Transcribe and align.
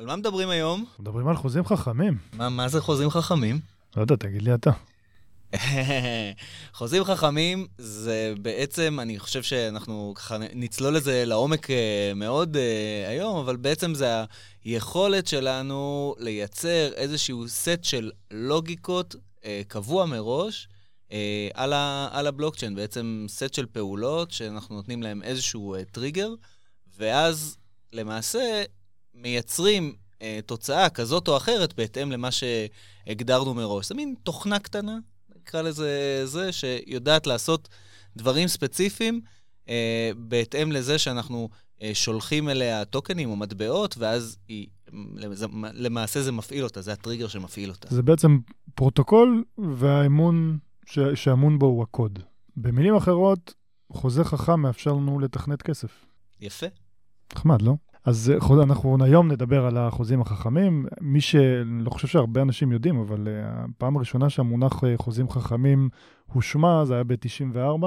על 0.00 0.06
מה 0.06 0.16
מדברים 0.16 0.48
היום? 0.48 0.84
מדברים 0.98 1.28
על 1.28 1.36
חוזים 1.36 1.64
חכמים. 1.64 2.18
מה, 2.32 2.48
מה 2.48 2.68
זה 2.68 2.80
חוזים 2.80 3.10
חכמים? 3.10 3.60
לא 3.96 4.02
יודע, 4.02 4.16
תגיד 4.16 4.42
לי 4.42 4.54
אתה. 4.54 4.70
חוזים 6.78 7.04
חכמים 7.04 7.66
זה 7.78 8.34
בעצם, 8.42 8.98
אני 9.00 9.18
חושב 9.18 9.42
שאנחנו 9.42 10.12
ככה 10.16 10.36
נצלול 10.54 10.96
לזה 10.96 11.24
לעומק 11.26 11.70
אה, 11.70 12.12
מאוד 12.16 12.56
uh, 12.56 13.08
היום, 13.08 13.36
אבל 13.36 13.56
בעצם 13.56 13.94
זה 13.94 14.24
היכולת 14.64 15.26
שלנו 15.26 16.14
לייצר 16.18 16.92
איזשהו 16.92 17.48
סט 17.48 17.84
של 17.84 18.10
לוגיקות 18.30 19.14
uh, 19.14 19.44
קבוע 19.68 20.06
מראש 20.06 20.68
uh, 21.08 21.12
על, 21.54 21.72
ה, 21.72 22.08
על 22.12 22.26
הבלוקצ'יין, 22.26 22.74
בעצם 22.74 23.26
סט 23.28 23.54
של 23.54 23.66
פעולות 23.66 24.30
שאנחנו 24.30 24.74
נותנים 24.74 25.02
להם 25.02 25.22
איזשהו 25.22 25.76
טריגר, 25.92 26.34
ואז 26.98 27.56
למעשה 27.92 28.62
מייצרים 29.14 29.94
אה, 30.12 30.22
תוצאה 30.46 30.90
כזאת 30.90 31.28
או 31.28 31.36
אחרת 31.36 31.74
בהתאם 31.74 32.12
למה 32.12 32.28
שהגדרנו 32.30 33.54
מראש. 33.54 33.88
זה 33.88 33.94
מין 33.94 34.14
תוכנה 34.22 34.58
קטנה 34.58 34.98
נקרא 35.50 35.62
לזה 35.62 36.22
זה, 36.24 36.52
שיודעת 36.52 37.26
לעשות 37.26 37.68
דברים 38.16 38.48
ספציפיים 38.48 39.20
אה, 39.68 40.10
בהתאם 40.16 40.72
לזה 40.72 40.98
שאנחנו 40.98 41.48
אה, 41.82 41.90
שולחים 41.94 42.48
אליה 42.48 42.84
טוקנים 42.84 43.30
או 43.30 43.36
מטבעות, 43.36 43.94
ואז 43.98 44.38
היא, 44.48 44.66
למעשה 45.72 46.22
זה 46.22 46.32
מפעיל 46.32 46.64
אותה, 46.64 46.82
זה 46.82 46.92
הטריגר 46.92 47.28
שמפעיל 47.28 47.70
אותה. 47.70 47.88
זה 47.90 48.02
בעצם 48.02 48.38
פרוטוקול 48.74 49.44
והאמון 49.58 50.58
ש, 50.86 50.98
שאמון 51.14 51.58
בו 51.58 51.66
הוא 51.66 51.82
הקוד. 51.82 52.18
במילים 52.56 52.96
אחרות, 52.96 53.54
חוזה 53.92 54.24
חכם 54.24 54.60
מאפשר 54.60 54.92
לנו 54.92 55.18
לתכנת 55.18 55.62
כסף. 55.62 56.06
יפה. 56.40 56.66
נחמד, 57.34 57.62
לא? 57.62 57.74
אז 58.04 58.30
אה, 58.30 58.62
אנחנו 58.62 58.88
היום 59.00 59.32
נדבר 59.32 59.66
על 59.66 59.76
החוזים 59.76 60.20
החכמים. 60.20 60.86
מי 61.00 61.20
שלא 61.20 61.90
חושב 61.90 62.08
שהרבה 62.08 62.42
אנשים 62.42 62.72
יודעים, 62.72 62.96
אבל 62.96 63.28
אה, 63.28 63.64
הפעם 63.76 63.96
הראשונה 63.96 64.30
שהמונח 64.30 64.84
אה, 64.84 64.94
חוזים 64.96 65.28
חכמים 65.28 65.88
הושמע, 66.26 66.84
זה 66.84 66.94
היה 66.94 67.04
ב-94, 67.04 67.86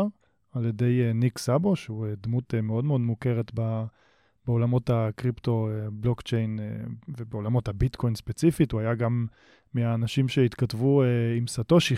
על 0.51 0.65
ידי 0.65 1.11
ניק 1.13 1.37
סאבו, 1.37 1.75
שהוא 1.75 2.07
דמות 2.23 2.53
מאוד 2.63 2.85
מאוד 2.85 3.01
מוכרת 3.01 3.51
ב... 3.59 3.83
בעולמות 4.47 4.89
הקריפטו, 4.89 5.69
בלוקצ'יין 5.91 6.59
ובעולמות 7.07 7.67
הביטקוין 7.67 8.15
ספציפית. 8.15 8.71
הוא 8.71 8.81
היה 8.81 8.95
גם 8.95 9.25
מהאנשים 9.73 10.27
שהתכתבו 10.27 11.03
עם 11.37 11.47
סטושי, 11.47 11.95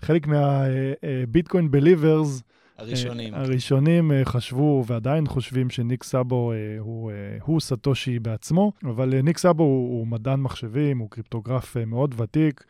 חלק 0.00 0.26
מהביטקוין 0.26 1.64
מה, 1.64 1.70
בליברס. 1.70 2.42
הראשונים. 2.78 3.34
הראשונים 3.34 4.12
אה, 4.12 4.24
חשבו 4.24 4.84
ועדיין 4.86 5.26
חושבים 5.26 5.70
שניק 5.70 6.02
סאבו 6.02 6.52
אה, 6.52 6.56
הוא, 6.78 7.10
אה, 7.10 7.16
הוא 7.42 7.60
סטושי 7.60 8.18
בעצמו, 8.18 8.72
אבל 8.84 9.20
ניק 9.20 9.38
סאבו 9.38 9.62
הוא, 9.62 9.98
הוא 9.98 10.06
מדען 10.06 10.40
מחשבים, 10.40 10.98
הוא 10.98 11.10
קריפטוגרף 11.10 11.76
מאוד 11.76 12.14
ותיק. 12.20 12.64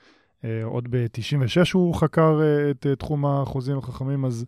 עוד 0.64 0.88
ב-96 0.90 1.70
הוא 1.72 1.94
חקר 1.94 2.40
את 2.70 2.86
תחום 2.98 3.26
החוזים 3.26 3.78
החכמים, 3.78 4.24
אז, 4.24 4.44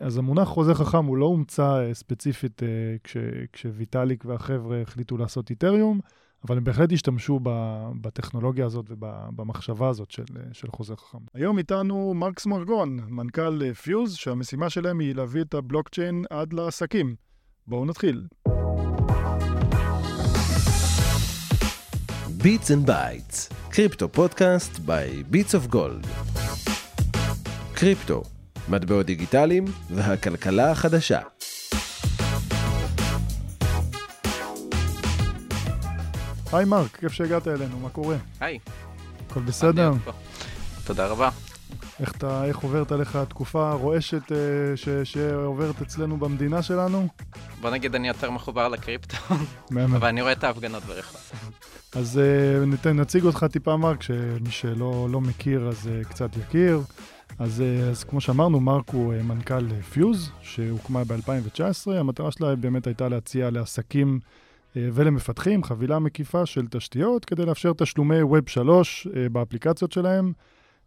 אז 0.00 0.18
המונח 0.18 0.48
חוזה 0.48 0.74
חכם 0.74 1.04
הוא 1.04 1.16
לא 1.16 1.26
הומצא 1.26 1.88
ספציפית 1.92 2.62
כש, 3.04 3.16
כשוויטאליק 3.52 4.24
והחבר'ה 4.24 4.82
החליטו 4.82 5.16
לעשות 5.16 5.50
איתריום, 5.50 6.00
אבל 6.44 6.56
הם 6.56 6.64
בהחלט 6.64 6.92
השתמשו 6.92 7.40
בטכנולוגיה 8.00 8.66
הזאת 8.66 8.86
ובמחשבה 8.88 9.88
הזאת 9.88 10.10
של, 10.10 10.24
של 10.52 10.68
חוזה 10.70 10.96
חכם. 10.96 11.18
היום 11.34 11.58
איתנו 11.58 12.14
מרקס 12.14 12.46
מרגון, 12.46 13.00
מנכ"ל 13.08 13.74
Fuse, 13.74 14.14
שהמשימה 14.14 14.70
שלהם 14.70 14.98
היא 15.00 15.14
להביא 15.14 15.42
את 15.42 15.54
הבלוקצ'יין 15.54 16.24
עד 16.30 16.52
לעסקים. 16.52 17.14
בואו 17.66 17.84
נתחיל. 17.84 18.26
Bits 22.42 22.70
and 22.70 22.86
Bites, 22.86 23.48
crypto 23.70 24.08
podcast 24.08 24.78
by 24.78 25.22
Bits 25.22 25.54
of 25.54 25.66
Gold. 25.66 26.06
קריפטו, 27.74 28.22
מטבעות 28.68 29.06
דיגיטליים 29.06 29.64
והכלכלה 29.90 30.70
החדשה. 30.70 31.20
היי 36.56 36.64
מרק, 36.64 36.96
כיף 36.96 37.12
שהגעת 37.12 37.48
אלינו, 37.48 37.78
מה 37.78 37.88
קורה? 37.88 38.16
היי. 38.40 38.58
הכל 39.30 39.40
בסדר? 39.40 39.92
תודה 40.84 41.06
רבה. 41.06 41.30
איך, 42.00 42.12
אתה, 42.12 42.44
איך 42.44 42.58
עוברת 42.58 42.92
עליך 42.92 43.16
התקופה 43.16 43.70
הרועשת 43.70 44.32
אה, 44.32 44.36
ש, 44.76 44.88
שעוברת 44.88 45.82
אצלנו 45.82 46.16
במדינה 46.16 46.62
שלנו? 46.62 47.08
בוא 47.60 47.70
נגיד 47.70 47.94
אני 47.94 48.08
יותר 48.08 48.30
מחובר 48.30 48.68
לקריפטו, 48.68 49.16
אבל 49.84 50.08
אני 50.08 50.22
רואה 50.22 50.32
את 50.32 50.44
ההפגנות 50.44 50.82
ברחוב. 50.82 51.20
אז 51.92 52.18
אה, 52.18 52.64
ניתן, 52.66 53.00
נציג 53.00 53.24
אותך 53.24 53.46
טיפה 53.52 53.76
מרק, 53.76 54.02
שמי 54.02 54.50
שלא 54.50 55.08
לא 55.10 55.20
מכיר 55.20 55.68
אז 55.68 55.88
אה, 55.88 56.04
קצת 56.04 56.36
יכיר. 56.36 56.80
אז, 57.38 57.60
אה, 57.60 57.88
אז 57.90 58.04
כמו 58.04 58.20
שאמרנו, 58.20 58.60
מרק 58.60 58.90
הוא 58.90 59.14
אה, 59.14 59.22
מנכ"ל 59.22 59.68
פיוז, 59.92 60.30
שהוקמה 60.42 61.04
ב-2019. 61.04 61.90
המטרה 61.90 62.32
שלה 62.32 62.56
באמת 62.56 62.86
הייתה 62.86 63.08
להציע 63.08 63.50
לעסקים 63.50 64.20
אה, 64.22 64.45
ולמפתחים 64.76 65.64
חבילה 65.64 65.98
מקיפה 65.98 66.46
של 66.46 66.66
תשתיות 66.70 67.24
כדי 67.24 67.46
לאפשר 67.46 67.72
תשלומי 67.72 68.22
Web 68.22 68.50
3 68.50 69.06
אה, 69.16 69.28
באפליקציות 69.28 69.92
שלהם. 69.92 70.32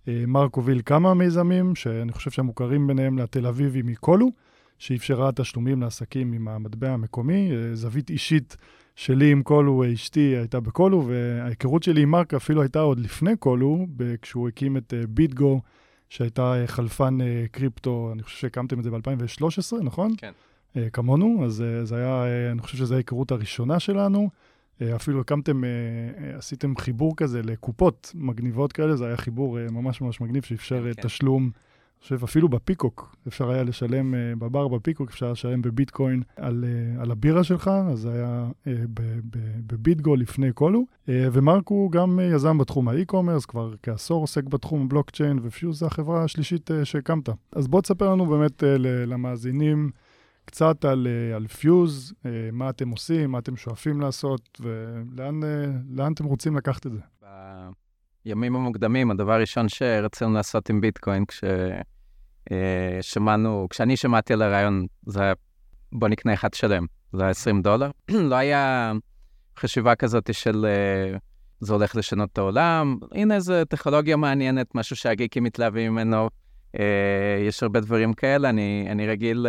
אה, 0.08 0.24
מרק 0.28 0.56
הוביל 0.56 0.82
כמה 0.86 1.14
מיזמים, 1.14 1.76
שאני 1.76 2.12
חושב 2.12 2.32
שהמוכרים 2.32 2.88
ביניהם 2.88 3.18
לתל 3.18 3.48
אביבי 3.48 3.82
מקולו, 3.82 4.30
שאפשרה 4.78 5.32
תשלומים 5.32 5.82
לעסקים 5.82 6.34
עם 6.34 6.48
המטבע 6.48 6.90
המקומי. 6.90 7.52
זווית 7.74 8.10
אישית 8.10 8.58
שלי 8.96 9.32
עם 9.32 9.44
קולו, 9.44 9.84
אשתי 9.94 10.20
הייתה 10.20 10.60
בקולו, 10.60 11.08
וההיכרות 11.08 11.84
שלי 11.84 12.02
עם 12.02 12.12
מרק 12.12 12.34
אפילו 12.34 12.62
הייתה 12.62 12.80
עוד 12.80 13.00
לפני 13.00 13.38
קולו, 13.38 13.88
כשהוא 14.22 14.48
הקים 14.48 14.78
את 14.78 14.94
ביטגו, 15.10 15.62
שהייתה 16.10 16.56
חלפן 16.66 17.18
קריפטו, 17.52 18.10
אני 18.14 18.24
חושב 18.24 18.38
שהקמתם 18.38 18.80
את 18.80 18.84
זה 18.84 18.92
ב-2013, 18.92 19.84
נכון? 19.84 20.12
כן. 20.18 20.32
אה, 20.78 20.90
כמונו, 20.90 21.46
אז 21.46 21.62
אה, 21.62 21.86
זה 21.86 21.96
היה, 21.96 22.24
אה, 22.24 22.52
אני 22.52 22.62
חושב 22.62 22.78
שזו 22.78 22.96
ההיכרות 22.96 23.32
הראשונה 23.32 23.80
שלנו. 23.80 24.30
אפילו 24.96 25.22
הקמתם, 25.22 25.62
עשיתם 26.38 26.78
חיבור 26.78 27.16
כזה 27.18 27.42
לקופות 27.42 28.12
מגניבות 28.16 28.74
כאלה, 28.74 28.96
זה 28.96 29.06
היה 29.06 29.18
חיבור 29.18 29.58
ממש 29.72 30.02
ממש 30.02 30.22
מגניב 30.22 30.44
שאפשר 30.44 30.84
כן, 30.84 30.94
כן. 30.94 31.02
תשלום. 31.02 31.44
אני 31.44 32.04
חושב 32.04 32.24
אפילו 32.24 32.50
בפיקוק, 32.50 33.16
אפשר 33.28 33.50
היה 33.50 33.64
לשלם, 33.64 34.14
בבר 34.38 34.68
בפיקוק 34.68 35.10
אפשר 35.10 35.32
לשלם 35.32 35.62
בביטקוין 35.62 36.22
על, 36.36 36.66
על 37.00 37.12
הבירה 37.12 37.44
שלך, 37.44 37.72
אז 37.92 38.00
זה 38.00 38.12
היה 38.14 38.50
בביטגו 39.68 40.16
לפני 40.16 40.50
כלו. 40.54 40.86
ומרק 41.08 41.68
הוא 41.68 41.92
גם 41.92 42.20
יזם 42.24 42.58
בתחום 42.58 42.88
האי-קומרס, 42.88 43.46
כבר 43.46 43.74
כעשור 43.84 44.22
עוסק 44.22 44.44
בתחום 44.44 44.82
הבלוקצ'יין, 44.82 45.40
ופיוז 45.44 45.80
זה 45.80 45.86
החברה 45.86 46.24
השלישית 46.24 46.70
שהקמת. 46.84 47.30
אז 47.52 47.68
בוא 47.68 47.82
תספר 47.82 48.12
לנו 48.12 48.26
באמת 48.26 48.64
למאזינים. 48.80 49.92
קצת 50.50 50.86
על, 50.86 51.08
אה, 51.08 51.36
על 51.36 51.48
פיוז, 51.48 52.14
אה, 52.26 52.32
מה 52.52 52.70
אתם 52.70 52.90
עושים, 52.90 53.32
מה 53.32 53.40
אתם 53.40 53.58
שואפים 53.58 54.02
לעשות, 54.02 54.62
ולאן 54.62 55.44
אה, 55.44 56.08
אתם 56.12 56.26
רוצים 56.26 56.58
לקחת 56.58 56.88
את 56.88 56.92
זה. 56.92 57.00
בימים 58.26 58.56
המוקדמים, 58.56 59.12
הדבר 59.12 59.34
הראשון 59.34 59.70
שרצינו 59.70 60.34
לעשות 60.34 60.70
עם 60.70 60.82
ביטקוין, 60.82 61.24
כששמענו, 62.50 63.68
כשאני 63.70 63.98
שמעתי 63.98 64.34
על 64.34 64.42
הרעיון, 64.42 64.86
זה 65.06 65.22
היה, 65.22 65.34
בוא 65.92 66.08
נקנה 66.08 66.34
אחד 66.34 66.54
שלם, 66.54 66.86
זה 67.14 67.22
היה 67.22 67.32
20 67.32 67.62
דולר. 67.62 67.92
לא 68.32 68.36
היה 68.36 68.94
חשיבה 69.60 69.96
כזאת 69.96 70.34
של 70.34 70.66
זה 71.60 71.74
הולך 71.74 71.96
לשנות 71.96 72.30
את 72.34 72.38
העולם, 72.38 72.98
הנה 73.12 73.36
איזה 73.36 73.64
טכנולוגיה 73.66 74.16
מעניינת, 74.16 74.76
משהו 74.76 74.96
שהגיקים 74.96 75.44
מתלהבים 75.44 75.92
ממנו. 75.92 76.30
יש 77.48 77.64
הרבה 77.64 77.80
דברים 77.80 78.14
כאלה, 78.14 78.50
אני, 78.50 78.88
אני 78.92 79.08
רגיל... 79.08 79.48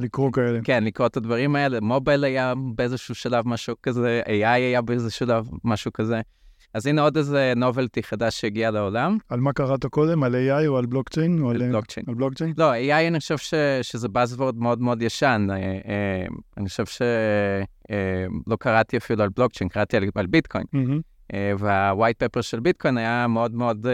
לקרוא 0.00 0.32
כאלה. 0.32 0.58
כן, 0.64 0.84
לקרוא 0.84 1.06
את 1.06 1.16
הדברים 1.16 1.56
האלה. 1.56 1.80
מובייל 1.80 2.24
היה 2.24 2.54
באיזשהו 2.74 3.14
שלב 3.14 3.48
משהו 3.48 3.74
כזה, 3.82 4.22
AI 4.26 4.46
היה 4.46 4.82
באיזשהו 4.82 5.18
שלב 5.18 5.48
משהו 5.64 5.92
כזה. 5.92 6.20
אז 6.74 6.86
הנה 6.86 7.02
עוד 7.02 7.16
איזה 7.16 7.52
נובלטי 7.56 8.02
חדש 8.02 8.40
שהגיע 8.40 8.70
לעולם. 8.70 9.18
על 9.28 9.40
מה 9.40 9.52
קראת 9.52 9.86
קודם? 9.86 10.22
על 10.22 10.34
AI 10.34 10.66
או 10.66 10.78
על 10.78 10.86
בלוקצ'יין? 10.86 11.44
על 11.50 11.58
בלוקצ'יין. 11.58 12.06
על 12.08 12.14
בלוקצ'יין? 12.14 12.54
לא, 12.58 12.72
AI 12.72 13.08
אני 13.08 13.18
חושב 13.18 13.38
ש, 13.38 13.54
שזה 13.82 14.08
Buzzword 14.08 14.56
מאוד 14.56 14.80
מאוד 14.80 15.02
ישן. 15.02 15.46
אה, 15.50 15.56
אה, 15.56 16.26
אני 16.56 16.68
חושב 16.68 16.86
שלא 16.86 17.06
אה, 18.50 18.56
קראתי 18.58 18.96
אפילו 18.96 19.22
על 19.22 19.28
בלוקצ'יין, 19.36 19.68
קראתי 19.68 19.96
על, 19.96 20.04
על 20.14 20.26
ביטקוין. 20.26 20.64
Mm-hmm. 20.74 21.34
וה-white 21.58 22.24
paper 22.24 22.42
של 22.42 22.60
ביטקוין 22.60 22.98
היה 22.98 23.26
מאוד 23.26 23.54
מאוד, 23.54 23.86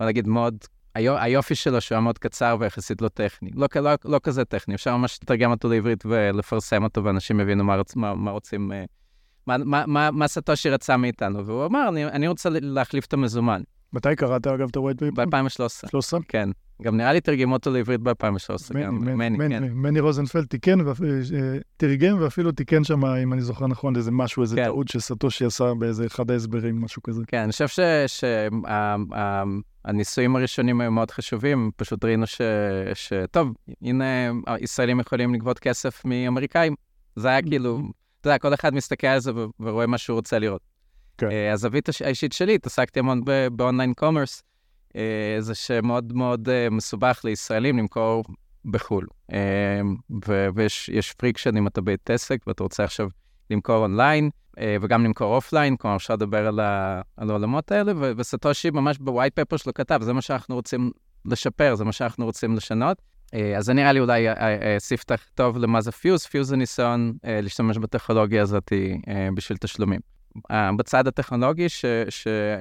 בוא 0.00 0.06
נגיד, 0.06 0.28
מאוד 0.28 0.56
היופי 0.96 1.54
שלו 1.54 1.80
שהוא 1.80 1.96
היה 1.96 2.00
מאוד 2.00 2.18
קצר 2.18 2.56
ויחסית 2.60 3.02
לא 3.02 3.08
טכני. 3.08 3.50
לא, 3.54 3.66
לא, 3.76 3.90
לא 4.04 4.20
כזה 4.22 4.44
טכני, 4.44 4.74
אפשר 4.74 4.96
ממש 4.96 5.18
לתרגם 5.22 5.50
אותו 5.50 5.68
לעברית 5.68 6.06
ולפרסם 6.06 6.84
אותו, 6.84 7.04
ואנשים 7.04 7.40
יבינו 7.40 7.64
מה, 7.64 7.76
רוצ, 7.76 7.96
מה, 7.96 8.14
מה 8.14 8.30
רוצים, 8.30 8.72
אה, 8.72 8.84
מה, 9.46 9.56
מה, 9.58 9.84
מה, 9.86 10.10
מה 10.10 10.28
סטושי 10.28 10.70
רצה 10.70 10.96
מאיתנו. 10.96 11.46
והוא 11.46 11.66
אמר, 11.66 11.88
אני, 11.88 12.04
אני 12.04 12.28
רוצה 12.28 12.48
להחליף 12.52 13.04
את 13.04 13.12
המזומן. 13.12 13.62
מתי 13.92 14.16
קראת 14.16 14.46
אגב 14.46 14.68
את 14.70 14.76
ה-white 14.76 15.02
paper? 15.02 15.26
ב-2013. 15.26 15.88
13? 15.88 16.20
כן. 16.28 16.48
גם 16.82 16.96
נראה 16.96 17.12
לי 17.12 17.20
תרגם 17.20 17.52
אותו 17.52 17.70
לעברית 17.70 18.00
ב-2013, 18.00 18.78
גם 18.82 19.18
מני, 19.18 19.48
כן. 19.48 19.64
מני 19.72 20.00
רוזנפלד 20.00 20.44
תיקן, 20.44 20.80
אה, 20.80 20.86
תרגם 21.76 22.16
ואפילו 22.20 22.52
תיקן 22.52 22.84
שם, 22.84 23.04
אם 23.04 23.32
אני 23.32 23.42
זוכר 23.42 23.66
נכון, 23.66 23.96
איזה 23.96 24.10
משהו, 24.10 24.42
איזה 24.42 24.56
כן. 24.56 24.64
טעות 24.64 24.88
שסטושי 24.88 25.44
עשה 25.44 25.74
באיזה 25.74 26.06
אחד 26.06 26.30
ההסברים, 26.30 26.80
משהו 26.80 27.02
כזה. 27.02 27.22
כן, 27.26 27.42
אני 27.42 27.52
חושב 27.52 27.68
שהניסויים 29.86 30.36
הראשונים 30.36 30.80
היו 30.80 30.90
מאוד 30.90 31.10
חשובים, 31.10 31.70
פשוט 31.76 32.04
ראינו 32.04 32.26
שטוב, 32.94 33.52
הנה, 33.82 34.30
ישראלים 34.60 35.00
יכולים 35.00 35.34
לגבות 35.34 35.58
כסף 35.58 36.04
מאמריקאים. 36.04 36.74
זה 37.16 37.28
היה 37.28 37.42
כאילו, 37.42 37.80
אתה 38.20 38.28
יודע, 38.28 38.38
כל 38.38 38.54
אחד 38.54 38.74
מסתכל 38.74 39.06
על 39.06 39.20
זה 39.20 39.32
ורואה 39.60 39.86
מה 39.86 39.98
שהוא 39.98 40.16
רוצה 40.16 40.38
לראות. 40.38 40.60
כן. 41.18 41.30
אה, 41.30 41.52
הזווית 41.52 41.88
האישית 42.04 42.32
שלי, 42.32 42.54
התעסקתי 42.54 42.98
המון 42.98 43.20
ב 43.52 43.58
online 43.58 43.94
commerce. 43.94 44.42
אה, 44.96 45.36
זה 45.40 45.54
שמאוד 45.54 46.12
מאוד 46.12 46.48
אה, 46.48 46.70
מסובך 46.70 47.20
לישראלים 47.24 47.78
למכור 47.78 48.24
בחו"ל. 48.64 49.06
ויש 50.54 51.12
friction 51.16 51.56
אם 51.56 51.66
אתה 51.66 51.80
בית 51.80 52.10
עסק 52.10 52.38
ואתה 52.46 52.62
רוצה 52.62 52.84
עכשיו 52.84 53.08
למכור 53.50 53.76
אונליין, 53.76 54.30
וגם 54.80 55.04
למכור 55.04 55.34
offline, 55.34 55.76
כלומר 55.76 55.96
אפשר 55.96 56.14
לדבר 56.14 56.46
על, 56.46 56.60
ה, 56.60 57.00
על 57.16 57.30
העולמות 57.30 57.72
האלה, 57.72 57.92
וסאטושי 58.16 58.70
ממש 58.70 58.98
ב 58.98 59.05
white 59.05 59.40
paper 59.40 59.56
שלו 59.56 59.74
כתב, 59.74 59.98
זה 60.02 60.12
מה 60.12 60.22
שאנחנו 60.22 60.54
רוצים 60.54 60.90
לשפר, 61.24 61.74
זה 61.74 61.84
מה 61.84 61.92
שאנחנו 61.92 62.24
רוצים 62.24 62.56
לשנות. 62.56 63.02
אז 63.56 63.64
זה 63.64 63.72
נראה 63.72 63.92
לי 63.92 64.00
אולי 64.00 64.26
ספתח 64.78 65.24
טוב 65.34 65.58
למה 65.58 65.80
זה 65.80 65.92
Fuse, 65.92 66.26
Fuse 66.26 66.48
זה 66.48 66.56
ניסיון 66.56 67.12
להשתמש 67.24 67.78
בטכנולוגיה 67.78 68.42
הזאת 68.42 68.72
בשביל 69.34 69.58
תשלומים. 69.58 70.00
בצד 70.76 71.06
הטכנולוגי, 71.06 71.66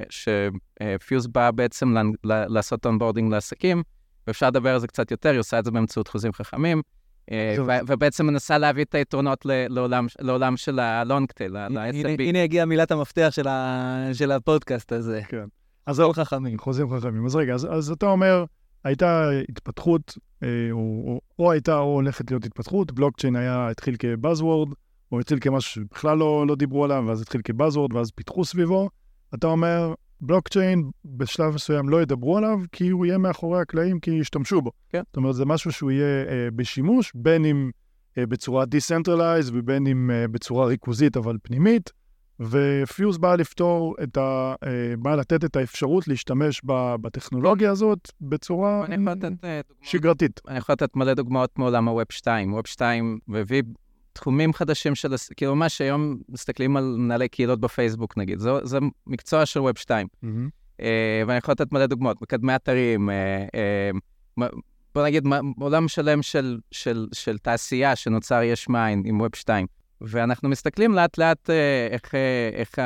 ש 0.09 0.48
Fuse 0.48 1.27
בא 1.27 1.51
בעצם 1.51 1.95
לעשות 2.23 2.85
onboarding 2.85 3.31
לעסקים, 3.31 3.83
ואפשר 4.27 4.47
לדבר 4.47 4.73
על 4.73 4.79
זה 4.79 4.87
קצת 4.87 5.11
יותר, 5.11 5.29
היא 5.29 5.39
עושה 5.39 5.59
את 5.59 5.65
זה 5.65 5.71
באמצעות 5.71 6.07
חוזים 6.07 6.33
חכמים, 6.33 6.77
אה, 6.77 6.81
ובעצם 7.87 8.25
מנסה 8.27 8.57
להביא 8.57 8.83
את 8.83 8.95
היתרונות 8.95 9.45
לעולם 10.19 10.57
של 10.57 10.79
הלונגטייל, 10.79 11.57
ל-SMB. 11.57 12.21
הנה 12.21 12.43
הגיעה 12.43 12.65
מילת 12.65 12.91
המפתח 12.91 13.29
של 14.13 14.31
הפודקאסט 14.31 14.91
הזה. 14.91 15.21
כן. 15.27 15.45
אז 15.85 15.99
חוזים 15.99 16.13
חכמים. 16.13 16.59
חוזים 16.59 16.97
חכמים. 16.97 17.25
אז 17.25 17.35
רגע, 17.35 17.53
אז 17.53 17.91
אתה 17.91 18.05
אומר, 18.05 18.45
הייתה 18.83 19.29
התפתחות, 19.49 20.17
אה, 20.43 20.47
או 21.39 21.51
הייתה 21.51 21.77
או 21.77 21.93
הולכת 21.93 22.31
להיות 22.31 22.45
התפתחות, 22.45 22.91
בלוקצ'יין 22.91 23.35
היה, 23.35 23.69
התחיל 23.69 23.95
כבאזוורד, 23.99 24.69
הוא 25.09 25.21
התחיל 25.21 25.39
כמשהו 25.41 25.71
שבכלל 25.71 26.17
לא, 26.17 26.47
לא 26.47 26.55
דיברו 26.55 26.83
עליו, 26.85 27.03
ואז 27.07 27.21
התחיל 27.21 27.41
כבאזוורד, 27.43 27.93
ואז 27.93 28.11
פיתחו 28.11 28.45
סביבו. 28.45 28.89
אתה 29.33 29.47
אומר, 29.47 29.93
בלוקצ'יין 30.21 30.89
בשלב 31.05 31.53
מסוים 31.53 31.89
לא 31.89 32.01
ידברו 32.01 32.37
עליו, 32.37 32.59
כי 32.71 32.89
הוא 32.89 33.05
יהיה 33.05 33.17
מאחורי 33.17 33.61
הקלעים, 33.61 33.99
כי 33.99 34.11
ישתמשו 34.11 34.61
בו. 34.61 34.71
כן. 34.89 35.01
זאת 35.07 35.17
אומרת, 35.17 35.35
זה 35.35 35.45
משהו 35.45 35.71
שהוא 35.71 35.91
יהיה 35.91 36.25
אה, 36.27 36.47
בשימוש, 36.55 37.11
בין 37.15 37.45
אם 37.45 37.71
אה, 38.17 38.25
בצורה 38.25 38.63
Decentralized 38.63 39.49
ובין 39.53 39.87
אם 39.87 40.11
אה, 40.11 40.27
בצורה 40.27 40.65
ריכוזית 40.65 41.17
אבל 41.17 41.37
פנימית, 41.43 41.91
ופיוז 42.39 43.17
בא 43.17 43.35
לפתור 43.35 43.95
את 44.03 44.17
ה... 44.17 44.55
אה, 44.63 44.93
בא 44.99 45.15
לתת 45.15 45.45
את 45.45 45.55
האפשרות 45.55 46.07
להשתמש 46.07 46.61
ב, 46.65 46.95
בטכנולוגיה 47.01 47.71
הזאת 47.71 48.11
בצורה 48.21 48.85
אה, 49.43 49.61
שגרתית. 49.81 50.41
אני 50.47 50.57
יכול 50.57 50.73
לתת 50.73 50.95
מלא 50.95 51.13
דוגמאות 51.13 51.59
מעולם 51.59 51.87
ה-Web 51.87 52.05
2. 52.09 52.59
Web 52.59 52.67
2 52.67 53.19
מביא 53.27 53.63
תחומים 54.15 54.53
חדשים 54.53 54.95
של, 54.95 55.13
כאילו 55.37 55.55
ממש 55.55 55.81
היום 55.81 56.17
מסתכלים 56.29 56.77
על 56.77 56.95
מנהלי 56.97 57.29
קהילות 57.29 57.59
בפייסבוק 57.59 58.17
נגיד, 58.17 58.39
זה, 58.39 58.51
זה 58.63 58.79
מקצוע 59.07 59.45
של 59.45 59.59
ווב 59.59 59.77
2. 59.77 60.07
Mm-hmm. 60.07 60.27
Uh, 60.77 60.81
ואני 61.27 61.37
יכול 61.37 61.51
לתת 61.51 61.71
מלא 61.71 61.85
דוגמאות, 61.85 62.21
מקדמי 62.21 62.55
אתרים, 62.55 63.09
uh, 63.09 63.13
אה, 64.39 64.45
בוא 64.95 65.05
נגיד 65.05 65.27
עולם 65.59 65.87
שלם 65.87 66.21
של, 66.21 66.59
של, 66.71 67.07
של 67.13 67.37
תעשייה 67.37 67.95
שנוצר 67.95 68.41
יש 68.41 68.69
מאין 68.69 69.03
עם 69.05 69.21
Web 69.21 69.35
2. 69.35 69.67
ואנחנו 70.01 70.49
מסתכלים 70.49 70.93
לאט 70.93 71.17
לאט 71.17 71.49
אה, 71.49 71.53
איך, 71.93 72.05
אה, 72.05 72.17
איך, 72.53 72.79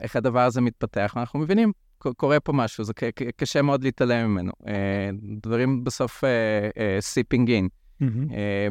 איך 0.00 0.16
הדבר 0.16 0.40
הזה 0.40 0.60
מתפתח, 0.60 1.12
ואנחנו 1.16 1.40
מבינים, 1.40 1.72
קורה 1.98 2.40
פה 2.40 2.52
משהו, 2.52 2.84
זה 2.84 2.92
קשה 3.36 3.62
מאוד 3.62 3.84
להתעלם 3.84 4.30
ממנו. 4.30 4.52
אה, 4.62 4.66
דברים 5.40 5.84
בסוף 5.84 6.24
seeping 7.00 7.50
in. 7.50 7.68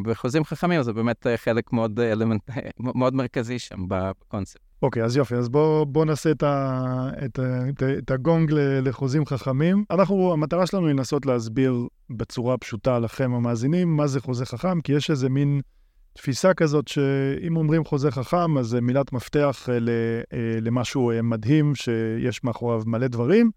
בחוזים 0.03 0.41
אה, 0.41 0.45
חכמים 0.45 0.83
זה 0.83 0.93
באמת 0.93 1.27
אה, 1.27 1.37
חלק 1.37 1.73
מאוד 1.73 1.99
אה, 1.99 2.11
אלמנט, 2.11 2.49
מאוד 2.79 3.15
מרכזי 3.15 3.59
שם 3.59 3.85
בקונספט. 3.87 4.61
אוקיי, 4.81 5.01
okay, 5.01 5.05
אז 5.05 5.17
יופי, 5.17 5.35
אז 5.35 5.49
בואו 5.49 5.85
בוא 5.85 6.05
נעשה 6.05 6.31
את, 6.31 6.43
ה, 6.43 7.09
את, 7.25 7.39
ה, 7.39 7.69
את, 7.69 7.81
ה, 7.81 7.97
את 7.97 8.11
הגונג 8.11 8.51
לחוזים 8.55 9.25
חכמים. 9.25 9.83
אנחנו, 9.91 10.33
המטרה 10.33 10.67
שלנו 10.67 10.87
היא 10.87 10.95
לנסות 10.95 11.25
להסביר 11.25 11.87
בצורה 12.09 12.57
פשוטה 12.57 12.99
לכם 12.99 13.33
המאזינים 13.33 13.97
מה 13.97 14.07
זה 14.07 14.21
חוזה 14.21 14.45
חכם, 14.45 14.81
כי 14.81 14.93
יש 14.93 15.11
איזה 15.11 15.29
מין 15.29 15.61
תפיסה 16.13 16.53
כזאת 16.53 16.87
שאם 16.87 17.57
אומרים 17.57 17.85
חוזה 17.85 18.11
חכם, 18.11 18.57
אז 18.57 18.65
זה 18.65 18.81
מילת 18.81 19.13
מפתח 19.13 19.69
למשהו 20.61 21.11
מדהים 21.23 21.75
שיש 21.75 22.43
מאחוריו 22.43 22.81
מלא 22.85 23.07
דברים, 23.07 23.51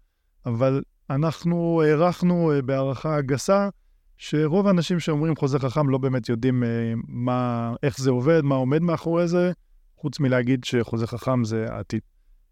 אבל 0.45 0.83
אנחנו 1.09 1.81
הערכנו 1.85 2.51
בהערכה 2.65 3.21
גסה 3.21 3.69
שרוב 4.17 4.67
האנשים 4.67 4.99
שאומרים 4.99 5.35
חוזה 5.35 5.59
חכם 5.59 5.89
לא 5.89 5.97
באמת 5.97 6.29
יודעים 6.29 6.63
אה, 6.63 6.93
מה, 7.07 7.73
איך 7.83 7.99
זה 7.99 8.09
עובד, 8.09 8.41
מה 8.41 8.55
עומד 8.55 8.81
מאחורי 8.81 9.27
זה, 9.27 9.51
חוץ 9.97 10.19
מלהגיד 10.19 10.63
שחוזה 10.63 11.07
חכם 11.07 11.43
זה 11.43 11.65
העתיד. 11.69 12.01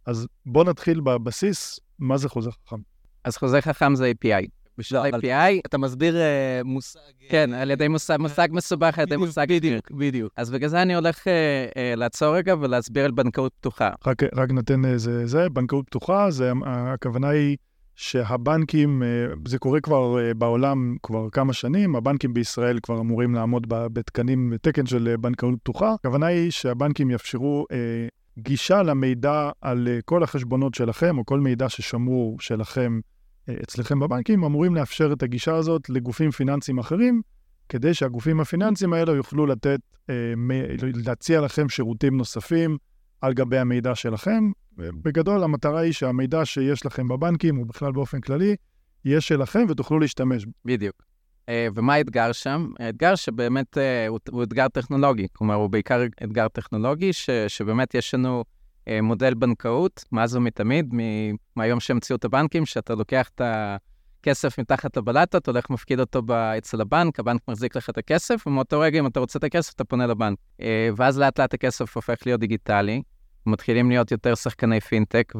אז 0.05 0.27
בואו 0.45 0.63
נתחיל 0.63 1.01
בבסיס, 1.01 1.79
מה 1.99 2.17
זה 2.17 2.29
חוזה 2.29 2.51
חכם? 2.51 2.81
אז 3.23 3.37
חוזה 3.37 3.61
חכם 3.61 3.95
זה 3.95 4.11
API. 4.11 4.47
בשביל 4.77 4.99
לא, 4.99 5.17
API... 5.17 5.61
אתה 5.65 5.77
מסביר 5.77 6.15
uh, 6.15 6.63
מושג... 6.63 6.99
כן, 7.29 7.53
על 7.53 7.71
ידי 7.71 7.87
מושג, 7.87 8.17
מושג 8.19 8.47
מסובך, 8.51 8.99
על 8.99 9.03
ידי 9.03 9.17
מושג... 9.17 9.45
בדיוק, 9.49 9.91
בדיוק. 9.91 10.33
אז 10.37 10.51
בגלל 10.51 10.69
זה 10.69 10.81
אני 10.81 10.95
הולך 10.95 11.19
uh, 11.19 11.21
uh, 11.23 11.77
לעצור 11.95 12.35
רגע 12.35 12.55
ולהסביר 12.59 13.05
על 13.05 13.11
בנקאות 13.11 13.51
פתוחה. 13.59 13.89
רק, 14.05 14.23
רק 14.35 14.51
נותן 14.51 14.85
איזה 14.85 15.27
זה, 15.27 15.49
בנקאות 15.49 15.85
פתוחה, 15.85 16.31
זה, 16.31 16.51
הכוונה 16.65 17.29
היא... 17.29 17.57
שהבנקים, 17.95 19.03
אה, 19.03 19.07
זה 19.47 19.59
קורה 19.59 19.81
כבר 19.81 20.19
אה, 20.19 20.33
בעולם 20.33 20.95
כבר 21.03 21.29
כמה 21.29 21.53
שנים, 21.53 21.95
הבנקים 21.95 22.33
בישראל 22.33 22.79
כבר 22.83 22.99
אמורים 22.99 23.35
לעמוד 23.35 23.65
בתקנים, 23.69 24.49
בתקן 24.49 24.85
של 24.85 25.07
אה, 25.07 25.17
בנקאות 25.17 25.55
פתוחה. 25.59 25.93
הכוונה 25.93 26.25
היא 26.25 26.51
שהבנקים 26.51 27.11
יאפשרו 27.11 27.65
גישה 28.39 28.83
למידע 28.83 29.49
על 29.61 29.87
כל 30.05 30.23
החשבונות 30.23 30.73
שלכם, 30.73 31.17
או 31.17 31.25
כל 31.25 31.39
מידע 31.39 31.69
ששמור 31.69 32.39
שלכם 32.39 32.99
אצלכם 33.63 33.99
בבנקים, 33.99 34.43
אמורים 34.43 34.75
לאפשר 34.75 35.13
את 35.13 35.23
הגישה 35.23 35.55
הזאת 35.55 35.89
לגופים 35.89 36.31
פיננסיים 36.31 36.79
אחרים, 36.79 37.21
כדי 37.69 37.93
שהגופים 37.93 38.39
הפיננסיים 38.39 38.93
האלה 38.93 39.13
יוכלו 39.13 39.45
לתת, 39.45 39.79
להציע 41.05 41.41
לכם 41.41 41.69
שירותים 41.69 42.17
נוספים 42.17 42.77
על 43.23 43.33
גבי 43.33 43.57
המידע 43.57 43.95
שלכם, 43.95 44.51
בגדול, 44.77 45.43
המטרה 45.43 45.79
היא 45.79 45.93
שהמידע 45.93 46.45
שיש 46.45 46.85
לכם 46.85 47.07
בבנקים, 47.07 47.57
או 47.57 47.65
בכלל 47.65 47.91
באופן 47.91 48.21
כללי, 48.21 48.55
יהיה 49.05 49.21
שלכם 49.21 49.65
ותוכלו 49.69 49.99
להשתמש. 49.99 50.45
בדיוק. 50.65 50.95
Uh, 51.41 51.49
ומה 51.75 51.93
האתגר 51.93 52.31
שם? 52.31 52.69
האתגר 52.79 53.15
שבאמת 53.15 53.77
uh, 53.77 54.09
הוא, 54.29 54.43
אתגר 54.43 54.67
טכנולוגי, 54.67 55.27
כלומר, 55.33 55.55
הוא 55.55 55.69
בעיקר 55.69 56.03
אתגר 56.23 56.47
טכנולוגי, 56.47 57.13
ש, 57.13 57.29
שבאמת 57.47 57.95
יש 57.95 58.13
לנו 58.13 58.43
uh, 58.79 58.91
מודל 59.01 59.33
בנקאות, 59.33 60.03
מאז 60.11 60.35
ומתמיד, 60.35 60.93
מהיום 61.55 61.79
שהמציאו 61.79 62.17
את 62.17 62.25
הבנקים, 62.25 62.65
שאתה 62.65 62.95
לוקח 62.95 63.29
את 63.35 63.41
הכסף 64.21 64.59
מתחת 64.59 64.97
לבלטות, 64.97 65.47
הולך 65.47 65.69
מפקיד 65.69 65.99
אותו 65.99 66.21
אצל 66.57 66.81
הבנק, 66.81 67.19
הבנק 67.19 67.41
מחזיק 67.47 67.75
לך 67.75 67.89
את 67.89 67.97
הכסף, 67.97 68.47
ומאותו 68.47 68.79
רגע, 68.79 68.99
אם 68.99 69.07
אתה 69.07 69.19
רוצה 69.19 69.39
את 69.39 69.43
הכסף, 69.43 69.73
אתה 69.73 69.83
פונה 69.83 70.07
לבנק. 70.07 70.37
ואז 70.97 71.19
לאט 71.19 71.39
לאט 71.39 71.53
הכסף 71.53 71.95
הופך 71.95 72.17
להיות 72.25 72.39
דיגיטלי. 72.39 73.01
מתחילים 73.45 73.89
להיות 73.89 74.11
יותר 74.11 74.35
שחקני 74.35 74.79
פינטק 74.79 75.33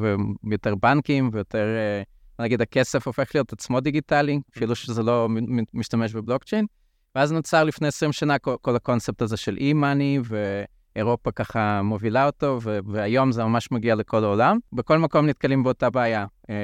ויותר 0.44 0.74
בנקים 0.74 1.30
ויותר, 1.32 1.66
אה, 1.76 2.02
נגיד, 2.44 2.60
הכסף 2.60 3.06
הופך 3.06 3.30
להיות 3.34 3.52
עצמו 3.52 3.80
דיגיטלי, 3.80 4.40
אפילו 4.54 4.74
שזה 4.74 5.02
לא 5.02 5.28
משתמש 5.74 6.14
בבלוקצ'יין. 6.14 6.66
ואז 7.14 7.32
נוצר 7.32 7.64
לפני 7.64 7.88
20 7.88 8.12
שנה 8.12 8.38
כל, 8.38 8.56
כל 8.60 8.76
הקונספט 8.76 9.22
הזה 9.22 9.36
של 9.36 9.56
אי-מאני, 9.56 10.20
ואירופה 10.24 11.30
ככה 11.32 11.82
מובילה 11.82 12.26
אותו, 12.26 12.58
ו- 12.62 12.78
והיום 12.86 13.32
זה 13.32 13.44
ממש 13.44 13.72
מגיע 13.72 13.94
לכל 13.94 14.24
העולם. 14.24 14.58
בכל 14.72 14.98
מקום 14.98 15.26
נתקלים 15.26 15.62
באותה 15.62 15.90
בעיה. 15.90 16.26
אה, 16.50 16.54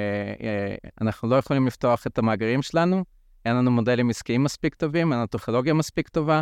אה, 0.43 0.75
אנחנו 1.01 1.29
לא 1.29 1.35
יכולים 1.35 1.67
לפתוח 1.67 2.07
את 2.07 2.17
המאגרים 2.17 2.61
שלנו, 2.61 3.03
אין 3.45 3.55
לנו 3.55 3.71
מודלים 3.71 4.09
עסקיים 4.09 4.43
מספיק 4.43 4.75
טובים, 4.75 5.11
אין 5.11 5.17
לנו 5.19 5.27
טכנולוגיה 5.27 5.73
מספיק 5.73 6.09
טובה, 6.09 6.41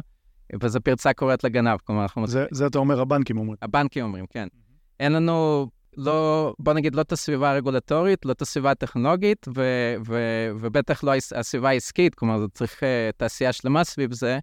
וזו 0.62 0.82
פרצה 0.82 1.14
קוראת 1.14 1.44
לגנב. 1.44 1.78
כלומר, 1.84 2.02
אנחנו... 2.02 2.28
זה, 2.28 2.46
זה 2.52 2.68
אתה 2.68 2.78
אומר, 2.78 3.02
הבנקים 3.02 3.38
אומרים. 3.38 3.58
הבנקים 3.62 4.04
אומרים, 4.04 4.26
כן. 4.30 4.48
אין 5.00 5.12
לנו, 5.12 5.68
לא, 5.98 6.54
בוא 6.60 6.74
נגיד, 6.74 6.96
לא 6.96 7.02
את 7.02 7.12
הסביבה 7.12 7.52
הרגולטורית, 7.52 8.26
לא 8.26 8.32
את 8.32 8.42
הסביבה 8.42 8.72
הטכנולוגית, 8.72 9.48
ו, 9.56 9.62
ו, 10.08 10.20
ובטח 10.60 11.04
לא 11.04 11.14
הסביבה 11.36 11.70
העסקית, 11.70 12.16
כלומר, 12.16 12.40
זה 12.40 12.48
צריך 12.54 12.84
uh, 12.84 12.86
תעשייה 13.18 13.54
שלמה 13.54 13.84
סביב 13.84 14.14
זה, 14.14 14.40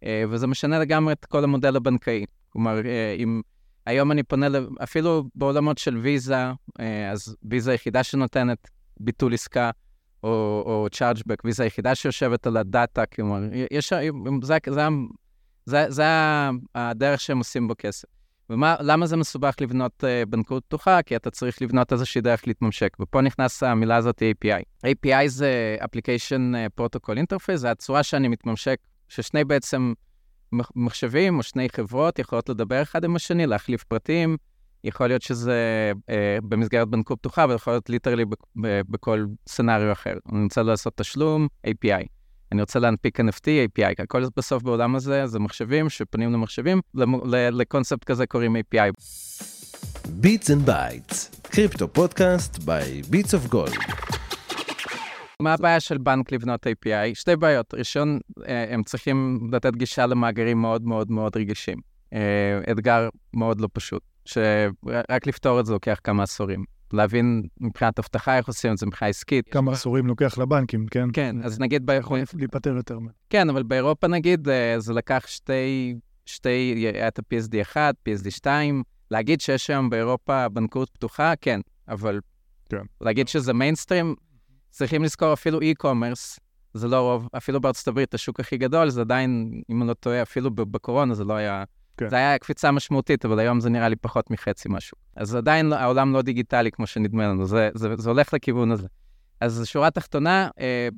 uh, 0.00 0.06
וזה 0.30 0.46
משנה 0.46 0.78
לגמרי 0.78 1.12
את 1.12 1.24
כל 1.24 1.44
המודל 1.44 1.76
הבנקאי. 1.76 2.24
כלומר, 2.48 2.80
uh, 2.80 2.84
אם 3.18 3.40
היום 3.86 4.12
אני 4.12 4.22
פונה, 4.22 4.46
אפילו 4.82 5.24
בעולמות 5.34 5.78
של 5.78 5.96
ויזה, 5.96 6.50
uh, 6.50 6.82
אז 7.12 7.36
ויזה 7.42 7.70
היחידה 7.70 8.02
שנותנת 8.02 8.70
ביטול 9.00 9.34
עסקה, 9.34 9.70
או, 10.22 10.62
או 10.66 10.86
chargeback, 10.94 11.36
ויזה 11.44 11.62
היחידה 11.62 11.94
שיושבת 11.94 12.46
על 12.46 12.56
הדאטה, 12.56 13.06
כלומר, 13.06 13.40
יש, 13.70 13.92
זה, 14.42 14.58
זה, 14.70 14.88
זה, 15.66 15.86
זה 15.88 16.04
הדרך 16.74 17.20
שהם 17.20 17.38
עושים 17.38 17.68
בו 17.68 17.74
כסף. 17.78 18.13
ולמה 18.50 19.06
זה 19.06 19.16
מסובך 19.16 19.54
לבנות 19.60 20.04
uh, 20.04 20.28
בנקאות 20.28 20.64
פתוחה? 20.64 21.02
כי 21.02 21.16
אתה 21.16 21.30
צריך 21.30 21.62
לבנות 21.62 21.92
איזושהי 21.92 22.20
דרך 22.20 22.46
להתממשק, 22.46 22.96
ופה 23.00 23.20
נכנס 23.20 23.62
המילה 23.62 23.96
הזאת 23.96 24.22
API. 24.22 24.86
API 24.86 25.26
זה 25.28 25.76
Application 25.80 26.54
אה, 26.54 26.66
Protocol 26.80 27.14
Interface, 27.14 27.56
זה 27.56 27.70
הצורה 27.70 28.02
שאני 28.02 28.28
מתממשק, 28.28 28.76
ששני 29.08 29.44
בעצם 29.44 29.92
מחשבים 30.76 31.38
או 31.38 31.42
שני 31.42 31.68
חברות 31.68 32.18
יכולות 32.18 32.48
לדבר 32.48 32.82
אחד 32.82 33.04
עם 33.04 33.16
השני, 33.16 33.46
להחליף 33.46 33.84
פרטים, 33.84 34.36
יכול 34.84 35.06
להיות 35.06 35.22
שזה 35.22 35.92
אה, 36.10 36.38
במסגרת 36.42 36.88
בנקות 36.88 37.18
פתוחה, 37.18 37.44
אבל 37.44 37.54
יכול 37.54 37.72
להיות 37.72 37.90
literally 37.90 38.24
בכל 38.56 39.26
scenario 39.48 39.92
אחר. 39.92 40.14
אני 40.32 40.44
רוצה 40.44 40.62
לעשות 40.62 40.96
תשלום, 40.96 41.48
API. 41.66 42.13
אני 42.52 42.60
רוצה 42.60 42.78
להנפיק 42.78 43.20
NFT, 43.20 43.46
API. 43.68 44.02
הכל 44.02 44.24
בסוף 44.36 44.62
בעולם 44.62 44.96
הזה 44.96 45.26
זה 45.26 45.38
מחשבים 45.38 45.90
שפונים 45.90 46.32
למחשבים, 46.32 46.80
לקונספט 47.52 48.04
כזה 48.04 48.26
קוראים 48.26 48.56
API. 48.56 48.92
Beats 50.22 50.46
and 50.46 50.68
Bytes, 50.68 51.40
קריפטו 51.42 51.88
פודקאסט 51.88 52.56
by 52.56 53.12
Beats 53.12 53.30
of 53.30 53.52
Gold. 53.52 54.04
מה 55.40 55.52
הבעיה 55.52 55.80
של 55.80 55.98
בנק 55.98 56.32
לבנות 56.32 56.66
API? 56.66 57.14
שתי 57.14 57.36
בעיות. 57.36 57.74
ראשון, 57.74 58.18
אה, 58.46 58.66
הם 58.74 58.82
צריכים 58.82 59.48
לתת 59.52 59.76
גישה 59.76 60.06
למאגרים 60.06 60.60
מאוד 60.60 60.82
מאוד 60.82 61.10
מאוד 61.10 61.36
רגישים. 61.36 61.78
אה, 62.12 62.60
אתגר 62.72 63.08
מאוד 63.34 63.60
לא 63.60 63.68
פשוט. 63.72 64.02
שרק 64.24 65.26
לפתור 65.26 65.60
את 65.60 65.66
זה 65.66 65.72
לוקח 65.72 65.98
כמה 66.04 66.22
עשורים. 66.22 66.64
להבין 66.94 67.42
מבחינת 67.60 67.98
אבטחה 67.98 68.36
איך 68.36 68.48
עושים 68.48 68.72
את 68.72 68.78
זה 68.78 68.86
מבחינה 68.86 69.08
עסקית. 69.08 69.48
כמה 69.48 69.72
עשורים 69.72 70.06
לוקח 70.06 70.38
לבנקים, 70.38 70.86
כן? 70.86 71.08
כן, 71.12 71.36
אז 71.42 71.60
נגיד... 71.60 71.90
יכול 71.98 72.20
להיפטר 72.34 72.76
יותר. 72.76 72.98
כן, 73.30 73.50
אבל 73.50 73.62
באירופה 73.62 74.06
נגיד 74.06 74.48
אה, 74.48 74.74
זה 74.78 74.92
לקח 74.92 75.24
שתי, 75.26 75.94
שתי, 76.26 76.88
היה 76.94 77.08
את 77.08 77.18
ה-PSD 77.18 77.62
1, 77.62 77.94
PSD 78.08 78.30
2. 78.30 78.82
להגיד 79.10 79.40
שיש 79.40 79.70
היום 79.70 79.90
באירופה 79.90 80.48
בנקאות 80.48 80.90
פתוחה, 80.90 81.32
כן, 81.40 81.60
אבל 81.88 82.20
כן. 82.68 82.82
להגיד 83.00 83.28
שזה 83.28 83.52
מיינסטרים, 83.52 84.14
צריכים 84.70 85.04
לזכור 85.04 85.32
אפילו 85.32 85.60
e-commerce, 85.60 86.38
זה 86.74 86.88
לא 86.88 87.00
רוב, 87.00 87.28
אפילו 87.36 87.60
בארצות 87.60 87.88
הברית, 87.88 88.14
השוק 88.14 88.40
הכי 88.40 88.56
גדול, 88.56 88.90
זה 88.90 89.00
עדיין, 89.00 89.62
אם 89.70 89.82
אני 89.82 89.88
לא 89.88 89.94
טועה, 89.94 90.22
אפילו 90.22 90.50
בקורונה 90.50 91.14
זה 91.14 91.24
לא 91.24 91.34
היה 91.34 91.64
כן. 91.96 92.08
זה 92.08 92.16
היה 92.16 92.38
קפיצה 92.38 92.70
משמעותית, 92.70 93.24
אבל 93.24 93.38
היום 93.38 93.60
זה 93.60 93.70
נראה 93.70 93.88
לי 93.88 93.96
פחות 93.96 94.30
מחצי 94.30 94.68
משהו. 94.68 94.96
אז 95.16 95.34
עדיין 95.34 95.66
לא, 95.66 95.74
העולם 95.74 96.12
לא 96.12 96.22
דיגיטלי 96.22 96.70
כמו 96.70 96.86
שנדמה 96.86 97.28
לנו, 97.28 97.46
זה, 97.46 97.70
זה, 97.74 97.96
זה 97.98 98.10
הולך 98.10 98.34
לכיוון 98.34 98.70
הזה. 98.70 98.86
אז 99.40 99.62
שורה 99.66 99.90
תחתונה, 99.90 100.48
אה, 100.60 100.88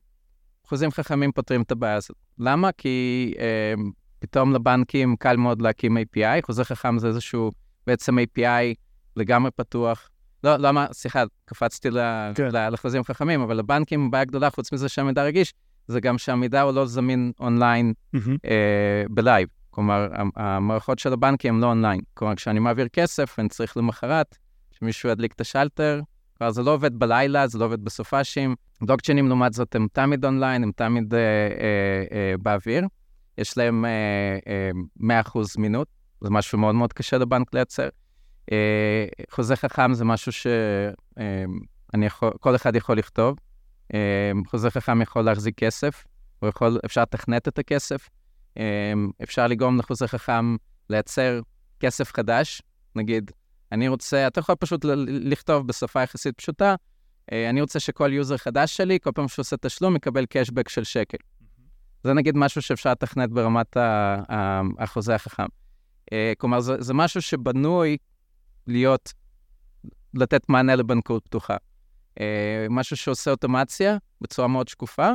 חוזים 0.64 0.90
חכמים 0.90 1.32
פותרים 1.32 1.62
את 1.62 1.72
הבעיה 1.72 1.94
הזאת. 1.94 2.16
למה? 2.38 2.72
כי 2.72 3.34
אה, 3.38 3.74
פתאום 4.18 4.52
לבנקים 4.52 5.16
קל 5.16 5.36
מאוד 5.36 5.62
להקים 5.62 5.96
API, 5.96 6.46
חוזה 6.46 6.64
חכם 6.64 6.98
זה 6.98 7.08
איזשהו 7.08 7.52
בעצם 7.86 8.18
API 8.18 8.74
לגמרי 9.16 9.50
פתוח. 9.50 10.08
לא, 10.44 10.56
למה, 10.56 10.86
סליחה, 10.92 11.22
קפצתי 11.44 11.88
כן. 12.34 12.48
לחוזים 12.72 13.04
חכמים, 13.04 13.40
אבל 13.40 13.56
לבנקים 13.56 14.10
בעיה 14.10 14.24
גדולה, 14.24 14.50
חוץ 14.50 14.72
מזה 14.72 14.88
שהמידע 14.88 15.24
רגיש, 15.24 15.54
זה 15.88 16.00
גם 16.00 16.18
שהמידע 16.18 16.62
הוא 16.62 16.72
לא 16.72 16.86
זמין 16.86 17.32
online 17.40 17.92
mm-hmm. 18.16 18.18
אה, 18.44 19.02
ב 19.10 19.16
live. 19.16 19.48
כלומר, 19.76 20.08
המערכות 20.36 20.98
של 20.98 21.12
הבנקים 21.12 21.54
הן 21.54 21.60
לא 21.60 21.66
אונליין. 21.66 22.00
כלומר, 22.14 22.34
כשאני 22.34 22.58
מעביר 22.60 22.88
כסף, 22.88 23.38
אני 23.38 23.48
צריך 23.48 23.76
למחרת 23.76 24.38
שמישהו 24.78 25.08
ידליק 25.08 25.32
את 25.32 25.40
השלטר. 25.40 26.00
כלומר, 26.38 26.50
זה 26.50 26.62
לא 26.62 26.74
עובד 26.74 26.98
בלילה, 26.98 27.46
זה 27.46 27.58
לא 27.58 27.64
עובד 27.64 27.84
בסופ"שים. 27.84 28.54
בלוקצ'יינים, 28.80 29.28
לעומת 29.28 29.52
זאת, 29.52 29.74
הם 29.74 29.86
תמיד 29.92 30.24
אונליין, 30.24 30.62
הם 30.62 30.72
תמיד 30.76 31.14
אה, 31.14 31.20
אה, 31.20 32.04
אה, 32.12 32.34
באוויר. 32.42 32.86
יש 33.38 33.58
להם 33.58 33.84
אה, 33.84 34.38
אה, 35.02 35.22
100% 35.22 35.42
זמינות, 35.42 35.88
זה 36.20 36.30
משהו 36.30 36.58
מאוד 36.58 36.74
מאוד 36.74 36.92
קשה 36.92 37.18
לבנק 37.18 37.54
לייצר. 37.54 37.88
אה, 38.52 39.06
חוזה 39.30 39.56
חכם 39.56 39.94
זה 39.94 40.04
משהו 40.04 40.32
שכל 40.32 41.20
אה, 42.50 42.56
אחד 42.56 42.76
יכול 42.76 42.98
לכתוב. 42.98 43.38
אה, 43.94 44.32
חוזה 44.46 44.70
חכם 44.70 45.02
יכול 45.02 45.22
להחזיק 45.22 45.58
כסף, 45.58 46.04
יכול, 46.42 46.78
אפשר 46.84 47.02
לתכנת 47.02 47.48
את 47.48 47.58
הכסף. 47.58 48.08
אמ, 48.56 49.10
אפשר 49.22 49.46
לגרום 49.46 49.78
לחוזה 49.78 50.08
חכם 50.08 50.56
לייצר 50.90 51.40
כסף 51.80 52.12
חדש. 52.12 52.62
נגיד, 52.94 53.30
אני 53.72 53.88
רוצה, 53.88 54.26
אתה 54.26 54.40
יכול 54.40 54.54
פשוט 54.54 54.84
לכתוב 55.06 55.66
בשפה 55.66 56.02
יחסית 56.02 56.36
פשוטה, 56.36 56.74
אה, 57.32 57.50
אני 57.50 57.60
רוצה 57.60 57.80
שכל 57.80 58.12
user 58.12 58.36
חדש 58.36 58.76
שלי, 58.76 58.98
כל 59.02 59.10
פעם 59.14 59.28
שהוא 59.28 59.42
עושה 59.42 59.56
תשלום, 59.56 59.96
יקבל 59.96 60.26
cashback 60.26 60.68
של 60.68 60.84
שקל. 60.84 61.18
זה 62.04 62.12
נגיד 62.12 62.36
משהו 62.36 62.62
שאפשר 62.62 62.90
לתכנת 62.90 63.30
ברמת 63.30 63.76
החוזה 64.78 65.14
החכם. 65.14 65.46
אה, 66.12 66.32
כלומר, 66.38 66.60
זה, 66.60 66.82
זה 66.82 66.94
משהו 66.94 67.22
שבנוי 67.22 67.96
להיות, 68.66 69.12
לתת 70.14 70.48
מענה 70.48 70.76
לבנקאות 70.76 71.24
פתוחה. 71.24 71.56
אה, 72.20 72.66
משהו 72.70 72.96
שעושה 72.96 73.30
אוטומציה 73.30 73.96
בצורה 74.20 74.48
מאוד 74.48 74.68
שקופה, 74.68 75.10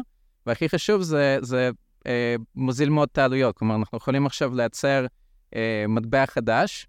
והכי 0.45 0.69
חשוב 0.69 1.01
זה, 1.01 1.37
זה 1.41 1.69
אה, 2.07 2.35
מוזיל 2.55 2.89
מאוד 2.89 3.09
את 3.11 3.17
העלויות. 3.17 3.57
כלומר, 3.57 3.75
אנחנו 3.75 3.97
יכולים 3.97 4.25
עכשיו 4.25 4.55
לייצר 4.55 5.05
אה, 5.55 5.85
מטבע 5.87 6.25
חדש, 6.25 6.87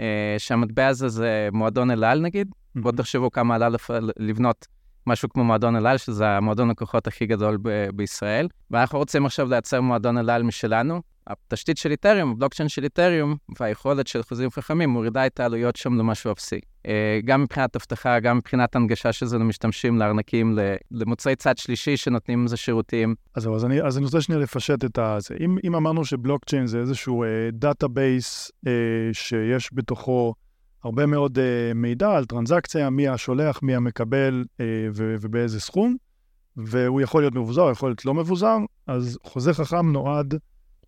אה, 0.00 0.34
שהמטבע 0.38 0.86
הזה 0.86 1.08
זה 1.08 1.48
מועדון 1.52 1.90
אל 1.90 2.04
על 2.04 2.20
נגיד. 2.20 2.48
Mm-hmm. 2.48 2.80
בואו 2.80 2.94
תחשבו 2.96 3.30
כמה 3.30 3.54
עלה 3.54 3.68
לפ... 3.68 3.90
לבנות 4.16 4.66
משהו 5.06 5.28
כמו 5.28 5.44
מועדון 5.44 5.76
אל 5.76 5.86
על, 5.86 5.98
שזה 5.98 6.28
המועדון 6.28 6.70
לקוחות 6.70 7.06
הכי 7.06 7.26
גדול 7.26 7.58
ב- 7.62 7.90
בישראל. 7.94 8.48
ואנחנו 8.70 8.98
רוצים 8.98 9.26
עכשיו 9.26 9.48
לייצר 9.48 9.80
מועדון 9.80 10.18
אל 10.18 10.30
על 10.30 10.42
משלנו, 10.42 11.02
התשתית 11.30 11.78
של 11.78 11.90
איתריום, 11.90 12.30
הבלוקצ'יין 12.30 12.68
של 12.68 12.84
איתריום, 12.84 13.36
והיכולת 13.60 14.06
של 14.06 14.22
חוזים 14.22 14.50
חכמים 14.50 14.90
מורידה 14.90 15.26
את 15.26 15.40
העלויות 15.40 15.76
שם 15.76 15.98
למשהו 15.98 16.32
אפסי. 16.32 16.60
אה, 16.86 17.20
גם 17.24 17.42
מבחינת 17.42 17.76
אבטחה, 17.76 18.20
גם 18.20 18.36
מבחינת 18.36 18.76
הנגשה 18.76 19.12
של 19.12 19.26
זה 19.26 19.38
למשתמשים, 19.38 19.98
לארנקים, 19.98 20.58
למוצרי 20.90 21.36
צד 21.36 21.58
שלישי 21.58 21.96
שנותנים 21.96 22.44
לזה 22.44 22.56
שירותים. 22.56 23.14
אז 23.34 23.42
זהו, 23.42 23.56
אז 23.56 23.64
אני, 23.64 23.82
אז 23.82 23.96
אני 23.96 24.04
רוצה 24.04 24.20
שנייה 24.20 24.40
לפשט 24.40 24.84
את 24.84 24.98
זה. 25.18 25.34
אם, 25.40 25.56
אם 25.64 25.74
אמרנו 25.74 26.04
שבלוקצ'יין 26.04 26.66
זה 26.66 26.78
איזשהו 26.78 27.24
database 27.52 28.50
uh, 28.50 28.68
uh, 28.68 28.68
שיש 29.12 29.70
בתוכו 29.72 30.34
הרבה 30.84 31.06
מאוד 31.06 31.38
uh, 31.38 31.74
מידע 31.74 32.16
על 32.16 32.24
טרנזקציה, 32.24 32.90
מי 32.90 33.08
השולח, 33.08 33.62
מי 33.62 33.74
המקבל 33.74 34.44
uh, 34.44 34.62
ו- 34.94 35.14
ובאיזה 35.20 35.60
סכום, 35.60 35.96
והוא 36.56 37.00
יכול 37.00 37.22
להיות 37.22 37.34
מבוזר, 37.34 37.70
יכול 37.70 37.88
להיות 37.88 38.04
לא 38.04 38.14
מבוזר, 38.14 38.56
אז 38.86 39.18
חוזה 39.24 39.54
חכם 39.54 39.92
נועד 39.92 40.34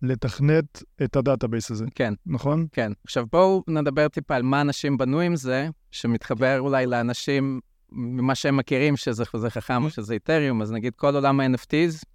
לתכנת 0.03 0.83
את 1.03 1.15
ה 1.15 1.21
database 1.21 1.71
הזה. 1.71 1.85
כן. 1.95 2.13
נכון? 2.25 2.67
כן. 2.71 2.91
עכשיו 3.03 3.25
בואו 3.31 3.63
נדבר 3.67 4.07
טיפה 4.07 4.35
על 4.35 4.41
מה 4.41 4.61
אנשים 4.61 4.97
בנו 4.97 5.19
עם 5.19 5.35
זה, 5.35 5.69
שמתחבר 5.91 6.59
אולי 6.59 6.85
לאנשים 6.85 7.59
ממה 7.91 8.35
שהם 8.35 8.57
מכירים, 8.57 8.97
שזה 8.97 9.25
חוזה 9.25 9.49
חכם 9.49 9.83
או 9.83 9.89
שזה 9.89 10.13
איתריום, 10.13 10.61
אז 10.61 10.71
נגיד 10.71 10.93
כל 10.95 11.15
עולם 11.15 11.39
ה-NFTs, 11.39 12.05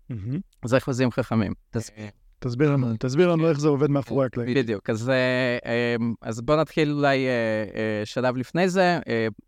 זה 0.64 0.80
חוזים 0.80 1.11
חכמים. 1.11 1.52
אה, 1.76 2.09
תסביר 2.38 2.73
לנו, 2.73 2.97
תסביר 2.99 3.33
לנו 3.33 3.49
איך 3.49 3.61
זה 3.61 3.68
עובד 3.68 3.90
מאחורי 3.90 4.26
הקלעים. 4.26 4.54
בדיוק, 4.54 4.90
אז, 4.90 5.09
אה, 5.09 5.59
אה, 5.66 5.97
אז 6.23 6.40
בואו 6.40 6.61
נתחיל 6.61 6.92
אולי 6.92 7.26
שלב 8.04 8.37
לפני 8.37 8.68
זה. 8.68 8.99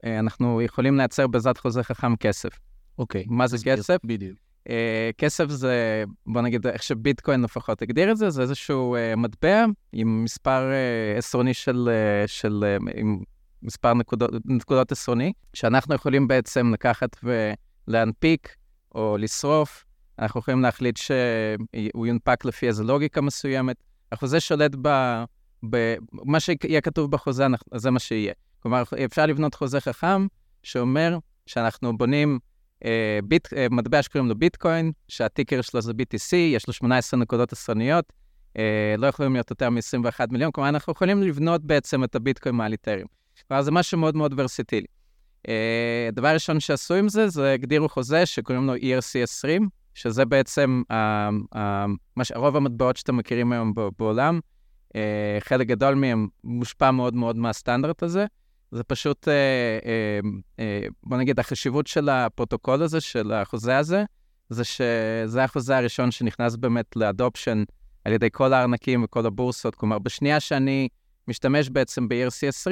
אנחנו 0.05 0.63
יכולים 0.63 0.97
לייצר 0.97 1.27
בעזרת 1.27 1.59
חוזה 1.59 1.83
חכם 1.83 2.17
כסף. 2.17 2.59
אוקיי. 2.99 3.25
מה 3.29 3.47
זה 3.47 3.57
כסף? 3.65 3.97
בדיוק. 4.05 4.39
Uh, 4.69 4.73
כסף 5.19 5.49
זה, 5.49 6.05
בוא 6.27 6.43
נגיד, 6.43 6.67
איך 6.67 6.83
שביטקוין 6.83 7.43
לפחות 7.43 7.83
הגדיר 7.83 8.11
את 8.13 8.17
זה, 8.17 8.31
זה 8.31 8.43
איזשהו 8.43 8.97
uh, 8.97 9.17
מטבע 9.17 9.65
עם 9.93 10.25
מספר 10.25 10.71
uh, 10.71 11.19
עשרוני 11.19 11.55
של, 11.55 11.89
uh, 12.25 12.29
של 12.29 12.65
uh, 12.79 12.91
עם 12.95 13.21
מספר 13.63 13.95
נקודות, 13.95 14.31
נקודות 14.45 14.93
עשרוני, 14.93 15.33
שאנחנו 15.55 15.95
יכולים 15.95 16.29
בעצם 16.29 16.73
לקחת 16.73 17.17
ולהנפיק 17.89 18.55
או 18.95 19.17
לשרוף. 19.19 19.85
אנחנו 20.19 20.41
יכולים 20.41 20.63
להחליט 20.63 20.97
שהוא 20.97 22.07
יונפק 22.07 22.45
לפי 22.45 22.69
איזו 22.69 22.85
לוגיקה 22.85 23.21
מסוימת. 23.21 23.77
החוזה 24.13 24.41
שולט 24.41 24.73
ב... 24.83 24.89
ב... 25.71 25.95
מה 26.13 26.41
שיהיה 26.41 26.81
כתוב 26.81 27.11
בחוזה, 27.11 27.47
זה 27.75 27.91
מה 27.91 27.99
שיהיה. 27.99 28.33
כלומר, 28.63 28.83
אפשר 29.05 29.27
לבנות 29.27 29.55
חוזה 29.55 29.81
חכם 29.81 30.27
שאומר 30.63 31.19
שאנחנו 31.47 31.99
בונים 31.99 32.35
אה, 32.35 32.50
ביט, 33.25 33.53
אה, 33.53 33.67
מטבע 33.71 34.03
שקוראים 34.03 34.29
לו 34.29 34.35
ביטקוין, 34.35 34.93
שהטיקר 35.09 35.61
שלו 35.61 35.81
זה 35.81 35.93
BTC, 35.93 36.37
יש 36.37 36.67
לו 36.67 36.73
18 36.73 37.21
נקודות 37.21 37.53
עשרניות, 37.53 38.13
אה, 38.57 38.95
לא 38.99 39.07
יכולים 39.07 39.33
להיות 39.33 39.51
יותר 39.51 39.71
מ-21 39.71 40.27
מיליון, 40.31 40.53
כלומר, 40.53 40.69
אנחנו 40.69 40.93
יכולים 40.93 41.23
לבנות 41.23 41.65
בעצם 41.65 42.05
את 42.05 42.15
הביטקוין 42.15 42.55
מהליטרים. 42.55 43.07
כלומר, 43.49 43.63
זה 43.63 43.71
משהו 43.71 43.99
מאוד 43.99 44.17
מאוד 44.17 44.35
ורסיטילי. 44.37 44.87
דבר 46.13 46.29
ראשון 46.29 46.61
שעשו 46.61 46.95
עם 46.95 47.09
זה, 47.09 47.29
זה 47.29 47.53
הגדירו 47.53 47.89
חוזה 47.89 48.27
שקוראים 48.27 48.67
לו 48.67 48.77
ERC 48.77 49.19
20, 49.23 49.69
שזה 49.95 50.25
בעצם 50.25 50.83
רוב 52.35 52.57
המטבעות 52.57 52.97
שאתם 52.97 53.17
מכירים 53.17 53.53
היום 53.53 53.73
בעולם, 53.99 54.41
חלק 55.41 55.67
גדול 55.67 55.95
מהם 55.95 56.29
מושפע 56.45 56.91
מאוד 56.91 57.15
מאוד 57.15 57.37
מהסטנדרט 57.37 58.03
הזה. 58.03 58.27
זה 58.73 58.85
פשוט, 58.85 59.29
אה, 59.29 59.33
אה, 59.85 60.21
אה, 60.59 60.87
בוא 61.03 61.17
נגיד, 61.17 61.41
החשיבות 61.41 61.87
של 61.87 62.09
הפרוטוקול 62.09 62.83
הזה, 62.83 63.01
של 63.01 63.33
החוזה 63.33 63.79
הזה, 63.79 64.05
זה 64.49 64.65
שזה 64.65 65.45
החוזה 65.45 65.77
הראשון 65.77 66.11
שנכנס 66.11 66.57
באמת 66.57 66.97
לאדופשן 66.97 67.65
על 68.05 68.13
ידי 68.13 68.29
כל 68.33 68.53
הארנקים 68.53 69.05
וכל 69.05 69.27
הבורסות. 69.27 69.75
כלומר, 69.75 69.99
בשנייה 69.99 70.41
שאני 70.41 70.89
משתמש 71.29 71.71
בעצם 71.71 72.09
ב-ERC20, 72.09 72.71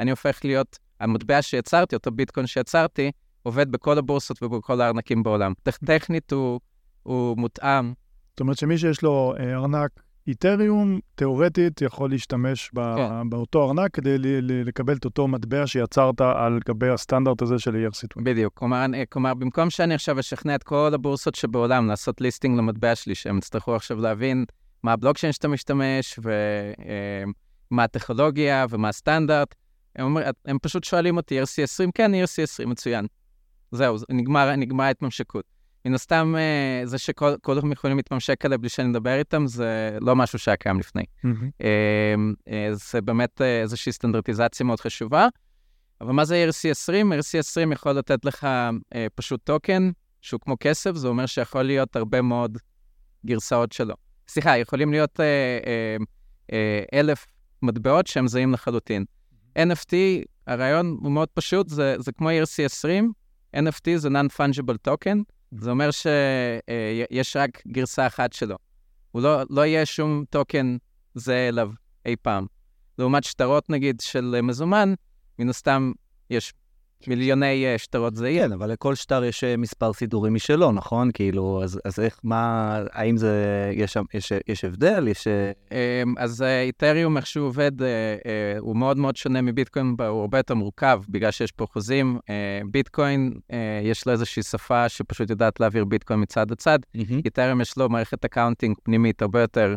אני 0.00 0.10
הופך 0.10 0.40
להיות, 0.44 0.78
המטבע 1.00 1.42
שיצרתי, 1.42 1.96
אותו 1.96 2.10
ביטקוין 2.10 2.46
שיצרתי, 2.46 3.10
עובד 3.42 3.72
בכל 3.72 3.98
הבורסות 3.98 4.42
ובכל 4.42 4.80
הארנקים 4.80 5.22
בעולם. 5.22 5.52
טכנית 5.84 6.32
הוא, 6.32 6.60
הוא 7.02 7.36
מותאם. 7.38 7.92
זאת 8.30 8.40
אומרת 8.40 8.58
שמי 8.58 8.78
שיש 8.78 9.02
לו 9.02 9.34
אה, 9.38 9.54
ארנק 9.54 9.90
איתריום, 10.26 11.00
תיאורטית 11.14 11.82
יכול 11.82 12.10
להשתמש 12.10 12.70
ב- 12.74 12.94
כן. 12.96 13.30
באותו 13.30 13.66
ארנק 13.68 13.94
כדי 13.94 14.16
לקבל 14.42 14.96
את 14.96 15.04
אותו 15.04 15.28
מטבע 15.28 15.66
שיצרת 15.66 16.20
על 16.20 16.58
גבי 16.68 16.88
הסטנדרט 16.88 17.42
הזה 17.42 17.58
של 17.58 17.74
ERC20. 17.86 18.22
בדיוק. 18.22 18.54
כלומר, 18.54 18.84
אני- 18.84 19.04
כלומר, 19.10 19.34
במקום 19.34 19.70
שאני 19.70 19.94
עכשיו 19.94 20.20
אשכנע 20.20 20.54
את 20.54 20.62
כל 20.62 20.90
הבורסות 20.94 21.34
שבעולם 21.34 21.88
לעשות 21.88 22.20
ליסטינג 22.20 22.58
למטבע 22.58 22.94
שלי, 22.94 23.14
שהם 23.14 23.38
יצטרכו 23.38 23.74
עכשיו 23.76 24.00
להבין 24.00 24.44
מה 24.82 24.92
הבלוקצ'יין 24.92 25.32
שאתה 25.32 25.48
משתמש, 25.48 26.18
ומה 26.22 27.84
הטכנולוגיה 27.84 28.66
ומה 28.70 28.88
הסטנדרט, 28.88 29.54
הם, 29.96 30.04
אומר, 30.04 30.22
הם 30.44 30.58
פשוט 30.62 30.84
שואלים 30.84 31.16
אותי, 31.16 31.42
ERC20? 31.42 31.90
כן, 31.94 32.10
ERC20, 32.14 32.66
מצוין. 32.66 33.06
זהו, 33.72 33.98
זה- 33.98 34.06
נגמר, 34.10 34.56
נגמרה 34.56 34.86
ההתממשקות. 34.86 35.44
מן 35.84 35.94
הסתם, 35.94 36.34
אה, 36.38 36.86
זה 36.86 36.98
שכולם 36.98 37.72
יכולים 37.72 37.96
להתממשק 37.96 38.44
עליה 38.44 38.58
בלי 38.58 38.68
שאני 38.68 38.88
מדבר 38.88 39.18
איתם, 39.18 39.46
זה 39.46 39.98
לא 40.00 40.16
משהו 40.16 40.38
שהיה 40.38 40.56
קיים 40.56 40.78
לפני. 40.78 41.02
אה, 41.24 42.14
אה, 42.48 42.68
זה 42.72 43.00
באמת 43.00 43.40
איזושהי 43.40 43.92
סטנדרטיזציה 43.92 44.66
מאוד 44.66 44.80
חשובה. 44.80 45.28
אבל 46.00 46.12
מה 46.12 46.24
זה 46.24 46.46
ERC20? 46.48 46.92
ERC20 46.92 47.72
יכול 47.72 47.92
לתת 47.92 48.24
לך 48.24 48.44
אה, 48.94 49.06
פשוט 49.14 49.40
טוקן 49.44 49.90
שהוא 50.20 50.40
כמו 50.40 50.56
כסף, 50.60 50.94
זה 50.94 51.08
אומר 51.08 51.26
שיכול 51.26 51.62
להיות 51.62 51.96
הרבה 51.96 52.22
מאוד 52.22 52.58
גרסאות 53.26 53.72
שלו. 53.72 53.94
סליחה, 54.28 54.58
יכולים 54.58 54.92
להיות 54.92 55.20
אה, 55.20 55.58
אה, 55.66 55.96
אה, 56.52 56.98
אלף 57.00 57.26
מטבעות 57.62 58.06
שהם 58.06 58.26
זהים 58.26 58.52
לחלוטין. 58.52 59.04
NFT, 59.58 59.94
הרעיון 60.46 60.96
הוא 61.00 61.12
מאוד 61.12 61.28
פשוט, 61.28 61.68
זה, 61.68 61.96
זה 61.98 62.12
כמו 62.12 62.30
ERC20, 62.30 63.04
NFT 63.56 63.96
זה 63.96 64.08
Non-Fungible 64.08 64.88
Token, 64.88 65.18
זה 65.60 65.70
אומר 65.70 65.90
שיש 65.90 67.36
רק 67.36 67.62
גרסה 67.66 68.06
אחת 68.06 68.32
שלו. 68.32 68.56
הוא 69.12 69.22
לא, 69.22 69.42
לא 69.50 69.66
יהיה 69.66 69.86
שום 69.86 70.24
טוקן 70.30 70.76
זהה 71.14 71.48
אליו 71.48 71.70
אי 72.06 72.16
פעם. 72.22 72.46
לעומת 72.98 73.24
שטרות, 73.24 73.70
נגיד, 73.70 74.00
של 74.00 74.32
אה, 74.36 74.42
מזומן, 74.42 74.94
מן 75.38 75.48
הסתם 75.48 75.92
יש 76.30 76.52
מיליוני 77.08 77.66
אה, 77.66 77.78
שטרות 77.78 78.16
זהים. 78.16 78.42
כן, 78.42 78.52
אבל 78.52 78.72
לכל 78.72 78.94
שטר 78.94 79.24
יש 79.24 79.44
אה, 79.44 79.56
מספר 79.56 79.92
סידורי 79.92 80.30
משלו, 80.30 80.72
נכון? 80.72 81.10
כאילו, 81.14 81.60
אז, 81.62 81.80
אז 81.84 82.00
איך, 82.00 82.20
מה, 82.24 82.78
האם 82.92 83.16
זה, 83.16 83.32
יש 83.74 83.96
יש, 84.14 84.32
יש 84.48 84.64
הבדל? 84.64 85.08
יש... 85.08 85.26
אה, 85.26 85.52
אמ, 85.72 86.14
אז 86.18 86.42
איתריום, 86.42 87.16
איך 87.16 87.26
שהוא 87.26 87.46
עובד, 87.46 87.72
הוא 88.58 88.76
מאוד 88.76 88.98
מאוד 88.98 89.16
שונה 89.16 89.42
מביטקוין, 89.42 89.96
הוא 89.98 90.20
הרבה 90.20 90.38
יותר 90.38 90.54
מורכב, 90.54 91.02
בגלל 91.08 91.30
שיש 91.30 91.52
פה 91.52 91.66
חוזים. 91.66 92.18
ביטקוין, 92.70 93.32
יש 93.82 94.06
לו 94.06 94.12
איזושהי 94.12 94.42
שפה 94.42 94.88
שפשוט 94.88 95.30
יודעת 95.30 95.60
להעביר 95.60 95.84
ביטקוין 95.84 96.20
מצד 96.20 96.50
לצד. 96.50 96.78
איתריום 97.24 97.60
יש 97.60 97.78
לו 97.78 97.88
מערכת 97.88 98.24
accounting 98.24 98.76
פנימית 98.82 99.22
הרבה 99.22 99.40
יותר 99.40 99.74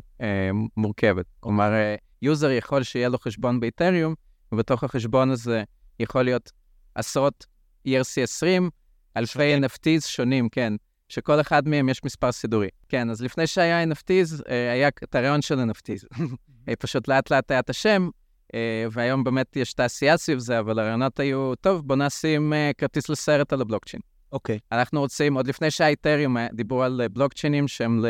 מורכבת. 0.78 1.26
כלומר, 1.40 1.74
אה, 1.74 1.96
user 2.22 2.52
יכול 2.52 2.84
שיהיה 2.84 3.10
לו 3.10 3.18
חשבון 3.18 3.60
באיתריום, 3.60 4.16
ובתוך 4.52 4.84
החשבון 4.84 5.32
הזה 5.32 5.64
יכול 6.00 6.24
להיות 6.24 6.52
עשרות 6.98 7.46
ERC20, 7.88 8.70
אלפי 9.18 9.58
NFTs 9.58 10.08
שונים, 10.08 10.50
כן, 10.50 10.74
שכל 11.10 11.42
אחד 11.42 11.68
מהם 11.68 11.90
יש 11.90 12.04
מספר 12.04 12.32
סידורי. 12.32 12.70
כן, 12.90 13.10
אז 13.10 13.22
לפני 13.22 13.48
שהיה 13.48 13.84
NFTs, 13.84 14.42
אה, 14.50 14.72
היה 14.72 14.88
את 14.88 15.16
הרעיון 15.16 15.42
של 15.42 15.60
NFTs. 15.60 16.18
אה, 16.70 16.76
פשוט 16.76 17.08
לאט 17.08 17.32
לאט 17.32 17.52
היה 17.52 17.60
את 17.60 17.70
השם, 17.70 18.10
אה, 18.54 18.86
והיום 18.92 19.24
באמת 19.24 19.56
יש 19.56 19.74
תעשייה 19.74 20.18
סביב 20.18 20.40
זה, 20.40 20.60
אבל 20.60 20.80
הרעיונות 20.80 21.20
היו, 21.20 21.56
טוב, 21.56 21.88
בוא 21.88 21.96
נשים 21.96 22.54
כרטיס 22.78 23.10
לסרט 23.10 23.54
על 23.54 23.62
הבלוקצ'יין. 23.62 24.02
אוקיי. 24.32 24.60
אנחנו 24.72 25.00
רוצים, 25.00 25.34
עוד 25.34 25.48
לפני 25.48 25.72
שהאיתריום 25.72 26.38
דיברו 26.54 26.84
על 26.84 27.02
בלוקצ'יינים 27.12 27.68
שהם 27.68 28.04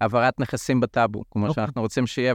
להעברת 0.00 0.40
נכסים 0.40 0.80
בטאבו. 0.80 1.22
כלומר, 1.28 1.48
אוקיי. 1.48 1.62
שאנחנו 1.62 1.82
רוצים 1.82 2.06
שיהיה 2.06 2.34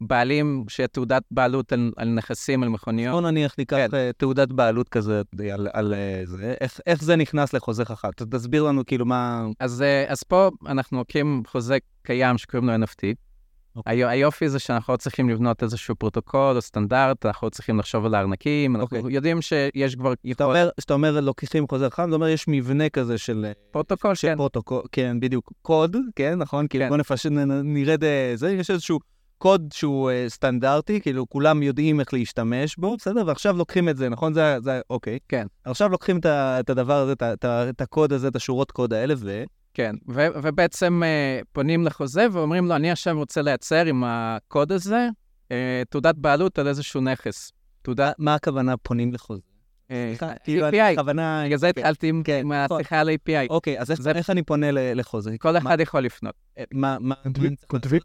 בעלים, 0.00 0.64
שיהיה 0.68 0.88
תעודת 0.88 1.22
בעלות 1.30 1.72
על, 1.72 1.92
על 1.96 2.08
נכסים, 2.08 2.62
על 2.62 2.68
מכוניות. 2.68 3.12
בוא 3.12 3.30
נניח 3.30 3.54
ניקח 3.58 3.76
כן. 3.76 3.88
אה, 3.94 4.10
תעודת 4.16 4.48
בעלות 4.48 4.88
כזה 4.88 5.22
על, 5.52 5.68
על 5.72 5.94
אה, 5.94 6.22
זה, 6.24 6.54
איך, 6.60 6.80
איך 6.86 7.02
זה 7.02 7.16
נכנס 7.16 7.52
לחוזה 7.52 7.84
חכם? 7.84 8.08
תסביר 8.10 8.62
לנו 8.62 8.86
כאילו 8.86 9.06
מה... 9.06 9.46
אז, 9.60 9.82
אה, 9.82 10.04
אז 10.08 10.22
פה 10.22 10.50
אנחנו 10.66 10.98
לוקחים 10.98 11.42
חוזה 11.46 11.78
קיים 12.02 12.38
שקוראים 12.38 12.68
לו 12.68 12.84
NFT. 12.84 13.30
אוקיי. 13.76 13.92
היו- 13.92 14.08
היופי 14.08 14.48
זה 14.48 14.58
שאנחנו 14.58 14.92
לא 14.92 14.96
צריכים 14.96 15.28
לבנות 15.28 15.62
איזשהו 15.62 15.96
פרוטוקול 15.96 16.56
או 16.56 16.60
סטנדרט, 16.60 17.26
אנחנו 17.26 17.46
לא 17.46 17.50
צריכים 17.50 17.78
לחשוב 17.78 18.06
על 18.06 18.14
הארנקים, 18.14 18.76
אנחנו 18.76 18.96
אוקיי. 18.96 19.12
יודעים 19.14 19.42
שיש 19.42 19.94
כבר 19.94 20.12
כשאתה 20.26 20.44
אומר, 20.44 20.68
כשאתה 20.76 20.94
אומר 20.94 21.20
לוקחים 21.20 21.68
חוזה 21.68 21.90
חכם, 21.90 22.08
זה 22.08 22.14
אומר 22.14 22.28
יש 22.28 22.44
מבנה 22.48 22.88
כזה 22.88 23.18
של... 23.18 23.44
אה, 23.44 23.52
פרוטוקול, 23.70 24.14
של 24.14 24.28
כן. 24.28 24.36
פרוטוקול, 24.36 24.82
כן, 24.92 25.20
בדיוק. 25.20 25.52
קוד, 25.62 25.96
כן, 26.16 26.38
נכון? 26.38 26.66
כאילו, 26.68 26.84
כן. 26.84 26.88
בוא 26.88 26.96
נפשט, 26.96 27.30
נרד 27.64 28.04
אה, 28.04 28.32
זה, 28.34 28.52
יש 28.52 28.70
איזשהו 28.70 28.98
קוד 29.40 29.68
שהוא 29.72 30.10
אה, 30.10 30.24
סטנדרטי, 30.28 31.00
כאילו, 31.00 31.28
כולם 31.28 31.62
יודעים 31.62 32.00
איך 32.00 32.14
להשתמש 32.14 32.76
בו, 32.76 32.96
בסדר? 32.96 33.22
ועכשיו 33.26 33.56
לוקחים 33.56 33.88
את 33.88 33.96
זה, 33.96 34.08
נכון? 34.08 34.34
זה, 34.34 34.56
זה, 34.60 34.80
אוקיי. 34.90 35.18
כן. 35.28 35.46
עכשיו 35.64 35.88
לוקחים 35.88 36.18
את, 36.18 36.26
את 36.26 36.70
הדבר 36.70 36.94
הזה, 36.94 37.12
את, 37.12 37.22
את, 37.22 37.44
את 37.44 37.80
הקוד 37.80 38.12
הזה, 38.12 38.28
את 38.28 38.36
השורות 38.36 38.70
קוד 38.70 38.92
האלה, 38.92 39.14
ו... 39.18 39.44
כן, 39.74 39.94
ו- 40.08 40.26
ובעצם 40.42 41.02
אה, 41.04 41.40
פונים 41.52 41.84
לחוזה 41.84 42.26
ואומרים 42.32 42.66
לו, 42.66 42.76
אני 42.76 42.90
עכשיו 42.90 43.16
רוצה 43.18 43.42
לייצר 43.42 43.86
עם 43.86 44.04
הקוד 44.06 44.72
הזה 44.72 45.08
אה, 45.52 45.82
תעודת 45.90 46.14
בעלות 46.14 46.58
על 46.58 46.68
איזשהו 46.68 47.00
נכס. 47.00 47.52
תעודת... 47.82 48.14
מה 48.18 48.34
הכוונה 48.34 48.76
פונים 48.76 49.12
לחוזה? 49.12 49.49
אה, 49.90 50.14
כאילו. 50.44 50.66
הכוונה... 50.66 51.42
בגלל 51.46 51.58
זה 51.58 51.72
כן. 51.72 51.80
התחלתי 51.80 52.08
עם 52.08 52.22
כן, 52.22 52.46
נכון. 52.46 52.76
השיחה 52.80 53.00
על 53.00 53.08
API. 53.08 53.50
אוקיי, 53.50 53.80
אז 53.80 54.08
איך, 54.08 54.30
אני 54.30 54.42
פונה 54.42 54.66
לחוזה? 54.72 55.38
כל 55.38 55.56
אחד 55.56 55.80
יכול 55.80 56.00
לפנות. 56.00 56.34
אה, 56.58 56.64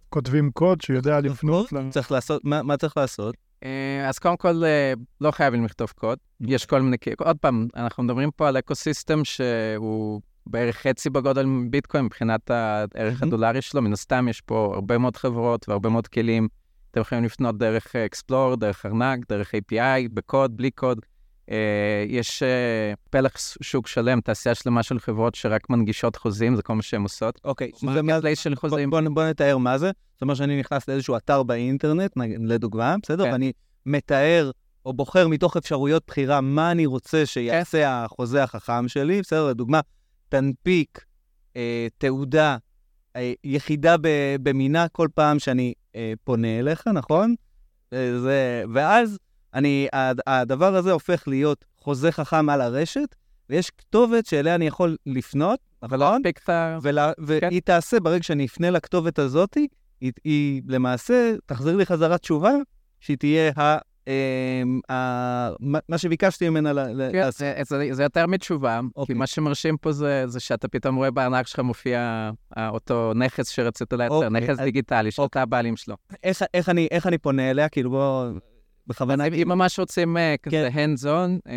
כותבים- 0.10 0.52
קוד 0.52 0.82
שיודע 0.82 1.19
לפנות. 1.19 1.74
ל- 1.74 1.89
צריך 1.89 2.12
לעשות, 2.12 2.41
מה, 2.45 2.78
צריך 2.78 2.98
לעשות? 2.98 3.36
אה, 3.63 4.10
אז 4.10 4.19
קודם 4.19 4.38
כל, 4.38 4.63
לא 5.21 5.32
חייבים 5.32 5.65
לכתוב 5.65 5.93
קוד. 5.95 6.17
יש 6.41 6.65
כל 6.65 6.82
מיני... 6.82 6.98
עוד 7.19 7.38
פעם, 7.38 7.67
אנחנו 7.76 8.04
מדברים 8.04 8.32
פה 8.32 8.48
על 8.48 8.58
אקוסיסטם 8.58 9.26
שהוא 9.26 10.21
בערך 10.48 10.78
חצי 10.78 11.10
בגודל 11.10 11.45
מביטקוין 11.45 12.06
מבחינת 12.06 12.52
הערך. 12.52 13.24
הדולרי 13.24 13.62
שלו. 13.62 13.82
מן 13.82 13.93
הסתם 13.93 14.28
יש 14.30 14.41
פה 14.41 14.71
הרבה 14.76 14.98
מאוד 14.98 15.17
חברות 15.17 15.69
והרבה 15.69 15.89
מאוד 15.89 16.08
כלים. 16.08 16.48
אתם 16.91 17.02
יכולים 17.02 17.24
לפנות 17.24 17.58
דרך 17.58 17.95
אקספלור, 17.95 18.56
דרך 18.56 18.86
ארנק, 18.86 19.19
דרך 19.30 19.52
API, 19.56 20.10
בקוד, 20.13 20.58
בלי 20.58 20.71
קוד. 20.71 21.00
אה, 21.52 22.06
יש 22.08 22.44
אה, 22.44 22.94
פלח 23.10 23.32
שוק 23.62 23.88
שלם, 23.88 24.22
תעשייה 24.22 24.56
שלמה 24.56 24.84
של 24.84 25.00
חברות 25.00 25.36
שרק 25.36 25.70
מנגישות 25.70 26.16
חוזים, 26.16 26.56
זה 26.56 26.62
כל 26.62 26.76
מה 26.76 26.82
שהן 26.82 27.02
עושות. 27.04 27.40
אוקיי, 27.44 27.72
שזה 27.76 27.86
מה- 27.88 28.02
marketplace 28.02 28.39
של 28.40 28.56
חוזים. 28.56 28.90
בוא, 28.90 29.02
בוא, 29.02 29.10
בוא 29.10 29.24
נתאר 29.26 29.58
מה 29.58 29.78
זה. 29.78 29.92
זאת 30.14 30.22
אומרת 30.22 30.38
שאני 30.38 30.60
נכנס 30.60 30.88
לאיזשהו 30.88 31.18
אתר 31.18 31.44
באינטרנט, 31.44 32.12
לדוגמה, 32.40 32.96
בסדר? 33.04 33.24
כן. 33.24 33.32
ואני 33.32 33.52
מתאר 33.86 34.52
או 34.86 34.94
בוחר 34.94 35.28
מתוך 35.28 35.58
אפשרויות 35.58 36.04
בחירה 36.08 36.42
מה 36.42 36.72
אני 36.72 36.86
רוצה 36.86 37.26
שיעשה 37.26 37.78
כן. 37.82 37.88
החוזה 37.90 38.44
החכם 38.44 38.88
שלי, 38.88 39.22
בסדר? 39.22 39.50
לדוגמה, 39.50 39.80
תנפיק 40.30 41.06
אה, 41.56 41.88
תעודה 41.98 42.58
אה, 43.16 43.34
יחידה 43.44 43.96
במינה 44.44 44.88
כל 44.88 45.08
פעם 45.16 45.40
שאני 45.40 45.74
אה, 45.96 46.14
פונה 46.24 46.60
אליך, 46.60 46.88
נכון? 46.88 47.36
אה, 47.94 48.20
זה, 48.20 48.64
ואז 48.74 49.18
אני, 49.56 49.88
הד- 49.94 50.22
הדבר 50.28 50.76
הזה 50.76 50.91
הופך 50.91 51.28
להיות 51.28 51.65
חוזה 51.78 52.12
חכם 52.12 52.50
על 52.50 52.62
הרשת, 52.62 53.15
ויש 53.50 53.72
כתובת 53.78 54.26
שאליה 54.26 54.56
אני 54.56 54.68
יכול 54.68 54.98
לפנות, 55.06 55.60
נכון? 55.84 56.22
ולה, 56.82 57.12
והיא 57.18 57.62
תעשה, 57.62 58.00
ברגע 58.00 58.24
שאני 58.24 58.46
אפנה 58.46 58.70
לכתובת 58.70 59.20
הזאת, 59.20 59.58
היא, 60.02 60.12
היא 60.24 60.62
למעשה 60.68 61.34
תחזיר 61.46 61.76
לי 61.76 61.86
חזרה 61.86 62.18
תשובה, 62.18 62.52
שהיא 63.00 63.18
תהיה 63.18 63.52
ה, 63.58 63.78
ה, 64.91 65.50
מה, 65.89 65.98
שביקשתי 65.98 66.50
ממנה 66.50 66.86
כן, 66.86 66.98
לעשות. 66.98 67.41
זה, 67.91 68.04
יותר 68.04 68.28
מתשובה, 68.28 68.80
כי 68.84 68.89
אוקיי. 68.96 69.15
מה 69.15 69.28
שמרשים 69.28 69.78
פה 69.78 69.91
זה, 69.91 70.26
שאתה 70.39 70.68
פתאום 70.68 70.96
רואה 70.96 71.12
בארנק 71.12 71.48
שלך 71.48 71.60
מופיע 71.60 72.30
אה, 72.58 72.70
אותו 72.70 73.12
נכס 73.15 73.50
שרצית 73.50 73.94
לייצר, 73.94 74.15
אוקיי, 74.15 74.30
נכס 74.30 74.60
דיגיטלי, 74.60 75.12
שאתה 75.12 75.22
אוקיי. 75.22 75.41
הבעלים 75.41 75.78
שלו. 75.78 75.96
איך, 76.24 76.44
איך, 76.54 76.70
אני, 76.70 76.88
איך 76.91 77.08
אני 77.08 77.18
פונה 77.18 77.52
אליה? 77.52 77.70
כאילו 77.70 77.89
בוא... 77.89 78.30
בכוונה... 78.88 79.26
אם 79.26 79.48
ממש 79.50 79.80
רוצים 79.80 80.17
אה, 80.17 80.36
כזה 80.43 80.69
hands 80.74 81.04
on, 81.04 81.50
אה, 81.50 81.54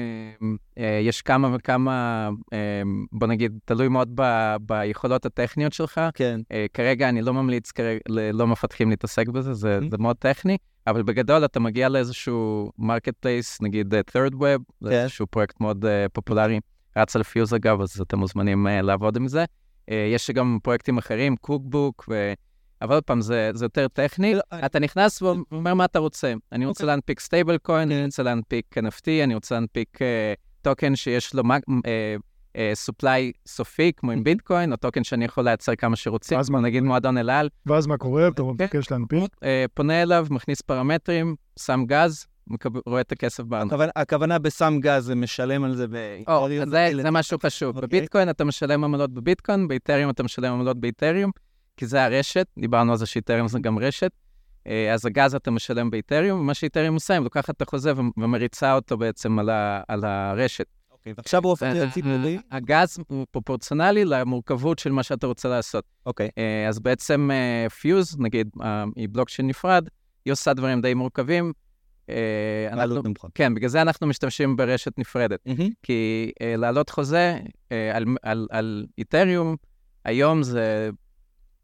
אה, 0.79 1.01
יש 1.03 1.23
כמה 1.23 1.49
וכמה, 1.55 2.29
אה, 2.53 2.83
בוא 3.13 3.27
נגיד, 3.27 3.59
תלוי 3.65 3.89
מאוד 3.89 4.11
ב- 4.15 4.57
ביכולות 4.61 5.27
הטכניות 5.27 5.73
שלך. 5.73 6.01
כן. 6.15 6.41
אה, 6.53 6.67
כרגע 6.75 7.09
אני 7.09 7.23
לא 7.23 7.35
ממליץ 7.35 7.71
כרגע, 7.71 8.01
לא 8.33 8.47
מפתחים 8.47 8.91
להתעסק 8.91 9.29
בזה, 9.29 9.55
זה, 9.55 9.79
Mhm. 9.83 9.91
זה 9.91 9.97
מאוד 9.99 10.17
טכני, 10.17 10.57
אבל 10.87 11.03
בגדול 11.03 11.45
אתה 11.45 11.61
מגיע 11.61 11.89
לאיזשהו 11.89 12.73
marketplace, 12.79 13.63
נגיד 13.63 13.95
thirdweb, 13.95 14.63
זה 14.81 14.91
כן. 14.91 14.95
איזשהו 15.03 15.27
פרויקט 15.27 15.61
מאוד 15.61 15.85
פופולרי, 16.13 16.61
רץ 16.99 17.17
על 17.17 17.23
Fuse 17.23 17.55
אגב, 17.55 17.81
אז 17.81 18.01
אתם 18.01 18.19
מוזמנים 18.19 18.67
לעבוד 18.83 19.17
עם 19.17 19.29
זה. 19.29 19.45
יש 19.89 20.31
גם 20.31 20.59
פרויקטים 20.63 20.99
אחרים, 20.99 21.37
Cookbook, 21.37 22.05
ו... 22.11 22.33
אבל 22.83 22.95
עוד 22.95 23.05
פעם, 23.05 23.21
זה, 23.21 23.51
זה 23.55 23.65
יותר 23.65 23.89
טכני. 23.89 24.35
לא, 24.35 24.41
אתה 24.65 24.79
נכנס 24.79 25.23
ואומר 25.23 25.75
מה 25.75 25.85
אתה 25.85 25.99
רוצה. 25.99 26.35
אני 26.53 26.67
רוצה 26.67 26.85
אוקיי. 26.85 26.87
להנפיק 26.87 27.21
stablecoin, 27.21 27.93
אני 27.93 28.05
רוצה 28.05 28.23
להנפיק 28.23 28.79
NFT, 28.79 29.25
אני 29.25 29.35
רוצה 29.35 29.55
להנפיק 29.55 29.99
טוקן 30.63 30.97
שיש 30.97 31.35
לו 31.35 31.43
supply 32.57 33.33
סופי, 33.47 33.93
כמו 33.97 34.13
עם 34.13 34.25
ביטקוין, 34.25 34.73
או 34.73 34.77
טוקן 34.77 35.05
שאני 35.05 35.25
יכול 35.25 35.45
לייצר 35.45 35.75
כמה 35.75 35.97
שרוצים, 35.97 36.39
אז 36.39 36.51
מה? 36.51 36.61
נגיד 36.61 36.83
מועדון 36.83 37.19
אל 37.19 37.31
על. 37.31 37.49
ואז 37.67 37.87
מה 37.87 37.97
קורה? 37.97 38.29
אתה 38.29 38.43
כן. 38.43 38.49
מבקש 38.49 38.91
להנפיק? 38.91 39.37
אה, 39.43 39.65
פונה 39.75 40.03
אליו, 40.03 40.27
מכניס 40.31 40.61
פרמטרים, 40.61 41.35
שם 41.59 41.85
גז. 41.87 42.27
רואה 42.87 43.01
את 43.01 43.13
הכסף 43.13 43.45
בארנק. 43.45 43.73
הכוונה- 43.73 43.93
הכוונה 43.97 44.39
בסם 44.39 44.79
גז, 44.81 45.05
זה 45.05 45.15
משלם 45.15 45.65
על 45.65 45.75
זה 45.75 45.87
ב... 45.89 45.97
או, 46.29 46.49
זה, 46.49 46.91
זה 47.03 47.11
משהו 47.11 47.39
חשוב. 47.43 47.77
אוקיי. 47.77 47.89
בביטקוין 47.89 48.31
אתה 48.31 48.45
משלם 48.45 48.85
עמלות 48.85 49.15
בביטקוין, 49.15 49.69
באיתריום 49.69 50.11
אתה 50.11 50.23
משלם 50.23 50.53
עמלות 50.53 50.81
באיתריום, 50.81 51.31
כי 51.79 51.87
זה 51.87 52.05
הרשת, 52.05 52.47
דיברנו 52.59 52.93
על 52.93 52.99
זה 52.99 53.07
שאיתריום 53.07 53.49
זה 53.49 53.59
גם 53.59 53.79
רשת. 53.79 54.11
אה, 54.67 54.95
אז 54.95 55.07
הגז 55.07 55.35
אתה 55.35 55.51
משלם 55.51 55.91
באיתריום, 55.91 56.41
ומה 56.41 56.55
שאיתריום 56.55 56.95
עושה, 56.95 57.15
היא 57.15 57.21
לוקחת 57.21 57.51
את 57.51 57.63
החוזה 57.63 57.93
ומריצה 58.17 58.75
אותו 58.75 58.97
בעצם 58.97 59.39
על, 59.39 59.51
ה- 59.51 59.83
על 59.89 60.05
הרשת. 60.05 60.67
אוקיי, 60.91 61.13
ועכשיו 61.17 61.43
הוא 61.43 61.51
הופך 61.51 61.67
להיות 61.73 61.93
ציבורי. 61.93 62.39
הגז 62.51 62.99
הוא 63.09 63.27
פרופורציונלי 63.31 64.05
למורכבות 64.05 64.79
של 64.79 64.93
מה 64.93 65.03
שאתה 65.03 65.27
רוצה 65.27 65.49
לעשות. 65.49 65.85
אוקיי. 66.07 66.29
אה, 66.39 66.69
אז 66.69 66.79
בעצם 66.79 67.31
פיוז, 67.81 68.17
נגיד, 68.19 68.51
אה, 68.63 68.85
היא 68.97 69.09
בלוקצ'יין 69.13 69.49
נפרד, 69.49 69.89
היא 70.25 70.33
עושה 70.33 70.55
דברים 70.55 70.81
די 70.81 70.95
מורכבים. 70.95 71.53
אנחנו-. 72.73 73.03
כן, 73.35 73.55
בגלל 73.55 73.69
זה 73.69 73.83
אנחנו 73.83 74.07
משתמשים 74.07 74.57
ברשת 74.57 74.99
נפרדת. 74.99 75.41
כי 75.83 76.33
להעלות 76.41 76.91
חוזה 76.91 77.39
על, 77.71 78.05
על, 78.23 78.47
על 78.51 78.87
איתריום, 78.99 79.57
היום 80.05 80.43
זה 80.43 80.91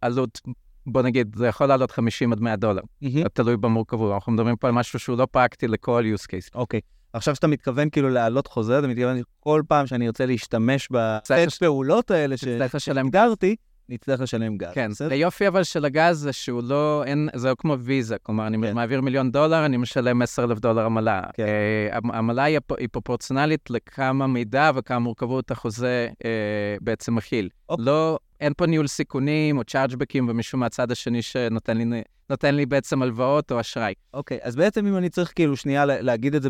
עלות, 0.04 0.40
בוא 0.86 1.02
נגיד, 1.02 1.36
זה 1.36 1.46
יכול 1.46 1.66
לעלות 1.66 1.90
50 1.90 2.32
עד 2.32 2.40
100 2.40 2.56
דולר, 2.56 2.82
מהמם. 3.02 3.28
תלוי 3.28 3.56
במורכבות. 3.56 4.14
אנחנו 4.14 4.32
מדברים 4.32 4.56
פה 4.56 4.68
על 4.68 4.74
משהו 4.74 4.98
שהוא 4.98 5.18
לא 5.18 5.26
פרקטי 5.30 5.68
לכל 5.68 6.04
use 6.14 6.22
case. 6.22 6.50
אוקיי. 6.54 6.80
עכשיו 7.12 7.34
שאתה 7.34 7.46
מתכוון 7.46 7.90
כאילו 7.90 8.08
להעלות 8.08 8.46
חוזה, 8.46 8.78
אתה 8.78 8.86
מתכוון 8.86 9.22
כל 9.40 9.62
פעם 9.68 9.86
שאני 9.86 10.06
ארצה 10.06 10.26
להשתמש 10.26 10.88
בסט 10.90 11.62
פעולות 11.62 12.10
האלה 12.10 12.36
שהגדרתי, 12.78 13.56
נצטרך 13.88 14.20
לשלם 14.20 14.56
גז. 14.56 14.70
כן, 14.74 14.90
בסדר? 14.90 15.10
היופי 15.10 15.48
אבל 15.48 15.62
של 15.62 15.84
הגז 15.84 16.18
זה 16.18 16.32
שהוא 16.32 16.62
לא, 16.62 17.04
אין, 17.06 17.28
זה 17.34 17.48
לא 17.48 17.54
כמו 17.58 17.76
ויזה, 17.78 18.16
כלומר, 18.22 18.46
אני 18.46 18.58
כן. 18.62 18.74
מעביר 18.74 19.00
מיליון 19.00 19.30
דולר, 19.30 19.66
אני 19.66 19.76
משלם 19.76 20.22
10,000 20.22 20.58
דולר 20.58 20.84
עמלה. 20.84 21.22
כן. 21.34 21.46
אה, 21.46 21.98
העמלה 22.12 22.42
היא, 22.42 22.58
היא 22.78 22.88
פרופורציונלית 22.92 23.70
לכמה 23.70 24.26
מידע 24.26 24.70
וכמה 24.74 24.98
מורכבות 24.98 25.50
החוזה 25.50 26.08
אה, 26.24 26.76
בעצם 26.80 27.14
מכיל. 27.14 27.48
אוקיי. 27.68 27.84
לא, 27.84 28.18
אין 28.44 28.52
פה 28.56 28.66
ניהול 28.66 28.86
סיכונים 28.86 29.58
או 29.58 29.64
צ'ארג'בקים 29.64 30.28
ומישהו 30.28 30.58
מהצד 30.58 30.90
השני 30.92 31.22
שנותן 31.22 31.76
לי, 31.76 32.02
נותן 32.30 32.54
לי 32.54 32.66
בעצם 32.66 33.02
הלוואות 33.02 33.52
או 33.52 33.60
אשראי. 33.60 33.94
אוקיי, 34.14 34.38
אז 34.42 34.56
בעצם 34.56 34.86
אם 34.86 34.96
אני 34.96 35.08
צריך 35.08 35.32
כאילו 35.34 35.56
שנייה 35.56 35.84
לה- 35.84 36.00
להגיד 36.00 36.34
את 36.34 36.42
זה 36.42 36.48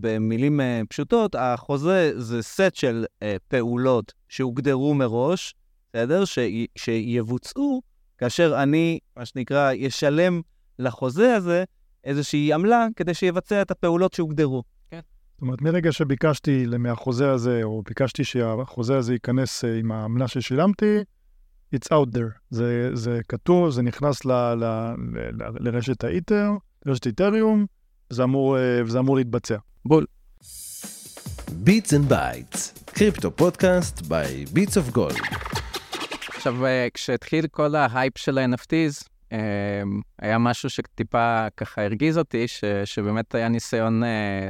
במילים 0.00 0.60
אה, 0.60 0.80
פשוטות, 0.88 1.34
החוזה 1.38 2.12
זה 2.20 2.42
סט 2.42 2.74
של 2.74 3.04
אה, 3.22 3.36
פעולות 3.48 4.12
שהוגדרו 4.28 4.94
מראש, 4.94 5.54
בסדר? 5.92 6.24
שי- 6.24 6.66
שיבוצעו 6.78 7.82
כאשר 8.18 8.62
אני, 8.62 8.98
מה 9.16 9.24
שנקרא, 9.24 9.72
ישלם 9.72 10.40
לחוזה 10.78 11.34
הזה 11.34 11.64
איזושהי 12.04 12.52
עמלה 12.52 12.86
כדי 12.96 13.14
שיבצע 13.14 13.62
את 13.62 13.70
הפעולות 13.70 14.12
שהוגדרו. 14.14 14.62
זאת 14.92 15.42
אומרת, 15.42 15.62
מרגע 15.62 15.92
שביקשתי 15.92 16.66
מהחוזה 16.78 17.30
הזה, 17.32 17.60
או 17.62 17.82
ביקשתי 17.88 18.24
שהחוזה 18.24 18.96
הזה 18.96 19.12
ייכנס 19.12 19.64
אה, 19.64 19.78
עם 19.78 19.92
העמלה 19.92 20.28
ששילמתי, 20.28 20.98
it's 21.74 21.88
out 21.92 22.14
there. 22.14 22.38
זה, 22.50 22.90
זה 22.94 23.20
כתוב, 23.28 23.70
זה 23.70 23.82
נכנס 23.82 24.24
ל, 24.24 24.32
ל, 24.32 24.64
ל, 24.64 25.42
ל, 25.42 25.68
לרשת 25.68 26.04
האיתר, 26.04 26.50
לרשת 26.86 27.06
איתריום, 27.06 27.66
זה 28.10 28.22
אמור, 28.22 28.58
אה, 28.58 28.80
וזה 28.84 28.98
אמור 28.98 29.16
להתבצע. 29.16 29.56
בול. 29.84 30.06
Bits 31.52 31.94
and 31.94 32.08
Bytes, 32.08 32.74
crypto 32.84 33.30
podcast 33.30 34.00
by 34.00 34.44
Bits 34.52 34.76
of 34.76 34.90
Gold. 34.90 35.16
עכשיו, 36.28 36.66
אה, 36.66 36.88
כשהתחיל 36.94 37.46
כל 37.46 37.74
ההייפ 37.74 38.18
של 38.18 38.38
ה-NFTs, 38.38 39.08
אה, 39.32 39.38
היה 40.18 40.38
משהו 40.38 40.70
שטיפה 40.70 41.46
ככה 41.56 41.84
הרגיז 41.84 42.18
אותי, 42.18 42.48
ש, 42.48 42.64
שבאמת 42.84 43.34
היה 43.34 43.48
ניסיון 43.48 44.02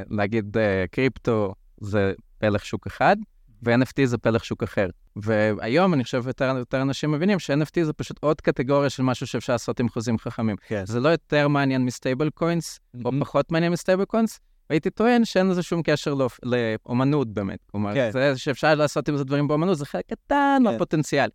להגיד 0.09 0.57
קריפטו 0.91 1.53
זה 1.81 2.13
פלח 2.39 2.63
שוק 2.63 2.87
אחד, 2.87 3.17
ו-NFT 3.65 4.05
זה 4.05 4.17
פלח 4.17 4.43
שוק 4.43 4.63
אחר. 4.63 4.87
והיום 5.15 5.93
אני 5.93 6.03
חושב 6.03 6.23
יותר 6.27 6.51
ויותר 6.55 6.81
אנשים 6.81 7.11
מבינים 7.11 7.39
ש-NFT 7.39 7.83
זה 7.83 7.93
פשוט 7.93 8.17
עוד 8.21 8.41
קטגוריה 8.41 8.89
של 8.89 9.03
משהו 9.03 9.27
שאפשר 9.27 9.53
לעשות 9.53 9.79
עם 9.79 9.89
חוזים 9.89 10.17
חכמים. 10.17 10.55
כן. 10.67 10.85
זה 10.85 10.99
לא 10.99 11.09
יותר 11.09 11.47
מעניין 11.47 11.85
מ 11.85 12.29
stablecoins, 12.29 12.79
או 13.05 13.09
Mhm. 13.09 13.13
פחות 13.19 13.51
מעניין 13.51 13.71
מ 13.71 14.05
stablecoins, 14.05 14.39
והייתי 14.69 14.89
טוען 14.89 15.25
שאין 15.25 15.49
לזה 15.49 15.63
שום 15.63 15.81
קשר 15.83 16.13
לאופ- 16.13 16.39
לאומנות 16.43 17.27
באמת. 17.33 17.59
כלומר, 17.71 17.93
כן. 17.93 18.09
זה 18.13 18.37
שאפשר 18.37 18.75
לעשות 18.75 19.09
עם 19.09 19.17
זה 19.17 19.23
דברים 19.23 19.47
באומנות, 19.47 19.77
זה 19.77 19.85
חלק 19.85 20.03
קטן 20.07 20.55
כן. 20.57 20.63
מהפוטנציאל. 20.63 21.29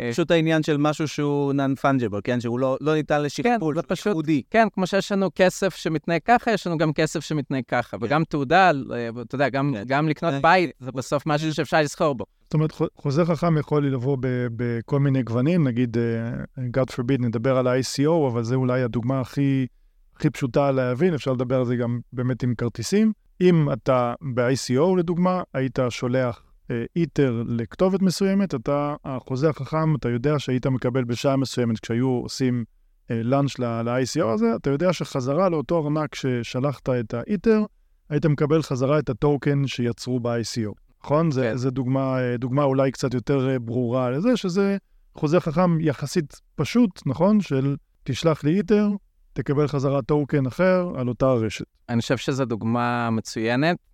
אה, 0.00 0.08
פשוט 0.12 0.30
העניין 0.30 0.62
של 0.62 0.76
משהו 0.76 1.08
שהוא 1.08 1.52
non-fungible, 1.52 2.20
כן? 2.24 2.40
שהוא 2.40 2.58
לא, 2.58 2.76
לא 2.80 2.94
ניתן 2.94 3.22
לשכפול, 3.22 3.74
זה 3.74 3.80
שהוא 3.80 3.88
פשוט- 3.96 4.06
ייחודי. 4.06 4.42
כן, 4.50 4.66
כמו 4.72 4.86
שיש 4.86 5.12
לנו 5.12 5.28
כסף 5.34 5.74
שמתנהג 5.76 6.20
ככה, 6.24 6.52
יש 6.52 6.66
לנו 6.66 6.78
גם 6.78 6.92
כסף 6.92 7.20
שמתנהג 7.20 7.62
ככה. 7.68 7.96
וגם 8.00 8.24
תעודה, 8.24 8.70
אה, 8.92 9.08
אתה 9.20 9.34
יודע, 9.34 9.48
גם, 9.48 9.70
כן. 9.74 9.82
גם 9.86 10.08
לקנות 10.08 10.32
אה, 10.34 10.40
בית, 10.40 10.70
זה 10.80 10.92
בסוף 10.92 11.26
משהו 11.26 11.54
שאפשר 11.54 11.80
לסחור 11.80 12.14
בו. 12.14 12.24
זאת 12.44 12.54
אומרת, 12.54 12.72
חו- 12.72 12.86
חוזה 12.96 13.24
חכם 13.24 13.58
יכול 13.58 13.86
לבוא 13.86 14.16
בכל 14.56 15.00
מיני 15.00 15.22
גוונים, 15.22 15.66
נגיד, 15.68 15.96
God 16.58 16.92
forbid, 16.92 17.18
נדבר 17.22 17.56
על 17.56 17.66
ה-ICO, 17.66 18.28
אבל 18.32 18.42
זה 18.44 18.54
אולי 18.54 18.82
הדוגמה 18.82 19.20
הכי, 19.20 19.66
הכי 20.16 20.30
פשוטה 20.30 20.70
להבין, 20.70 21.14
אפשר 21.14 21.32
לדבר 21.32 21.58
על 21.58 21.64
זה 21.64 21.76
גם 21.76 22.00
באמת 22.12 22.42
עם 22.42 22.54
כרטיסים. 22.54 23.12
אם 23.40 23.72
אתה 23.72 24.14
ב-ICO, 24.34 24.96
לדוגמה, 24.98 25.42
היית 25.54 25.78
שולח 25.90 26.42
אה, 26.70 26.84
איתר 26.96 27.42
לכתובת 27.46 28.02
מסוימת, 28.02 28.54
אתה, 28.54 28.94
החוזה 29.04 29.48
החכם, 29.48 29.96
אתה 29.96 30.08
יודע 30.08 30.38
שהיית 30.38 30.66
מקבל 30.66 31.04
בשעה 31.04 31.36
מסוימת, 31.36 31.80
כשהיו 31.80 32.08
עושים 32.08 32.64
אה, 33.10 33.22
לאנץ' 33.22 33.58
ל-ICO 33.58 34.26
הזה, 34.26 34.56
אתה 34.56 34.70
יודע 34.70 34.92
שחזרה 34.92 35.48
לאותו 35.48 35.84
ארנק 35.84 36.14
ששלחת 36.14 36.88
את 36.88 37.14
האיתר, 37.14 37.64
היית 38.10 38.26
מקבל 38.26 38.62
חזרה 38.62 38.98
את 38.98 39.10
הטוקן 39.10 39.66
שיצרו 39.66 40.20
ב-ICO. 40.20 40.72
נכון? 41.04 41.30
זה, 41.30 41.42
כן. 41.42 41.56
זה 41.56 41.70
דוגמה, 41.70 42.20
אה, 42.20 42.36
דוגמה 42.36 42.64
אולי 42.64 42.90
קצת 42.90 43.14
יותר 43.14 43.50
אה, 43.50 43.58
ברורה 43.58 44.10
לזה, 44.10 44.36
שזה 44.36 44.76
חוזה 45.14 45.40
חכם 45.40 45.80
יחסית 45.80 46.40
פשוט, 46.54 47.00
נכון? 47.06 47.40
של 47.40 47.76
תשלח 48.04 48.44
לי 48.44 48.58
איתר, 48.58 48.88
תקבל 49.32 49.68
חזרה 49.68 50.02
טוקן 50.02 50.46
אחר 50.46 50.92
על 50.96 51.08
אותה 51.08 51.26
הרשת. 51.26 51.64
אני 51.88 52.00
חושב 52.00 52.16
שזו 52.16 52.44
דוגמה 52.44 53.10
מצוינת 53.10 53.76
אה, 53.76 53.91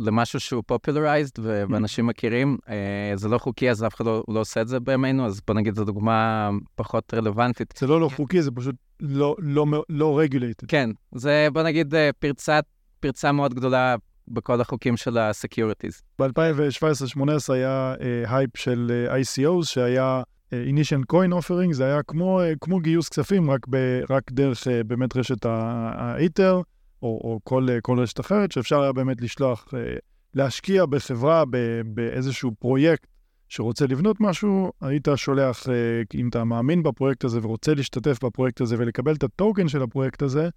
למשהו 0.00 0.40
שהוא 0.40 0.62
popularized 0.72 1.38
ו- 1.38 1.62
ואנשים 1.70 2.06
מכירים. 2.06 2.58
אה, 2.68 3.12
זה 3.16 3.28
לא 3.28 3.38
חוקי, 3.38 3.70
אז 3.70 3.84
אף 3.84 3.94
אחד 3.94 4.06
לא, 4.06 4.24
לא 4.28 4.40
עושה 4.40 4.60
את 4.60 4.68
זה 4.68 4.80
בימינו, 4.80 5.26
אז 5.26 5.40
בוא 5.46 5.54
נגיד 5.54 5.74
זו 5.74 5.84
דוגמה 5.84 6.50
פחות 6.74 7.14
רלוונטית. 7.14 7.74
זה 7.78 7.86
לא 7.86 8.00
לא 8.00 8.08
חוקי, 8.08 8.42
זה 8.42 8.50
פשט 8.50 8.74
לא, 9.00 9.36
לא, 9.38 9.66
לא 9.88 10.20
regulated. 10.24 10.66
כן, 10.68 10.90
זה 11.14 11.48
בוא 11.52 11.62
נגיד 11.62 11.94
אה, 11.94 12.10
פרצת, 12.18 12.64
פרצה 13.00 13.32
מאוד 13.32 13.54
גדולה 13.54 13.96
בכל 14.28 14.60
החוקים 14.60 14.96
של 14.96 15.18
ה-securities. 15.18 16.02
ב-2017-2018 16.18 17.52
היה 17.52 17.94
אה, 18.00 18.36
הייפ 18.36 18.56
של 18.56 19.06
אה, 19.10 19.20
ICOs, 19.20 19.64
שהיה 19.64 20.22
אה, 20.52 20.64
initial 20.64 21.12
coin 21.12 21.32
offering, 21.32 21.72
זה 21.72 21.84
היה 21.84 22.02
כמו, 22.02 22.40
אה, 22.40 22.52
כמו 22.60 22.80
גיוס 22.80 23.08
כספים, 23.08 23.50
רק, 23.50 23.60
ב, 23.70 24.00
רק 24.10 24.32
דרך 24.32 24.68
אה, 24.68 24.84
באמת 24.84 25.16
רשת 25.16 25.46
האית'ר, 25.46 26.60
או, 27.02 27.08
או 27.08 27.40
כל, 27.44 27.66
אה, 27.70 27.80
כל 27.80 28.00
רשת 28.00 28.20
אחרת, 28.20 28.52
שאפשר 28.52 28.82
היה 28.82 28.92
באמת 28.92 29.20
לשלוח, 29.20 29.74
אה, 29.74 29.96
להשקיע 30.34 30.86
בחברה, 30.86 31.44
באיזשהו 31.84 32.52
פרויקט 32.58 33.06
שרוצה 33.48 33.86
לבנות 33.86 34.16
משהו, 34.20 34.72
היית 34.80 35.08
שולח, 35.16 35.68
אה, 35.68 35.74
אם 36.14 36.28
אתה 36.28 36.44
מאמין 36.44 36.82
בפרויקט 36.82 37.24
הזה 37.24 37.38
ורוצה 37.42 37.74
להשתתף 37.74 38.24
בפרויקט 38.24 38.60
הזה 38.60 38.76
ולקבל 38.78 39.14
את 39.14 39.22
הטוקן 39.22 39.68
של 39.68 39.82
הפרויקט 39.82 40.22
הזה, 40.22 40.48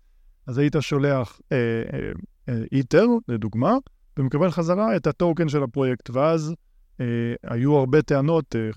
אז 0.47 0.58
היית 0.58 0.75
שולח 0.79 1.39
אה, 1.51 1.58
אה, 1.93 2.12
אה, 2.49 2.63
איתר, 2.71 3.05
לדוגמה, 3.27 3.77
ומקבל 4.19 4.51
חזרה 4.51 4.95
את 4.95 5.08
הטוקן 5.08 5.49
של 5.49 5.63
הפרויקט. 5.63 6.10
ואז 6.10 6.53
אה, 6.99 7.05
היו 7.43 7.77
הרבה 7.77 8.01
טענות 8.01 8.55
אה, 8.55 8.69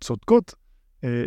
צודקות 0.00 0.54
אה, 0.54 0.63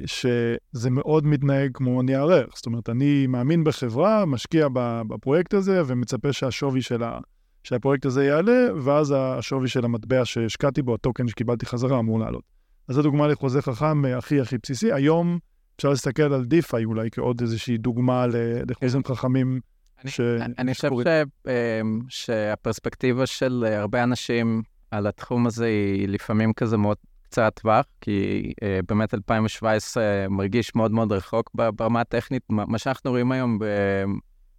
שזה 0.05 0.89
מאוד 0.89 1.25
מתנהג 1.25 1.71
כמו 1.73 2.01
נייר 2.01 2.21
ערך. 2.21 2.53
זאת 2.55 2.65
אומרת, 2.65 2.89
אני 2.89 3.27
מאמין 3.27 3.63
בחברה, 3.63 4.25
משקיע 4.25 4.67
בפרויקט 5.07 5.53
הזה 5.53 5.81
ומצפה 5.87 6.33
שהשווי 6.33 6.81
של, 6.81 7.03
ה, 7.03 7.19
שהפרויקט 7.63 8.05
הזה 8.05 8.25
יעלה, 8.25 8.67
ואז 8.83 9.13
השווי 9.17 9.67
של 9.67 9.85
המטבע 9.85 10.25
שהשקעתי 10.25 10.81
בו, 10.81 10.95
הטוקן 10.95 11.27
שקיבלתי 11.27 11.65
חזרה, 11.65 11.99
אמור 11.99 12.19
לעלות. 12.19 12.43
אז 12.87 12.95
זו 12.95 13.01
דוגמה 13.01 13.27
לחוזה 13.27 13.61
חכם 13.61 14.05
אה, 14.05 14.17
הכי 14.17 14.41
הכי 14.41 14.55
בסיסי. 14.63 14.93
היום 14.93 15.39
אפשר 15.75 15.89
להסתכל 15.89 16.33
על 16.33 16.45
דיפיי 16.45 16.85
אולי 16.85 17.09
כעוד 17.11 17.41
איזושהי 17.41 17.77
דוגמה 17.77 18.25
לחוזים 18.69 19.01
חכמים. 19.03 19.59
אני, 20.03 20.11
ש... 20.11 20.21
אני 20.57 20.73
חושב 20.73 20.89
ש... 21.03 21.07
אמ, 21.47 21.99
שהפרספקטיבה 22.09 23.25
של 23.25 23.65
הרבה 23.67 24.03
אנשים 24.03 24.61
על 24.91 25.07
התחום 25.07 25.47
הזה 25.47 25.65
היא 25.65 26.07
לפעמים 26.07 26.53
כזה 26.53 26.77
מאוד 26.77 26.97
קצת 27.29 27.59
טווח, 27.61 27.85
כי 28.01 28.51
uh, 28.51 28.85
באמת 28.87 29.13
2017 29.13 30.03
מרגיש 30.29 30.75
מאוד 30.75 30.91
מאוד 30.91 31.11
רחוק 31.11 31.51
ברמה 31.53 32.01
הטכנית. 32.01 32.43
מה 32.49 32.77
שאנחנו 32.77 33.11
רואים 33.11 33.31
היום 33.31 33.59
ב, 33.59 33.65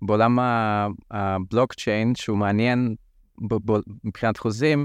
בעולם 0.02 0.38
הבלוקצ'יין, 1.10 2.14
שהוא 2.14 2.38
מעניין 2.38 2.94
ב, 3.48 3.54
ב, 3.54 3.78
מבחינת 4.04 4.36
חוזים, 4.36 4.84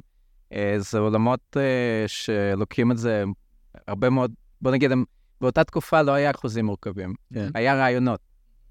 uh, 0.49 0.55
זה 0.77 0.99
עולמות 0.99 1.39
uh, 1.55 1.59
שלוקחים 2.07 2.91
את 2.91 2.97
זה 2.97 3.23
הרבה 3.87 4.09
מאוד, 4.09 4.33
בוא 4.61 4.71
נגיד, 4.71 4.91
באותה 5.41 5.63
תקופה 5.63 6.01
לא 6.01 6.11
היה 6.11 6.33
חוזים 6.33 6.65
מורכבים, 6.65 7.09
yeah. 7.09 7.35
כן. 7.35 7.49
היה 7.53 7.75
רעיונות. 7.75 8.19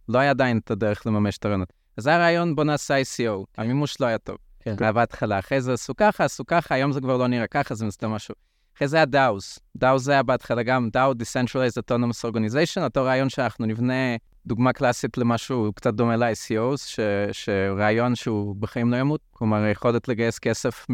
לא 0.09 0.19
היה 0.19 0.31
עדיין 0.31 0.59
את 0.59 0.71
הדרך 0.71 1.07
לממש 1.07 1.39
את 1.39 1.45
הרעיונות. 1.45 1.73
אז 1.97 2.07
היה 2.07 2.19
רעיון, 2.19 2.55
בוא 2.55 2.65
נעשה 2.65 3.01
ICO, 3.01 3.45
כן. 3.53 3.63
המימוש 3.63 4.01
לא 4.01 4.07
היה 4.07 4.19
טוב. 4.19 4.37
כן. 4.61 4.77
בהתחלה, 4.95 5.39
אחרי 5.39 5.61
זה 5.61 5.73
עשו 5.73 5.97
ככה, 5.97 6.25
עשו 6.25 6.47
ככה, 6.47 6.75
היום 6.75 6.93
זה 6.93 7.01
כבר 7.01 7.17
לא 7.17 7.27
נראה 7.27 7.47
ככה, 7.47 7.75
זה 7.75 7.87
מסתם 7.87 8.11
משהו. 8.11 8.35
אחרי 8.77 8.89
זה 8.89 9.03
DAOs. 9.03 9.61
DAOs 9.79 9.99
זה 9.99 10.13
היה 10.13 10.23
בהתחלה 10.23 10.63
גם 10.63 10.89
DAO, 10.97 11.15
Decentralized 11.15 11.83
Autonomous 11.83 12.31
Organization, 12.31 12.83
אותו 12.85 13.05
רעיון 13.05 13.29
שאנחנו 13.29 13.67
נבנה 13.67 14.17
דוגמה 14.47 14.73
קלאסית 14.73 15.19
למשהו 15.19 15.73
קצת 15.73 15.95
דומה 15.95 16.17
ל-ICOs, 16.17 16.77
ש, 16.77 17.01
שרעיון 17.33 18.15
שהוא 18.15 18.57
בחיים 18.57 18.91
לא 18.91 18.97
ימות, 18.97 19.21
כלומר 19.31 19.67
יכולת 19.67 20.09
לגייס 20.09 20.39
כסף 20.39 20.87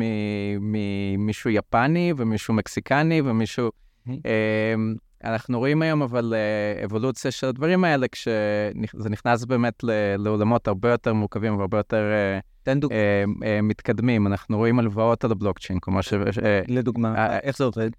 ממישהו 0.61 1.51
יפני 1.51 2.13
ומישהו 2.17 2.55
מקסיקני 2.55 3.21
ומישהו... 3.21 3.71
Mm-hmm. 4.09 4.11
אנחנו 5.25 5.59
רואים 5.59 5.83
היום 5.83 6.03
אבל 6.03 6.35
אה, 6.35 6.85
אבולוציה 6.85 7.31
של 7.31 7.47
הדברים 7.47 7.85
האלה, 7.85 8.07
כשזה 8.09 9.09
נכנס 9.11 9.45
באמת 9.45 9.85
לעולמות 10.19 10.69
הרבה 10.69 10.91
יותר 10.91 11.13
מורכבים 11.13 11.59
והרבה 11.59 11.79
יותר 11.79 12.03
uh, 12.69 12.87
uh, 12.87 12.89
uh, 12.91 13.45
מתקדמים. 13.63 14.27
אנחנו 14.27 14.57
רואים 14.57 14.79
הלוואות 14.79 15.25
על 15.25 15.33
הבלוקצ'יין, 15.33 15.81
כלומר 15.81 16.01
ש... 16.01 16.13
לדוגמה, 16.69 17.39
איך 17.39 17.57
זה 17.57 17.65
עובד? 17.65 17.91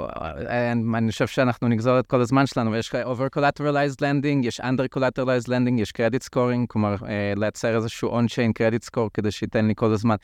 אני 0.00 1.10
חושב 1.10 1.26
שאנחנו 1.26 1.68
נגזור 1.68 1.98
את 1.98 2.06
כל 2.06 2.20
הזמן 2.20 2.46
שלנו, 2.46 2.76
יש 2.76 2.90
over-collateralized 2.94 4.00
lending, 4.00 4.46
יש 4.46 4.60
under-collateralized 4.60 5.48
lending, 5.48 5.80
יש 5.80 5.90
credit 5.90 6.24
scoring, 6.24 6.66
כלומר, 6.68 6.94
אה, 7.08 7.32
לייצר 7.36 7.76
איזשהו 7.76 8.20
on-chain 8.20 8.52
credit 8.58 8.86
score 8.86 9.08
כדי 9.14 9.30
שייתן 9.30 9.66
לי 9.66 9.74
כל 9.76 9.92
הזמן. 9.92 10.16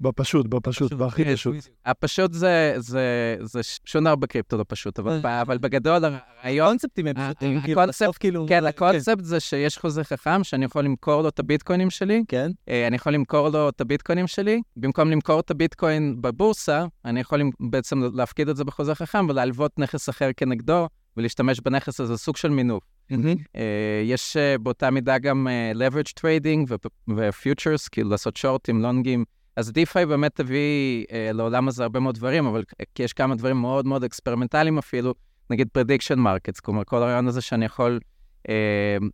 בפשוט, 0.00 0.46
בפשוט, 0.46 0.92
בהכי 0.92 1.24
פשוט. 1.34 1.54
הפשוט 1.86 2.32
זה, 2.32 2.74
זה, 2.76 3.36
זה 3.40 3.60
שונה 3.84 4.16
בקריפטו 4.16 4.56
לא 4.56 4.64
פשוט, 4.68 4.98
אבל, 4.98 5.20
אה. 5.24 5.42
אבל 5.42 5.58
בגדול 5.58 6.04
הרעיון... 6.04 6.66
הקונספטים 6.66 7.06
הם 7.06 7.14
פשוטים, 7.14 7.60
כאילו, 7.60 7.82
בסוף 7.88 8.18
כאילו... 8.18 8.46
כן, 8.48 8.60
כן, 8.60 8.66
הקונספט 8.66 9.24
זה 9.24 9.40
שיש 9.40 9.78
חוזה 9.78 10.04
חכם, 10.04 10.44
שאני 10.44 10.64
יכול 10.64 10.84
למכור 10.84 11.22
לו 11.22 11.28
את 11.28 11.38
הביטקוינים 11.38 11.90
שלי, 11.90 12.24
כן. 12.28 12.50
אה, 12.68 12.86
אני 12.86 12.96
יכול 12.96 13.12
למכור 13.12 13.48
לו 13.48 13.68
את 13.68 13.80
הביטקוינים 13.80 14.26
שלי, 14.26 14.62
במקום 14.76 15.10
למכור 15.10 15.40
את 15.40 15.50
הביטקוין 15.50 16.16
בבורסה, 16.20 16.84
אני 17.04 17.20
יכול 17.20 17.42
בעצם 17.60 18.02
להפקיד 18.14 18.48
את 18.48 18.56
זה 18.56 18.64
בחוזה 18.64 18.94
חכם. 18.94 19.09
חכם 19.10 19.26
ולהלוות 19.28 19.78
נכס 19.78 20.08
אחר 20.08 20.30
כנגדו 20.36 20.88
ולהשתמש 21.16 21.60
בנכס 21.60 22.00
הזה, 22.00 22.16
סוג 22.16 22.36
של 22.36 22.48
מינוף. 22.48 22.84
Mm-hmm. 23.12 23.58
יש 24.04 24.36
uh, 24.36 24.58
באותה 24.62 24.90
מידה 24.90 25.18
גם 25.18 25.46
uh, 25.46 25.76
leverage 25.76 26.12
trading 26.20 26.72
ו-futures, 27.08 27.88
כאילו 27.92 28.10
לעשות 28.10 28.36
שורטים, 28.36 28.82
לונגים. 28.82 29.24
אז 29.56 29.68
DeFi 29.68 30.06
באמת 30.06 30.40
הביא 30.40 31.04
לעולם 31.34 31.68
הזה 31.68 31.82
הרבה 31.82 32.00
מאוד 32.00 32.14
דברים, 32.14 32.46
אבל 32.46 32.64
כי 32.94 33.02
יש 33.02 33.12
כמה 33.12 33.34
דברים 33.34 33.60
מאוד 33.60 33.86
מאוד 33.86 34.04
experimental-ים 34.04 34.78
אפילו, 34.78 35.14
נגיד 35.50 35.68
prediction 35.78 36.16
markets, 36.16 36.60
כלומר 36.62 36.84
כל 36.84 36.96
הרעיון 36.96 37.28
הזה 37.28 37.40
שאני 37.40 37.64
יכול 37.64 37.92
אה, 37.92 37.96
אה, 37.96 38.00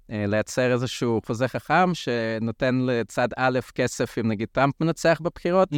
לייצר 0.08 0.72
איזשהו 0.72 1.20
חוזה 1.26 1.48
חכם 1.48 1.94
שנותן 1.94 2.78
לצד 2.86 3.28
א' 3.36 3.58
כסף 3.74 4.18
אם 4.18 4.28
נגיד 4.28 4.48
טראמפ 4.52 4.80
מנצח 4.80 5.20
בבחירות. 5.22 5.68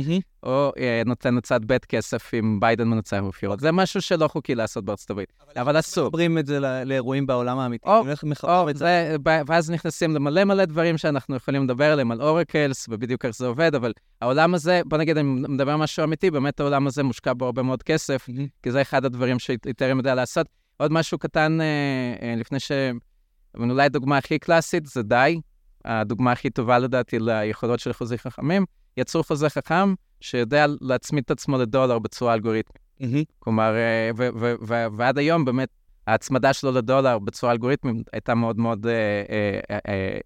או 0.43 0.73
אה, 0.79 1.03
נותן 1.07 1.35
לצד 1.35 1.61
ב' 1.67 1.79
כסף 1.79 2.35
אם 2.35 2.61
ביידן 2.61 2.89
מנצח 2.89 3.17
בבחירות. 3.17 3.61
זה 3.61 3.73
משהו 3.73 4.03
שלא 4.03 4.29
חוקי 4.29 4.55
לעשות 4.55 4.85
בארצות 4.85 5.11
הברית, 5.11 5.33
אבל, 5.41 5.63
אבל 5.63 5.79
אסור. 5.79 6.09
מחברים 6.09 6.39
את 6.39 6.47
זה 6.47 6.61
לאירועים 6.85 7.27
בעולם 7.27 7.59
האמיתי. 7.59 7.89
או, 7.89 8.03
או, 8.43 8.69
זה, 8.75 9.17
ואז 9.47 9.71
נכנסים 9.71 10.15
למלא 10.15 10.45
מלא 10.45 10.65
דברים 10.65 10.99
שאנחנו 10.99 11.37
יכולים 11.37 11.65
לדבר 11.65 11.93
עליהם, 11.93 12.11
על 12.11 12.23
אורקלס, 12.23 12.87
ובדיוק 12.89 13.25
איך 13.25 13.37
זה 13.37 13.47
עובד, 13.47 13.75
אבל 13.75 13.93
העולם 14.23 14.55
הזה, 14.55 14.81
בוא 14.87 14.99
נגיד, 14.99 15.17
אני 15.19 15.29
מדבר 15.49 15.73
על 15.73 15.79
משהו 15.79 16.05
אמיתי, 16.05 16.31
באמת 16.31 16.61
העולם 16.61 16.87
הזה 16.87 17.03
מושקע 17.03 17.33
בו 17.33 17.45
הרבה 17.45 17.63
מאוד 17.63 17.83
כסף. 17.83 18.27
כי 18.63 18.73
זה 18.73 18.83
אחד 18.83 19.05
הדברים 19.05 19.39
שאיתרם 19.39 19.99
יודע 19.99 20.15
לעשות. 20.15 20.47
עוד 20.77 20.93
משהו 20.93 21.19
קטן, 21.19 21.61
אה, 21.61 21.67
אה, 22.29 22.35
לפני 22.37 22.61
ש... 22.61 22.73
אבל 23.59 23.71
אולי 23.71 23.85
הדוגמה 23.85 24.19
הכי 24.19 24.39
קלאסית 24.39 24.87
זה 24.87 25.03
די, 25.03 25.41
הדוגמה 25.85 26.33
הכי 26.33 26.51
טובה 26.51 26.79
לדעתי 26.79 27.19
ליכולות 27.19 27.81
של 27.81 27.93
חוזי 27.93 28.19
חכמים. 28.19 28.65
יצרו 28.97 29.23
חוזה 29.23 29.51
חכם 29.51 29.95
שיודע 30.21 30.67
להצמיד 30.81 31.25
את 31.25 31.31
עצמו 31.31 31.59
לדולר 31.59 31.99
בצורה 31.99 32.35
אלגוריתמית. 32.35 32.79
Mm-hmm. 33.01 33.25
כלומר, 33.39 33.75
אה, 33.75 34.11
ועד 34.97 35.19
היום 35.19 35.45
באמת 35.45 35.69
ההצמדה 36.07 36.53
שלו 36.53 36.73
לדולר 36.73 37.19
בצורה 37.19 37.53
אלגוריתמית 37.53 38.09
הייתה 38.13 38.35
מאוד 38.35 38.59
מאוד 38.59 38.87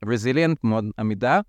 resilient, 0.06 0.58
uh, 0.58 0.60
uh, 0.60 0.64
uh, 0.64 0.68
מאוד 0.68 0.84
עמידה. 0.98 1.40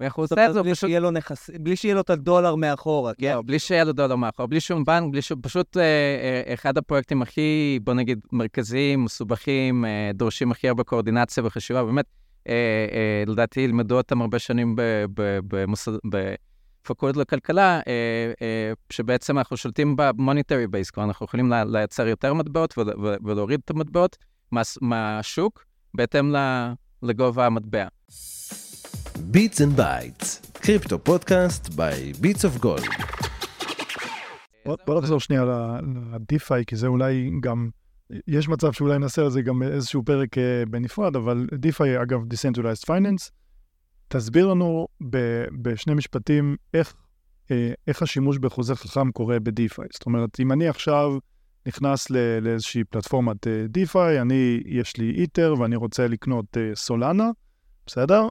ואיך 0.00 0.14
הוא 0.14 0.22
עושה 0.22 0.46
את 0.46 0.52
זה, 0.52 0.62
בלי 0.62 0.74
שיהיה 0.74 1.00
לו 1.00 1.10
נכס, 1.10 1.50
בלי 1.60 1.76
שיהיה 1.76 1.94
לו 1.94 2.00
את 2.00 2.10
הדולר 2.10 2.54
מאחורה, 2.54 3.14
כן? 3.14 3.34
לא, 3.34 3.42
בלי 3.42 3.58
שיהיה 3.58 3.84
לו 3.84 3.92
דולר 3.92 4.16
מאחורה, 4.16 4.46
בלי 4.46 4.60
שום 4.60 4.84
בנק, 4.84 5.12
בלי 5.12 5.22
שום, 5.22 5.40
פשוט 5.42 5.76
אה, 5.76 5.82
אה, 5.82 6.54
אחד 6.54 6.78
הפרויקטים 6.78 7.22
הכי, 7.22 7.78
בוא 7.84 7.94
נגיד, 7.94 8.20
מרכזיים, 8.32 9.04
מסובכים, 9.04 9.84
אה, 9.84 10.10
דורשים 10.14 10.50
הכי 10.50 10.68
הרבה 10.68 10.84
קואורדינציה 10.84 11.46
וחשיבה, 11.46 11.84
באמת, 11.84 12.06
אה, 12.48 12.52
אה, 12.92 13.24
לדעתי 13.26 13.60
ילמדו 13.60 13.96
אותם 13.96 14.20
הרבה 14.20 14.38
שנים 14.38 14.76
במוסד... 15.48 15.92
בפקולטה 16.84 17.16
לכלכלה, 17.16 17.80
אה, 17.86 18.32
אה, 18.42 18.72
שבעצם 18.90 19.38
אנחנו 19.38 19.56
שולטים 19.56 19.96
ב 19.96 20.04
monetary 20.04 20.66
base, 20.66 20.90
כלומר 20.90 21.08
אנחנו 21.08 21.24
יכולים 21.24 21.52
לייצר 21.66 22.06
יותר 22.06 22.34
מטבעות 22.34 22.74
ולהוריד 23.24 23.60
את 23.64 23.70
המטבעות 23.70 24.16
מהשוק 24.80 25.64
בהתאם 25.94 26.34
לגובה 27.02 27.46
המטבע. 27.46 27.86
Bits 29.18 29.60
and 29.60 29.76
Bites, 29.76 30.42
crypto 30.52 30.98
podcast 30.98 31.68
by 31.68 32.12
Bits 32.20 32.44
of 32.44 32.56
Gold. 32.56 32.82
בוא 34.86 34.98
נחזור 34.98 35.20
שנייה 35.20 35.44
ל 36.14 36.22
DeFi, 36.22 36.64
כי 36.66 36.76
זה 36.76 36.86
אולי 36.86 37.30
גם, 37.40 37.68
יש 38.26 38.48
מצב 38.48 38.72
שאולי 38.72 38.98
נעשה 38.98 39.22
על 39.22 39.30
זה 39.30 39.42
גם 39.42 39.62
איזשהו 39.62 40.04
פרק 40.04 40.38
אה, 40.38 40.62
בנפרד, 40.70 41.16
אבל 41.16 41.46
DeFi, 41.54 42.02
אגב, 42.02 42.20
Decentralized 42.20 42.86
Finance, 42.86 43.30
תסביר 44.08 44.46
לנו 44.46 44.86
בשני 45.62 45.94
משפטים 45.94 46.56
איך, 46.74 46.94
אה, 47.50 47.72
איך 47.86 48.02
השימוש 48.02 48.38
בחוזה 48.38 48.74
חכם 48.74 49.12
קורה 49.12 49.40
ב 49.40 49.48
DeFi. 49.48 49.86
זאת 49.92 50.06
אומרת, 50.06 50.40
אם 50.40 50.52
אני 50.52 50.68
עכשיו 50.68 51.18
נכנס 51.66 52.10
לאיזושהי 52.40 52.84
פלטפורמת 52.84 53.46
דיפיי, 53.68 54.16
אה, 54.16 54.22
אני, 54.22 54.60
יש 54.66 54.96
לי 54.96 55.10
איטר 55.10 55.54
ואני 55.58 55.76
רוצה 55.76 56.08
לקנות 56.08 56.56
סולנה, 56.74 57.30
בסדר? 57.86 58.28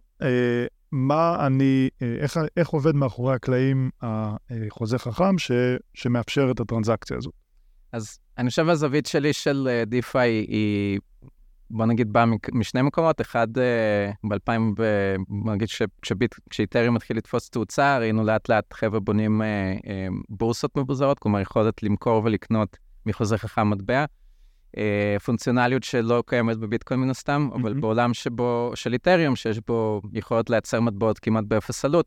מה 0.91 1.45
אני, 1.45 1.89
אה, 2.01 2.15
איך, 2.19 2.39
איך 2.57 2.69
עובד 2.69 2.95
מאחורי 2.95 3.36
הקלעים 3.36 3.89
החוזה 4.01 4.97
חכם 4.97 5.38
ש, 5.38 5.51
שמאפשר 5.93 6.51
את 6.51 6.60
הטרנזקציה 6.60 7.17
הזאת. 7.17 7.34
אז 7.91 8.19
אני 8.38 8.49
חושב 8.49 8.69
הזווית 8.69 9.05
שלי 9.05 9.34
של 9.34 9.67
אה, 9.71 9.84
DeFi 9.99 10.17
היא, 10.47 10.99
בוא 11.69 11.86
נגיד, 11.86 12.13
באה 12.13 12.25
משני 12.51 12.81
מקומות. 12.81 13.21
אחד, 13.21 13.57
אה, 13.57 14.12
ב-2000, 14.23 14.84
נגיד 15.45 15.67
כשאיתריום 16.49 16.95
מתחיל 16.95 17.17
לתפוס 17.17 17.49
תאוצה, 17.49 17.97
ראינו 17.97 18.23
לאט 18.23 18.49
לאט 18.49 18.73
חבר'ה 18.73 18.99
בונים 18.99 19.41
בורסות 20.29 20.77
מבוזרות, 20.77 21.19
כלומר 21.19 21.39
יכולת 21.39 21.84
למכור 21.84 22.21
ולקנות 22.25 22.77
מחוזה 23.05 23.38
חכם 23.38 23.69
מטבע. 23.69 24.05
אה, 24.77 25.17
פונקציונליות 25.25 25.84
שלא 25.84 26.23
קיימת 26.25 26.57
בביטקוין 26.57 26.99
מן 26.99 27.10
הסתם. 27.10 27.49
אבל 27.53 27.73
בעולם 27.73 28.13
שבו, 28.13 28.71
של 28.75 28.93
איתריום, 28.93 29.36
שיש 29.36 29.60
בו 29.67 30.01
יכולת 30.13 30.49
לייצר 30.49 30.79
מטבעות 30.79 31.19
כמעט 31.19 31.43
באפס 31.43 31.86
עלות, 31.86 32.05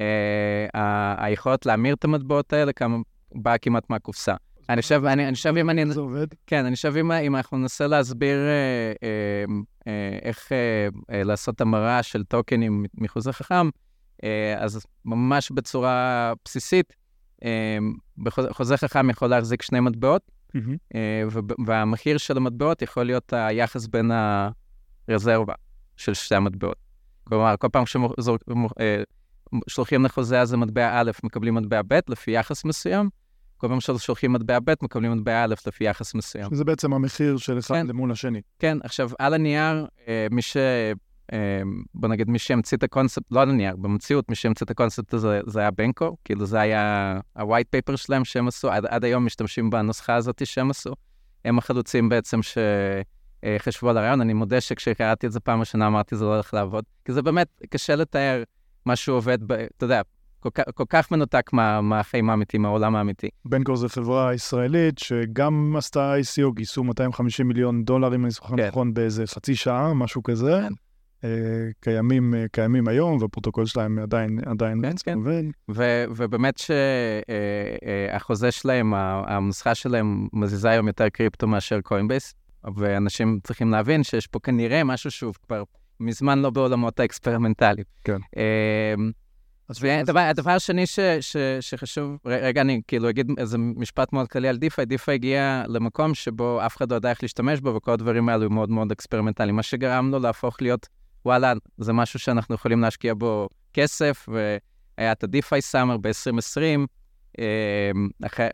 אה, 0.00 1.14
היכולת 1.18 1.66
להמיר 1.66 1.94
את 1.94 2.04
המטבעות 2.04 2.52
האלה 2.52 2.72
כמה, 2.72 2.96
באה 3.34 3.58
כמעט 3.58 3.90
מהקופסה. 3.90 4.34
אני 4.68 4.82
חושב, 4.82 5.04
אני, 5.04 5.26
אני 5.26 5.34
חושב 5.34 5.56
אם 5.56 5.70
אני... 5.70 5.86
זה 5.86 6.00
עובד? 6.00 6.26
כן, 6.46 6.64
אני 6.64 6.74
חושב 6.74 6.96
אם, 6.96 7.12
אם 7.12 7.36
אנחנו 7.36 7.58
ננסה 7.58 7.86
להסביר 7.86 8.36
אה, 8.36 8.92
אה, 9.02 9.44
אה, 9.86 10.18
איך 10.22 10.52
אה, 10.52 10.88
אה, 11.14 11.22
לעשות 11.22 11.60
המרה 11.60 12.02
של 12.02 12.24
טוקנים 12.24 12.84
מחוזה 12.94 13.32
חכם, 13.32 13.68
אה, 14.24 14.54
אז 14.58 14.86
ממש 15.04 15.50
בצורה 15.50 16.32
בסיסית, 16.44 16.96
אה, 17.44 17.78
חוזה 18.50 18.76
חכם 18.76 19.10
יכול 19.10 19.28
להחזיק 19.28 19.62
שני 19.62 19.80
מטבעות, 19.80 20.22
Mm-hmm. 20.56 20.96
והמחיר 21.66 22.18
של 22.18 22.36
המטבעות 22.36 22.82
יכול 22.82 23.04
להיות 23.04 23.32
היחס 23.32 23.86
בין 23.86 24.10
הרזרבה 25.08 25.54
של 25.96 26.14
שתי 26.14 26.34
המטבעות. 26.34 26.76
כלומר, 27.24 27.54
כל 27.58 27.68
פעם 27.72 27.84
ששולחים 29.68 30.04
לחוזה 30.04 30.40
הזה 30.40 30.56
מטבע 30.56 31.00
א', 31.00 31.10
מקבלים 31.24 31.54
מטבע 31.54 31.80
ב' 31.88 31.98
לפי 32.08 32.30
יחס 32.30 32.64
מסוים, 32.64 33.08
כל 33.56 33.68
פעם 33.68 33.80
ששולחים 33.80 34.32
מטבע 34.32 34.58
ב', 34.64 34.72
מקבלים 34.82 35.12
מטבע 35.12 35.44
א' 35.44 35.54
לפי 35.66 35.84
יחס 35.84 36.14
מסוים. 36.14 36.50
שזה 36.50 36.64
בעצם 36.64 36.92
המחיר 36.92 37.36
של 37.36 37.58
אחד 37.58 37.74
כן. 37.74 37.86
למול 37.86 38.12
השני. 38.12 38.40
כן, 38.58 38.78
עכשיו, 38.84 39.10
על 39.18 39.34
הנייר, 39.34 39.86
מי 40.30 40.42
ש... 40.42 40.56
בוא 41.94 42.08
נגיד, 42.08 42.30
מי 42.30 42.38
שהמציא 42.38 42.76
את 42.78 42.82
הקונספט, 42.82 43.22
לא 43.30 43.42
על 43.42 43.50
הנייר, 43.50 43.76
במציאות, 43.76 44.28
מי 44.28 44.34
שהמציא 44.34 44.64
את 44.64 44.70
הקונספט 44.70 45.14
הזה, 45.14 45.40
זה 45.46 45.60
היה 45.60 45.70
בנקו, 45.70 46.16
כאילו 46.24 46.46
זה 46.46 46.60
היה 46.60 47.18
ה-white 47.36 47.76
paper 47.76 47.96
שלהם 47.96 48.24
שהם 48.24 48.48
עשו, 48.48 48.70
עד, 48.70 48.86
עד 48.86 49.04
היום 49.04 49.24
משתמשים 49.26 49.70
בנוסחה 49.70 50.14
הזאת 50.14 50.42
שהם 50.46 50.70
עשו. 50.70 50.94
הם 51.44 51.58
החלוצים 51.58 52.08
בעצם 52.08 52.40
שחשבו 52.42 53.90
על 53.90 53.96
הרעיון. 53.96 54.20
אני 54.20 54.32
מודה 54.32 54.60
שכשקראתי 54.60 55.26
את 55.26 55.32
זה 55.32 55.40
פעם 55.40 55.60
ראשונה 55.60 55.86
אמרתי, 55.86 56.16
זה 56.16 56.24
לא 56.24 56.34
הולך 56.34 56.54
לעבוד. 56.54 56.84
כי 57.04 57.12
זה 57.12 57.22
באמת, 57.22 57.48
קשה 57.70 57.96
לתאר 57.96 58.42
משהו 58.86 59.14
עובד, 59.14 59.38
ב, 59.46 59.52
אתה 59.52 59.84
יודע, 59.84 60.02
כל, 60.40 60.48
כל 60.74 60.84
כך 60.88 61.10
מנותק 61.10 61.50
מה, 61.52 61.80
מהחיים 61.80 62.30
האמיתיים, 62.30 62.62
מהעולם 62.62 62.96
האמיתי. 62.96 63.28
בנקו 63.44 63.76
זו 63.76 63.88
חברה 63.88 64.34
ישראלית 64.34 64.98
שגם 64.98 65.74
עשתה 65.78 66.14
ICO, 66.20 66.54
גייסו 66.54 66.84
250 66.84 67.48
מיליון 67.48 67.84
דולר, 67.84 68.14
אם 68.14 68.24
אני 68.24 68.30
זוכר 68.30 68.56
כן. 68.56 68.68
נכון, 68.68 68.94
באיזה 68.94 69.26
חצי 69.26 69.56
שעה, 69.56 69.94
משהו 69.94 70.22
כזה. 70.22 70.60
כן. 70.62 70.72
אה, 71.24 71.30
קיימים, 71.80 72.34
אה, 72.34 72.44
קיימים 72.52 72.88
היום, 72.88 73.22
והפרוטוקול 73.22 73.66
שלהם 73.66 73.98
עדיין, 73.98 74.38
עדיין 74.46 74.82
כן, 74.82 74.94
כן. 75.04 75.18
עובד. 75.18 75.42
ו- 75.70 76.04
ובאמת 76.16 76.58
שהחוזה 76.58 78.46
אה, 78.46 78.52
שלהם, 78.52 78.94
הנוסחה 78.94 79.74
שלהם 79.74 80.28
מזיזה 80.32 80.70
היום 80.70 80.86
יותר 80.86 81.08
קריפטו 81.08 81.46
מאשר 81.46 81.80
קוינבייס, 81.80 82.34
ואנשים 82.76 83.38
צריכים 83.44 83.70
להבין 83.70 84.02
שיש 84.02 84.26
פה 84.26 84.38
כנראה 84.38 84.84
משהו 84.84 85.10
שהוא 85.10 85.34
כבר 85.46 85.62
מזמן 86.00 86.38
לא 86.38 86.50
בעולמות 86.50 87.00
האקספרימנטליים. 87.00 87.84
כן. 88.04 88.18
והדבר, 89.80 90.20
הדבר 90.20 90.50
השני 90.50 90.86
ש, 90.86 91.00
ש, 91.20 91.36
שחשוב, 91.60 92.18
רגע, 92.24 92.60
אני 92.60 92.80
כאילו 92.88 93.10
אגיד 93.10 93.30
איזה 93.38 93.58
משפט 93.58 94.12
מאוד 94.12 94.28
כללי 94.28 94.48
על 94.48 94.56
DeFi, 94.56 94.86
DeFi 94.86 95.14
הגיע 95.14 95.64
למקום 95.68 96.14
שבו 96.14 96.66
אף 96.66 96.76
אחד 96.76 96.90
לא 96.90 96.94
יודע 96.96 97.10
איך 97.10 97.22
להשתמש 97.22 97.60
בו, 97.60 97.74
וכל 97.74 97.90
הדברים 97.90 98.28
האלו 98.28 98.46
הם 98.46 98.54
מאוד 98.54 98.70
מאוד 98.70 98.92
אקספרימנטליים, 98.92 99.56
מה 99.56 99.62
שגרם 99.62 100.10
לו 100.10 100.18
להפוך 100.18 100.62
להיות 100.62 100.88
וואלה, 101.24 101.52
זה 101.78 101.92
משהו 101.92 102.18
שאנחנו 102.18 102.54
יכולים 102.54 102.80
להשקיע 102.80 103.14
בו 103.14 103.48
כסף, 103.72 104.28
והיה 104.28 105.12
את 105.12 105.24
ה-DeFi 105.24 105.72
Summer 105.72 105.98
ב-2020, 106.00 107.40
אחרי, 108.26 108.46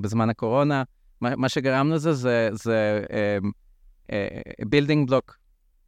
בזמן 0.00 0.30
הקורונה. 0.30 0.82
מה, 1.20 1.36
מה 1.36 1.48
שגרם 1.48 1.92
לזה 1.92 2.12
זה, 2.12 2.48
זה 2.52 3.04
building 4.66 5.08
block, 5.08 5.38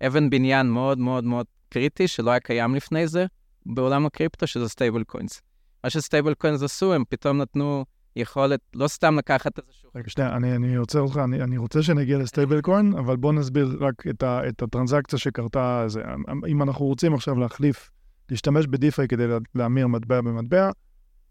אבן 0.07 0.31
בניין 0.31 0.66
מאוד 0.66 0.99
מאוד 0.99 1.25
מאוד 1.25 1.46
קריטי, 1.68 2.09
שלא 2.09 2.31
היה 2.31 2.40
קיים 2.40 2.75
לפני 2.75 3.09
זה 3.09 3.27
בעולם 3.66 4.07
הקריפטו, 4.07 4.46
שזה 4.46 4.68
stablecoins. 4.68 5.42
מה 5.85 5.90
ש 5.90 6.35
stablecoins 6.35 6.62
עשו, 6.62 6.94
הם 6.94 7.05
פתאום 7.09 7.42
נתנו 7.42 7.85
יכולת 8.16 8.61
לא 8.74 8.88
סתם 8.88 9.18
לקחת 9.18 9.59
איזשהו... 9.59 9.90
רגע, 9.94 10.11
שנייה, 10.11 10.37
אני, 10.37 10.57
אני 10.57 10.74
עוצר 10.74 11.00
אותך, 11.00 11.20
אני, 11.24 11.42
אני 11.42 11.59
רוצה 11.59 11.83
שנגיע 11.83 12.18
ל 12.18 12.61
stablecoin, 12.61 12.92
אבל 12.98 13.16
בוא 13.16 13.33
נסביר 13.33 13.76
רק 13.81 14.07
את, 14.07 14.22
ה, 14.22 14.48
את 14.48 14.62
ה 14.62 14.67
transaction 14.67 15.18
שקרתה. 15.18 15.85
זה, 15.87 16.02
אם 16.48 16.62
אנחנו 16.62 16.87
רוצים 16.87 17.14
עכשיו 17.14 17.38
להחליף, 17.38 17.90
להשתמש 18.31 18.66
בדיפיי 18.66 19.09
כדי 19.09 19.24
להמיר 19.55 19.87
מטבע 19.87 20.20
במטבע, 20.20 20.70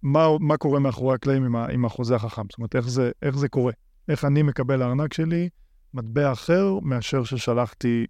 מה, 0.02 0.28
מה 0.40 0.58
קורה 0.58 0.80
מאחורי 0.80 1.16
הקלעים 1.16 1.46
עם, 1.46 1.56
עם 1.56 1.86
החוזה 1.86 2.16
החכם? 2.16 2.42
זאת 2.50 2.58
אומרת, 2.58 2.76
איך 2.76 2.90
זה, 2.90 3.12
איך 3.22 3.38
זה 3.38 3.50
קורה? 3.50 3.74
איך 4.08 4.26
אני 4.26 4.44
מקבל 4.44 4.80
לארנק 4.80 5.14
שלי 5.14 5.50
מטבע 5.94 6.32
אחר 6.32 6.80
מאשר 6.82 7.24
ששלחתי, 7.24 8.06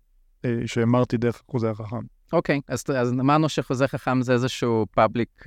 אה, 0.46 0.60
שהמרתי 0.66 1.18
דרך 1.18 1.42
החוזה 1.50 1.70
החכם? 1.70 2.02
אוקיי, 2.36 2.58
okay, 2.58 2.74
אז, 2.74 2.84
אז 2.96 3.12
אמרנו 3.12 3.50
שחוזה 3.50 3.88
חכם 3.88 4.22
זה 4.22 4.34
איזשהו 4.34 4.86
public 5.00 5.42
uh, 5.42 5.46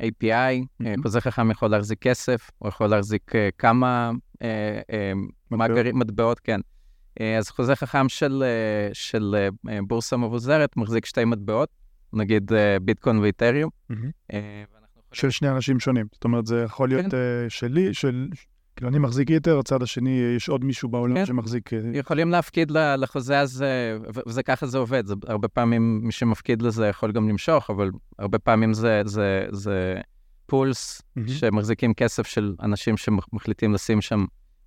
API, 0.00 0.24
mm-hmm. 0.24 0.84
uh, 0.84 1.02
חוזה 1.02 1.20
חכם 1.20 1.50
יכול 1.50 1.70
להחזיק 1.70 1.98
כסף, 2.02 2.50
הוא 2.58 2.68
יכול 2.68 2.86
להחזיק 2.86 3.32
uh, 3.32 3.38
כמה 3.58 4.10
uh, 4.34 4.38
uh, 4.40 5.56
מאגרים, 5.56 5.98
מטבעות, 5.98 6.40
כן. 6.40 6.60
Uh, 6.60 7.22
אז 7.38 7.48
חוזה 7.48 7.76
חכם 7.76 8.08
של, 8.08 8.44
uh, 8.90 8.94
של 8.94 9.50
uh, 9.66 9.70
בורסה 9.86 10.16
מבוזרת 10.16 10.76
מחזיק 10.76 11.06
שתי 11.06 11.24
מטבעות, 11.24 11.68
נגיד 12.12 12.52
uh, 12.52 12.54
ביטקוין 12.82 13.18
ואיתריום. 13.18 13.70
Mm-hmm. 13.92 14.32
Uh, 14.32 14.36
של 15.12 15.30
שני 15.30 15.48
אנשים 15.48 15.80
שונים, 15.80 16.06
זאת 16.12 16.24
אומרת, 16.24 16.46
זה 16.46 16.62
יכול 16.62 16.88
להיות 16.88 17.10
כן. 17.10 17.10
uh, 17.46 17.50
שלי, 17.50 17.94
של, 17.94 18.28
כאילו, 18.76 18.90
אני 18.90 18.98
מחזיק 18.98 19.30
איתר, 19.30 19.58
הצד 19.58 19.82
השני, 19.82 20.20
יש 20.36 20.48
עוד 20.48 20.64
מישהו 20.64 20.88
בעולם 20.88 21.14
כן. 21.14 21.26
שמחזיק... 21.26 21.72
אה, 21.72 21.78
יכולים 21.94 22.30
להפקיד 22.30 22.70
לחוזה 22.70 23.40
הזה, 23.40 23.98
וזה 24.26 24.42
ככה 24.42 24.66
זה 24.66 24.78
עובד. 24.78 25.06
זה, 25.06 25.14
הרבה 25.26 25.48
פעמים 25.48 26.00
מי 26.02 26.12
שמפקיד 26.12 26.62
לזה 26.62 26.86
יכול 26.86 27.12
גם 27.12 27.28
למשוך, 27.28 27.70
אבל 27.70 27.90
הרבה 28.18 28.38
פעמים 28.38 28.74
זה, 28.74 29.02
זה, 29.04 29.46
זה 29.52 30.00
פולס 30.46 31.02
mm-hmm. 31.02 31.30
שמחזיקים 31.30 31.94
כסף 31.94 32.26
של 32.26 32.54
אנשים 32.62 32.96
שמחליטים 32.96 33.74
לשים 33.74 34.00
שם 34.00 34.24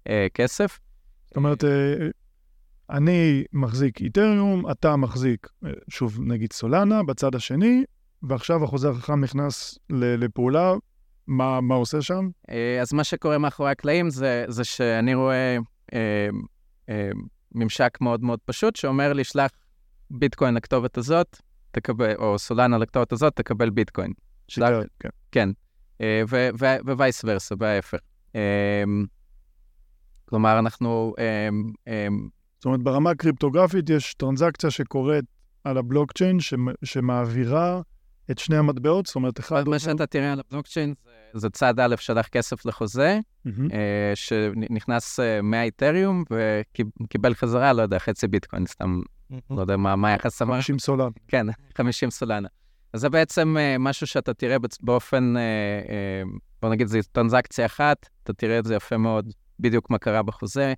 אה, 0.07 0.27
כסף. 0.33 0.79
זאת 1.27 1.37
אומרת, 1.37 1.63
אה, 1.63 1.69
אני 2.89 3.43
מחזיק 3.53 4.01
איתריום, 4.01 4.71
אתה 4.71 4.95
מחזיק, 4.95 5.47
אה, 5.65 5.69
שוב, 5.89 6.19
נגיד 6.21 6.53
סולנה, 6.53 7.03
בצד 7.03 7.35
השני, 7.35 7.83
ועכשיו 8.23 8.63
החוזה 8.63 8.89
החכם 8.89 9.23
נכנס 9.23 9.79
לפעולה, 9.89 10.73
מה, 11.29 11.61
מה 11.61 11.75
עושה 11.75 12.01
שם? 12.01 12.29
אה, 12.49 12.81
אז 12.81 12.93
מה 12.93 13.03
שקורה 13.03 13.37
מאחורי 13.37 13.71
הקלעים 13.71 14.09
זה, 14.09 14.45
זה 14.47 14.63
שאני 14.63 15.15
רואה 15.15 15.57
אה, 15.93 16.29
אה, 16.89 17.09
ממשק 17.55 17.97
מאוד 18.01 18.23
מאוד 18.23 18.39
פשוט, 18.45 18.75
שאומר 18.75 19.13
לי, 19.13 19.23
שלח 19.23 19.51
ביטקוין 20.09 20.53
לכתובת 20.53 20.97
הזאת, 20.97 21.41
תקבל, 21.71 22.15
או 22.15 22.39
סולנה 22.39 22.77
לכתובת 22.77 23.11
הזאת, 23.11 23.35
תקבל 23.35 23.69
ביטקוין. 23.69 24.11
שלח, 24.47 24.69
כן. 24.99 25.09
כן. 25.31 25.49
אה, 26.01 26.21
ווייס 26.85 27.21
ורסה, 27.25 27.55
בהפך. 27.55 27.97
אה, 28.35 28.83
כלומר, 30.25 30.59
אנחנו... 30.59 31.13
אה, 31.19 31.49
אה, 31.87 32.07
זאת 32.57 32.65
אומרת, 32.65 32.83
ברמה 32.83 33.09
הקריפטוגרפית 33.09 33.89
יש 33.89 34.13
טרנזקציה 34.13 34.71
שקורית 34.71 35.25
על 35.63 35.77
הבלוקצ'יין, 35.77 36.37
שמעבירה 36.83 37.81
את 38.31 38.37
שני 38.37 38.57
המטבעות, 38.57 39.05
זאת 39.05 39.15
אומרת, 39.15 39.39
אחד... 39.39 39.67
מה 39.67 39.79
שאתה 39.79 40.05
תראה 40.05 40.33
על 40.33 40.39
הבלוקצ'יין 40.39 40.93
זה 41.03 41.08
זה 41.33 41.49
צד 41.49 41.79
א', 41.79 41.95
שלח 41.99 42.27
כסף 42.27 42.65
לחוזה, 42.65 43.19
mm-hmm. 43.19 43.49
uh, 43.49 43.71
שנכנס 44.15 45.19
uh, 45.19 45.23
מהאיתריום 45.43 46.23
וקיבל 47.03 47.33
חזרה, 47.33 47.73
לא 47.73 47.81
יודע, 47.81 47.99
חצי 47.99 48.27
ביטקוין, 48.27 48.65
סתם, 48.65 49.01
mm-hmm. 49.31 49.35
לא 49.49 49.61
יודע 49.61 49.77
מה, 49.77 50.11
היחס 50.11 50.41
אמר. 50.41 50.55
50 50.55 50.79
סולנה. 50.79 51.09
כן, 51.27 51.47
50 51.77 52.11
סולנה. 52.11 52.47
אז 52.93 53.01
זה 53.01 53.09
בעצם 53.09 53.57
uh, 53.57 53.79
משהו 53.79 54.07
שאתה 54.07 54.33
תראה 54.33 54.57
באופן, 54.81 55.33
בוא 56.61 56.69
נגיד, 56.69 56.87
זו 56.87 56.99
טרנזקציה 57.11 57.65
אחת, 57.65 58.09
אתה 58.23 58.33
תראה 58.33 58.59
את 58.59 58.65
זה 58.65 58.75
יפה 58.75 58.97
מאוד, 58.97 59.33
בדיוק 59.59 59.89
מה 59.89 59.97
קרה 59.97 60.23
בחוזה. 60.23 60.73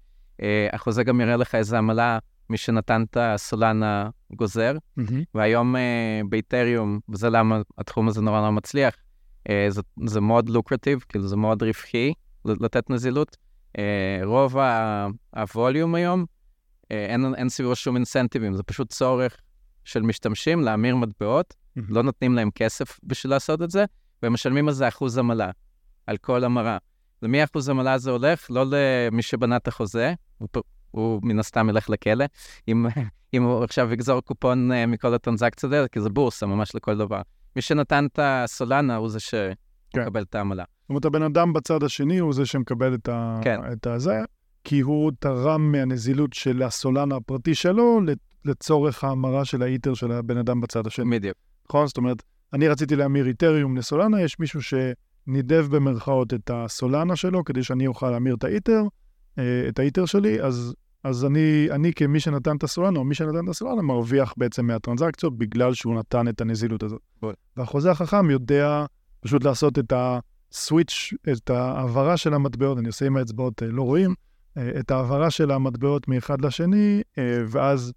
החוזה 0.74 1.04
גם 1.04 1.22
יראה 1.22 1.36
לך 1.36 1.56
איזה 1.56 1.78
עמלה 1.78 2.20
מי 2.52 2.58
שנתן 2.58 3.04
את 3.10 3.18
הסולנה 3.20 4.10
גוזר, 4.34 4.78
mm-hmm. 5.00 5.14
והיום 5.36 5.76
uh, 5.76 5.80
באיתריום, 6.30 7.00
וזה 7.10 7.30
למה 7.30 7.62
התחום 7.78 8.08
הזה 8.08 8.22
נורא 8.22 8.40
נורא 8.40 8.52
מצליח, 8.52 8.96
אה, 8.96 9.02
זה, 9.70 9.82
זה 10.06 10.22
מאוד 10.22 10.50
לוקרטיב, 10.50 11.00
כאילו 11.10 11.28
זה 11.28 11.36
מאוד 11.36 11.64
רווחי 11.64 12.14
לתת 12.46 12.90
נזילות. 12.90 13.38
אה, 13.78 14.20
רוב 14.24 14.56
הווליום 15.36 15.96
היום, 15.96 16.26
אה, 16.92 17.06
אין, 17.06 17.36
אין 17.36 17.50
סביבו 17.50 17.76
שום 17.76 17.96
אינסנטיבים, 17.96 18.54
זה 18.54 18.64
פשוט 18.64 18.90
צורך 18.90 19.38
של 19.84 20.02
משתמשים 20.02 20.62
להמיר 20.62 20.96
מטבעות, 20.96 21.54
mm-hmm. 21.54 21.82
לא 21.90 22.04
נותנים 22.04 22.36
להם 22.36 22.52
כסף 22.56 23.00
בשביל 23.04 23.32
לעשות 23.32 23.62
את 23.62 23.72
זה, 23.72 23.86
והם 24.24 24.34
משלמים 24.34 24.68
על 24.68 24.74
זה 24.74 24.88
אחוז 24.88 25.18
עמלה, 25.18 25.52
על 26.08 26.18
כל 26.18 26.44
המרה. 26.44 26.78
למי 27.22 27.44
אחוז 27.44 27.70
עמלה 27.70 27.94
הזה 27.94 28.12
הולך? 28.12 28.48
לא 28.50 28.66
למי 28.68 29.22
שבנה 29.22 29.56
את 29.56 29.68
החוזה, 29.68 30.14
הוא, 30.38 30.50
הוא 30.92 31.20
מן 31.24 31.40
הסתם 31.40 31.70
ילך 31.70 31.90
לכלא, 31.90 32.26
אם, 32.68 32.86
אם 33.34 33.44
הוא 33.44 33.64
עכשיו 33.64 33.94
יגזור 33.94 34.22
קופון 34.22 34.72
מכל 34.88 35.14
הטרנזקציה 35.14 35.70
האלה, 35.70 35.88
כי 35.88 36.02
זה 36.02 36.10
בורסה 36.10 36.46
ממש 36.46 36.76
לכל 36.76 36.98
דבר. 36.98 37.22
מי 37.56 37.62
שנתן 37.62 38.06
את 38.06 38.20
הסולנה 38.22 38.96
הוא 38.96 39.10
זה 39.10 39.20
שמקבל 39.20 40.14
כן. 40.14 40.22
את 40.30 40.36
העמלה. 40.36 40.64
זאת 40.82 40.90
אומרת, 40.90 41.06
הבן 41.06 41.24
אדם 41.24 41.54
בצד 41.54 41.84
השני 41.84 42.18
הוא 42.18 42.34
זה 42.34 42.46
שמקבל 42.46 42.94
את, 42.94 43.10
ה... 43.10 43.40
כן. 43.44 43.60
את 43.74 43.88
הזה, 43.88 44.20
כי 44.64 44.80
הוא 44.80 45.12
תרם 45.20 45.72
מהנזילות 45.72 46.34
של 46.34 46.64
הסולנה 46.64 47.16
הפרטי 47.16 47.56
שלו 47.56 48.02
לצורך 48.46 49.04
ההמרה 49.04 49.46
של 49.46 49.64
האיטר 49.64 49.94
של 49.94 50.12
הבן 50.12 50.38
אדם 50.38 50.62
בצד 50.62 50.88
השני. 50.88 51.18
בדיוק. 51.18 51.38
נכון? 51.70 51.88
זאת 51.88 51.98
אומרת, 51.98 52.24
אני 52.54 52.68
רציתי 52.68 52.96
להמיר 52.96 53.28
איתריום 53.28 53.78
לסולנה, 53.78 54.22
יש 54.22 54.40
מישהו 54.40 54.60
שנידב 54.62 55.66
במרכאות 55.70 56.34
את 56.34 56.52
הסולנה 56.54 57.16
שלו 57.16 57.44
כדי 57.44 57.64
שאני 57.64 57.88
אוכל 57.88 58.10
להמיר 58.10 58.36
את 58.36 58.44
האיטר, 58.44 58.84
אה, 59.40 59.66
את 59.68 59.80
האיטר 59.80 60.06
שלי, 60.06 60.42
אז 60.42 60.76
אז 61.04 61.26
אני, 61.26 61.68
אני 61.72 61.94
כמי 61.94 62.20
שנתן 62.20 62.56
את 62.56 62.64
הסולנה, 62.64 63.00
או 63.00 63.04
מי 63.04 63.16
שנתן 63.16 63.44
את 63.44 63.50
הסולנה, 63.50 63.82
מרוויח 63.82 64.34
בעצם 64.38 64.66
מהטרנזקציות 64.66 65.38
בגלל 65.38 65.74
שהוא 65.74 65.96
נתן 65.96 66.28
את 66.28 66.42
הנזילות 66.42 66.84
הזאת. 66.84 67.02
בוא. 67.22 67.34
והחוזה 67.58 67.92
החכם 67.92 68.30
יודע 68.30 68.86
פשוט 69.22 69.44
לעשות 69.44 69.80
את 69.80 69.94
הסוויץ', 69.96 71.14
את 71.32 71.50
ההעברה 71.50 72.18
של 72.18 72.34
המטבעות, 72.34 72.78
אני 72.78 72.88
עושה 72.88 73.06
עם 73.06 73.18
האצבעות, 73.18 73.64
אה, 73.64 73.68
לא 73.68 73.82
רואים, 73.82 74.14
אה, 74.58 74.80
את 74.80 74.92
ההעברה 74.92 75.32
של 75.32 75.52
המטבעות 75.52 76.08
מאחד 76.08 76.46
לשני, 76.46 77.02
אה, 77.18 77.42
ואז 77.48 77.94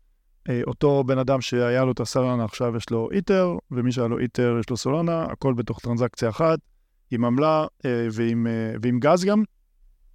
אותו 0.67 1.05
בן 1.05 1.19
אדם 1.19 1.41
שהיה 1.41 1.85
לו 1.85 1.93
את 1.93 2.01
הסולנה, 2.01 2.45
עכשיו 2.45 2.77
יש 2.77 2.91
לו 2.91 3.09
איטר, 3.13 3.57
ומי 3.71 3.93
שהיה 3.93 4.09
לו 4.09 4.19
איטר 4.19 4.57
יש 4.61 4.71
לו 4.71 4.77
סולנה, 4.77 5.23
הכל 5.23 5.55
בתוך 5.55 5.81
טרנזקציה 5.81 6.29
אחת, 6.29 6.59
עם 7.11 7.25
עמלה 7.25 7.67
ועם, 8.13 8.47
ועם 8.83 9.01
גז 9.01 9.25
גם. 9.25 9.43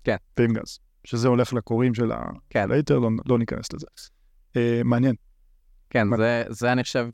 כן. 0.03 0.16
ועם 0.38 0.53
גז, 0.53 0.80
שזה 1.04 1.28
הולך 1.28 1.54
לקוראים 1.54 1.93
של 1.93 2.12
כן. 2.50 2.72
האיטר, 2.72 3.00
לא, 3.00 3.10
לא 3.26 3.38
ניכנס 3.39 3.66
לזה. 3.74 3.86
מעניין. 4.84 5.16
כן, 5.89 6.08
מעניין. 6.08 6.43
זה, 6.47 6.54
זה 6.54 6.72
אני 6.72 6.84
חושב... 6.84 7.08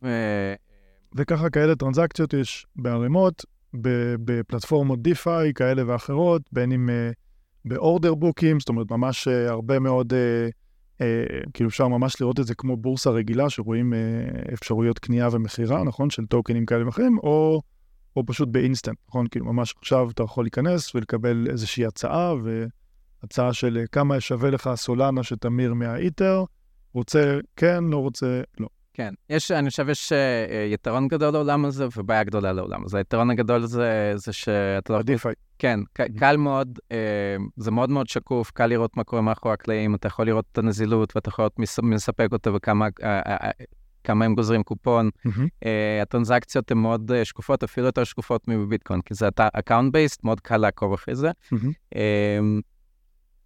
וככה 1.15 1.49
כאלה 1.49 1.75
טרנזקציות 1.75 2.33
יש 2.33 2.65
בערימות, 2.75 3.45
בפלטפורמות 4.25 5.01
דיפיי 5.01 5.53
כאלה 5.53 5.83
ואחרות, 5.87 6.41
בין 6.51 6.71
אם 6.71 6.89
באורדר 7.65 8.15
בוקים, 8.15 8.59
זאת 8.59 8.69
אומרת, 8.69 8.91
ממש 8.91 9.27
הרבה 9.27 9.79
מאוד... 9.79 10.13
אה, 11.01 11.07
כאילו 11.53 11.69
אפשר 11.69 11.87
ממש 11.87 12.21
לראות 12.21 12.39
את 12.39 12.47
זה 12.47 12.55
כמו 12.55 12.77
בורסה 12.77 13.09
רגילה, 13.09 13.49
שרואים 13.49 13.93
אה, 13.93 13.99
אפשרויות 14.53 14.99
קנייה 14.99 15.29
ומכירה, 15.31 15.83
נכון? 15.83 16.09
של 16.09 16.25
טוקנים 16.25 16.65
כאלה 16.65 16.85
ואחרים, 16.85 17.17
או, 17.17 17.61
או 18.15 18.25
פשוט 18.25 18.49
באינסטנט, 18.49 18.97
נכון? 19.09 19.27
כאילו 19.27 19.45
ממש 19.45 19.73
עכשיו 19.77 20.09
אתה 20.09 20.23
יכול 20.23 20.43
להיכנס 20.43 20.95
ולקבל 20.95 21.47
איזושהי 21.49 21.85
הצעה, 21.85 22.33
והצעה 23.25 23.53
של 23.53 23.77
אה, 23.77 23.87
כמה 23.91 24.19
שווה 24.19 24.49
לך 24.49 24.67
הסולנה 24.67 25.23
שתמיר 25.23 25.73
מהאיטר, 25.73 26.43
רוצה 26.93 27.39
כן, 27.55 27.83
לא 27.83 27.97
רוצה 27.97 28.41
לא. 28.59 28.67
כן, 28.93 29.13
יש, 29.29 29.51
אני 29.51 29.69
חושב 29.69 29.93
שיש 29.93 30.11
uh, 30.11 30.15
יתרון 30.73 31.07
גדול 31.07 31.33
לעולם 31.33 31.65
הזה 31.65 31.87
ובעיה 31.97 32.23
גדולה 32.23 32.53
לעולם 32.53 32.85
הזה. 32.85 32.97
היתרון 32.97 33.29
הגדול 33.29 33.65
זה, 33.65 34.13
זה 34.15 34.33
שאתה 34.33 34.93
לא... 34.93 34.99
עדיף. 34.99 35.25
כן, 35.59 35.79
mm-hmm. 35.79 36.19
קל 36.19 36.37
מאוד, 36.37 36.79
זה 37.57 37.71
מאוד 37.71 37.89
מאוד 37.89 38.09
שקוף, 38.09 38.51
קל 38.51 38.65
לראות 38.65 38.97
מה 38.97 39.03
קורה 39.03 39.21
מאחורי 39.21 39.53
הקלעים, 39.53 39.95
אתה 39.95 40.07
יכול 40.07 40.25
לראות 40.25 40.45
את 40.51 40.57
הנזילות 40.57 41.15
ואתה 41.15 41.29
יכול 41.29 41.43
לראות 41.43 41.59
מי 41.59 41.95
מספק 41.95 42.27
אותה 42.31 42.53
וכמה 42.53 42.87
כמה 44.03 44.25
הם 44.25 44.35
גוזרים 44.35 44.63
קופון. 44.63 45.09
Mm-hmm. 45.27 45.29
Uh, 45.29 46.01
הטרנזקציות 46.01 46.71
הן 46.71 46.77
מאוד 46.77 47.11
uh, 47.11 47.25
שקופות, 47.25 47.63
אפילו 47.63 47.85
יותר 47.85 48.03
שקופות 48.03 48.47
מביטקוין, 48.47 49.01
כי 49.01 49.13
זה 49.13 49.29
account 49.37 49.93
based, 49.93 50.23
מאוד 50.23 50.39
קל 50.39 50.57
לעקוב 50.57 50.93
אחרי 50.93 51.15
זה. 51.15 51.31
Mm-hmm. 51.31 51.95
Uh, 51.95 52.61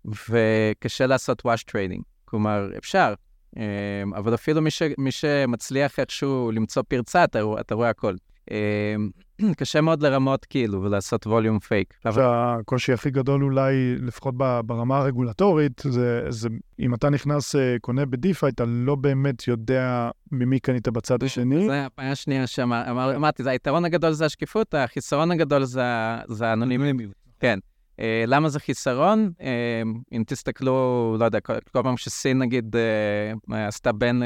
וקשה 0.05 1.07
לעשות 1.07 1.41
wash 1.45 1.63
trading. 1.71 2.01
כלומר, 2.25 2.69
אפשר, 2.77 3.13
אמ, 3.57 4.13
אבל 4.13 4.33
אפילו 4.33 4.61
מי, 4.61 4.71
ש, 4.71 4.81
מי 4.97 5.11
שמצליח 5.11 5.99
איכשהו 5.99 6.51
למצוא 6.51 6.83
פרצה, 6.87 7.23
אתה, 7.23 7.39
אתה 7.59 7.75
רואה 7.75 7.89
הכל. 7.89 8.15
אמ, 8.51 9.09
קשה 9.57 9.81
מאוד 9.81 10.03
לרמות 10.03 10.45
כאילו 10.45 10.83
ולעשות 10.83 11.27
ווליום 11.27 11.59
פייק. 11.59 11.93
הקושי 12.05 12.93
הכי 12.93 13.09
גדול 13.09 13.43
אולי, 13.43 13.95
לפחות 13.95 14.37
ברמה 14.65 14.97
הרגולטורית, 14.97 15.81
זה, 15.85 16.21
זה 16.29 16.49
אם 16.79 16.93
אתה 16.93 17.09
נכנס, 17.09 17.55
אה, 17.55 17.75
קונה 17.81 18.05
בדיפיי, 18.05 18.49
אתה 18.49 18.63
לא 18.67 18.95
באמת 18.95 19.47
יודע 19.47 20.09
ממי 20.31 20.59
קנית 20.59 20.87
בצד 20.87 21.23
השני. 21.23 21.67
זה 21.67 21.85
הבעיה 21.85 22.11
השנייה 22.11 22.47
שאמרתי, 22.47 23.43
היתרון 23.45 23.85
הגדול 23.85 24.11
זה 24.11 24.25
השקיפות, 24.25 24.73
החיסרון 24.73 25.31
הגדול 25.31 25.63
זה 25.65 25.83
האנונימיות. 26.41 27.13
כן. 27.39 27.59
Uh, 27.99 28.01
למה 28.27 28.49
זה 28.49 28.59
חיסרון? 28.59 29.31
Uh, 29.39 29.43
אם 30.11 30.23
תסתכלו, 30.27 31.15
לא 31.19 31.25
יודע, 31.25 31.39
כל, 31.39 31.53
פעם 31.71 31.97
שסין 31.97 32.39
נגיד 32.39 32.75
uh, 32.75 33.53
עשתה 33.55 33.91
בין 33.91 34.23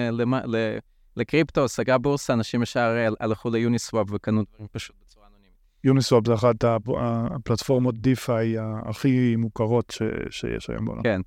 לקריפטו, 1.17 1.67
סגרה 1.67 1.97
בורסה, 1.97 2.33
אנשים 2.33 2.61
ישר 2.61 3.07
הלכו 3.19 3.49
ליוניסוואפ 3.49 4.07
וקנו 4.11 4.43
דברים 4.43 4.67
פשוט 4.71 4.95
בצורה 5.05 5.27
אנונימית. 5.27 5.53
יוניסוואפ 5.83 6.27
זה 6.27 6.33
אחת 6.33 6.55
הפלטפורמות 6.63 7.97
דיפיי 7.97 8.55
הכי 8.85 9.35
מוכרות 9.35 9.97
שיש 10.29 10.69
היום 10.69 10.85
בעולם. 10.85 11.03
כן. 11.03 11.21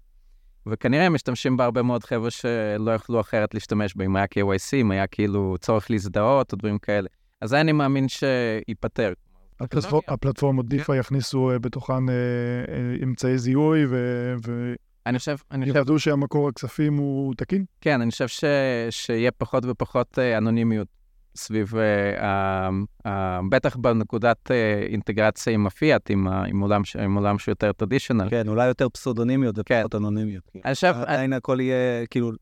וכנראה 0.67 1.09
משתמשים 1.09 1.57
בה 1.57 1.65
הרבה 1.65 1.83
מאוד 1.83 2.05
חבר'ה 2.05 2.31
שלא 2.31 2.91
יכלו 2.95 3.21
אחרת 3.21 3.55
להשתמש 3.55 3.97
בה, 3.97 4.05
אם 4.05 4.17
היה 4.17 4.27
KYC, 4.35 4.77
אם 4.77 4.91
היה 4.91 5.07
כאילו 5.07 5.57
צורך 5.61 5.91
להזדהות 5.91 6.53
או 6.53 6.59
דברים 6.59 6.79
כאלה. 6.79 7.09
אז 7.41 7.51
זה 7.51 7.61
אני 7.61 7.73
מאמין 7.73 8.07
שייפתר. 8.09 9.13
הפלטפורמות 10.09 10.69
דיפה 10.69 10.93
כן. 10.93 10.99
יכניסו 10.99 11.51
אה, 11.51 11.59
בתוכן 11.59 12.09
אה, 12.09 12.15
אה, 12.15 12.97
אמצעי 13.03 13.39
זיהוי 13.39 13.87
ו... 13.87 14.75
אני 15.07 15.19
חושב, 15.19 15.37
אני 15.51 15.65
חושב... 15.65 15.77
יוודאו 15.77 15.99
שהמקור 15.99 16.49
הכספים 16.49 16.97
הוא 16.97 17.35
תקין? 17.37 17.65
כן, 17.81 18.01
אני 18.01 18.11
חושב 18.11 18.29
ש... 18.29 18.45
שיהיה 18.91 19.31
פחות 19.31 19.65
ופחות 19.67 20.19
אנונימיות 20.19 20.89
סביב, 21.37 21.73
uh, 21.75 22.21
uh, 23.07 23.11
בטח 23.51 23.77
בנקודת 23.77 24.51
uh, 24.51 24.91
אינטגרציה 24.91 25.53
עם 25.53 25.67
הפיאט, 25.67 26.11
עם, 26.11 26.29
עם, 26.29 26.61
עולם, 26.61 26.83
עם 27.05 27.15
עולם 27.15 27.39
שהוא 27.39 27.53
יותר 27.53 27.73
טרדישיונל. 27.73 28.31
כן, 28.31 28.49
אולי 28.49 28.67
יותר 28.67 28.89
פסודונימיות 28.89 29.59
ופחות 29.59 29.93
כן. 29.93 29.97
אנונימיות. 29.97 30.43
אני 30.65 30.75
חושב... 30.75 30.95
עדיין 30.97 31.33
הכל 31.33 31.61
יהיה, 31.61 32.07
כאילו, 32.07 32.33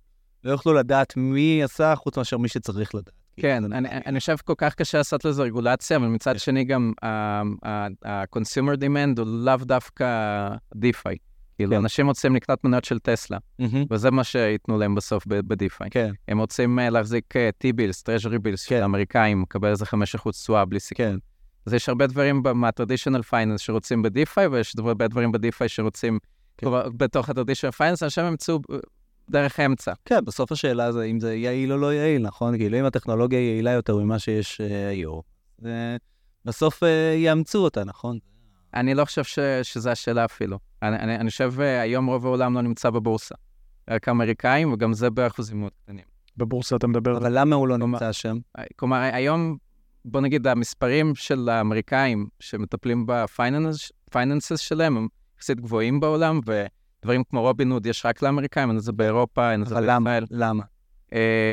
לא 0.44 0.50
יוכלו 0.50 0.72
לדעת 0.72 1.16
מי 1.16 1.62
עשה, 1.62 1.94
חוץ 1.96 2.18
מאשר 2.18 2.38
מי 2.38 2.48
שצריך 2.48 2.94
לדעת. 2.94 3.23
כן, 3.36 3.72
אני, 3.72 4.20
חושב 4.20 4.36
כל 4.44 4.54
כך 4.56 4.74
קשה 4.74 4.98
לעשות 4.98 5.24
לזה 5.24 5.42
רגולציה, 5.42 5.96
אבל 5.96 6.06
מצד 6.06 6.38
שני 6.38 6.64
גם 6.64 6.92
ה-consumer 7.02 8.76
demand 8.80 9.20
הוא 9.20 9.26
לאו 9.26 9.56
דווקא 9.56 10.06
DeFi. 10.74 11.16
כאילו, 11.56 11.70
כן. 11.70 11.76
אנשים 11.76 12.06
רוצים 12.06 12.36
לקנות 12.36 12.64
מניות 12.64 12.84
של 12.84 12.98
טסלה. 12.98 13.38
וזה 13.90 14.10
מה 14.10 14.24
שייתנו 14.24 14.78
להם 14.78 14.94
בסוף 14.94 15.26
ב 15.26 15.37
DeFi. 15.37 15.90
כן. 15.90 16.12
הם 16.28 16.38
רוצים 16.38 16.78
uh, 16.78 16.82
להחזיק 16.90 17.34
T-bills, 17.36 18.02
treasury 18.02 18.38
bills 18.38 18.62
של 18.62 18.82
האמריקאים, 18.82 19.42
לקבל 19.42 19.68
איזה 19.68 19.84
5% 19.84 20.30
תשואה 20.30 20.64
בלי 20.64 20.80
סיכון. 20.80 21.06
כן. 21.06 21.16
אז 21.66 21.74
יש 21.74 21.88
הרבה 21.88 22.06
דברים 22.06 22.42
מה-traditional 22.54 23.30
finance 23.30 23.58
שרוצים 23.58 24.02
ב 24.02 24.10
DeFi, 24.10 24.46
ויש 24.46 24.74
הרבה 24.78 25.08
דברים 25.08 25.32
ב 25.32 25.39
DeFi 25.39 25.68
שרוצים 25.68 26.18
כן. 26.56 26.66
בתוך 26.96 27.28
ה-traditional 27.28 27.78
finance, 27.78 28.02
אנשים 28.02 28.24
ימצאו 28.24 28.60
דרך 29.30 29.60
אמצע. 29.60 29.92
כן, 30.04 30.24
בסוף 30.24 30.52
השאלה 30.52 30.92
זה 30.92 31.04
אם 31.04 31.20
זה 31.20 31.34
יעיל 31.34 31.72
או 31.72 31.78
לא 31.78 31.94
יעיל, 31.94 32.22
נכון? 32.22 32.56
כאילו, 32.56 32.78
אם 32.80 32.84
הטכנולוגיה 32.84 33.40
יעילה 33.40 33.70
יותר 33.70 33.96
ממה 33.96 34.18
שיש 34.18 34.60
אה, 34.60 34.88
היום, 34.88 35.20
בסוף 36.44 36.82
אה, 36.82 37.14
יאמצו 37.16 37.58
אותה, 37.58 37.84
נכון? 37.84 38.18
אני 38.74 38.94
לא 38.94 39.04
חושב 39.04 39.24
ש, 39.24 39.38
שזה 39.62 39.92
השאלה 39.92 40.24
אפילו. 40.24 40.58
אני, 40.82 40.96
אני, 40.96 41.16
אני 41.16 41.30
חושב 41.30 41.60
אה, 41.60 41.80
היום 41.80 42.06
רוב 42.06 42.26
העולם 42.26 42.54
לא 42.54 42.62
נמצא 42.62 42.90
בבורסה. 42.90 43.34
רק 43.90 44.08
האמריקאים, 44.08 44.72
וגם 44.72 44.92
זה 44.92 45.10
באחוזים 45.10 45.60
מאוד 45.60 45.72
קטנים. 45.84 46.04
בבורסה 46.36 46.76
אתה 46.76 46.86
מדבר... 46.86 47.16
אבל 47.16 47.38
למה 47.38 47.56
הוא 47.56 47.68
לא 47.68 47.76
נמצא 47.76 48.12
שם? 48.12 48.38
כלומר, 48.76 48.96
היום, 48.96 49.56
בוא 50.04 50.20
נגיד, 50.20 50.46
המספרים 50.46 51.14
של 51.14 51.48
האמריקאים 51.48 52.26
שמטפלים 52.40 53.06
בפייננסס 53.06 54.58
שלהם 54.58 54.96
הם 54.96 55.08
יחסית 55.38 55.60
גבוהים 55.60 56.00
בעולם, 56.00 56.40
ו... 56.46 56.64
דברים 57.04 57.24
כמו 57.24 57.40
רובין 57.40 57.70
הוד 57.70 57.86
יש 57.86 58.06
רק 58.06 58.22
לאמריקאים, 58.22 58.68
אין 58.68 58.78
את 58.78 58.82
זה 58.82 58.92
באירופה, 58.92 59.52
אין 59.52 59.62
את 59.62 59.68
זה 59.68 59.74
בישראל. 59.74 60.24
למה? 60.30 60.62
אה, 61.12 61.52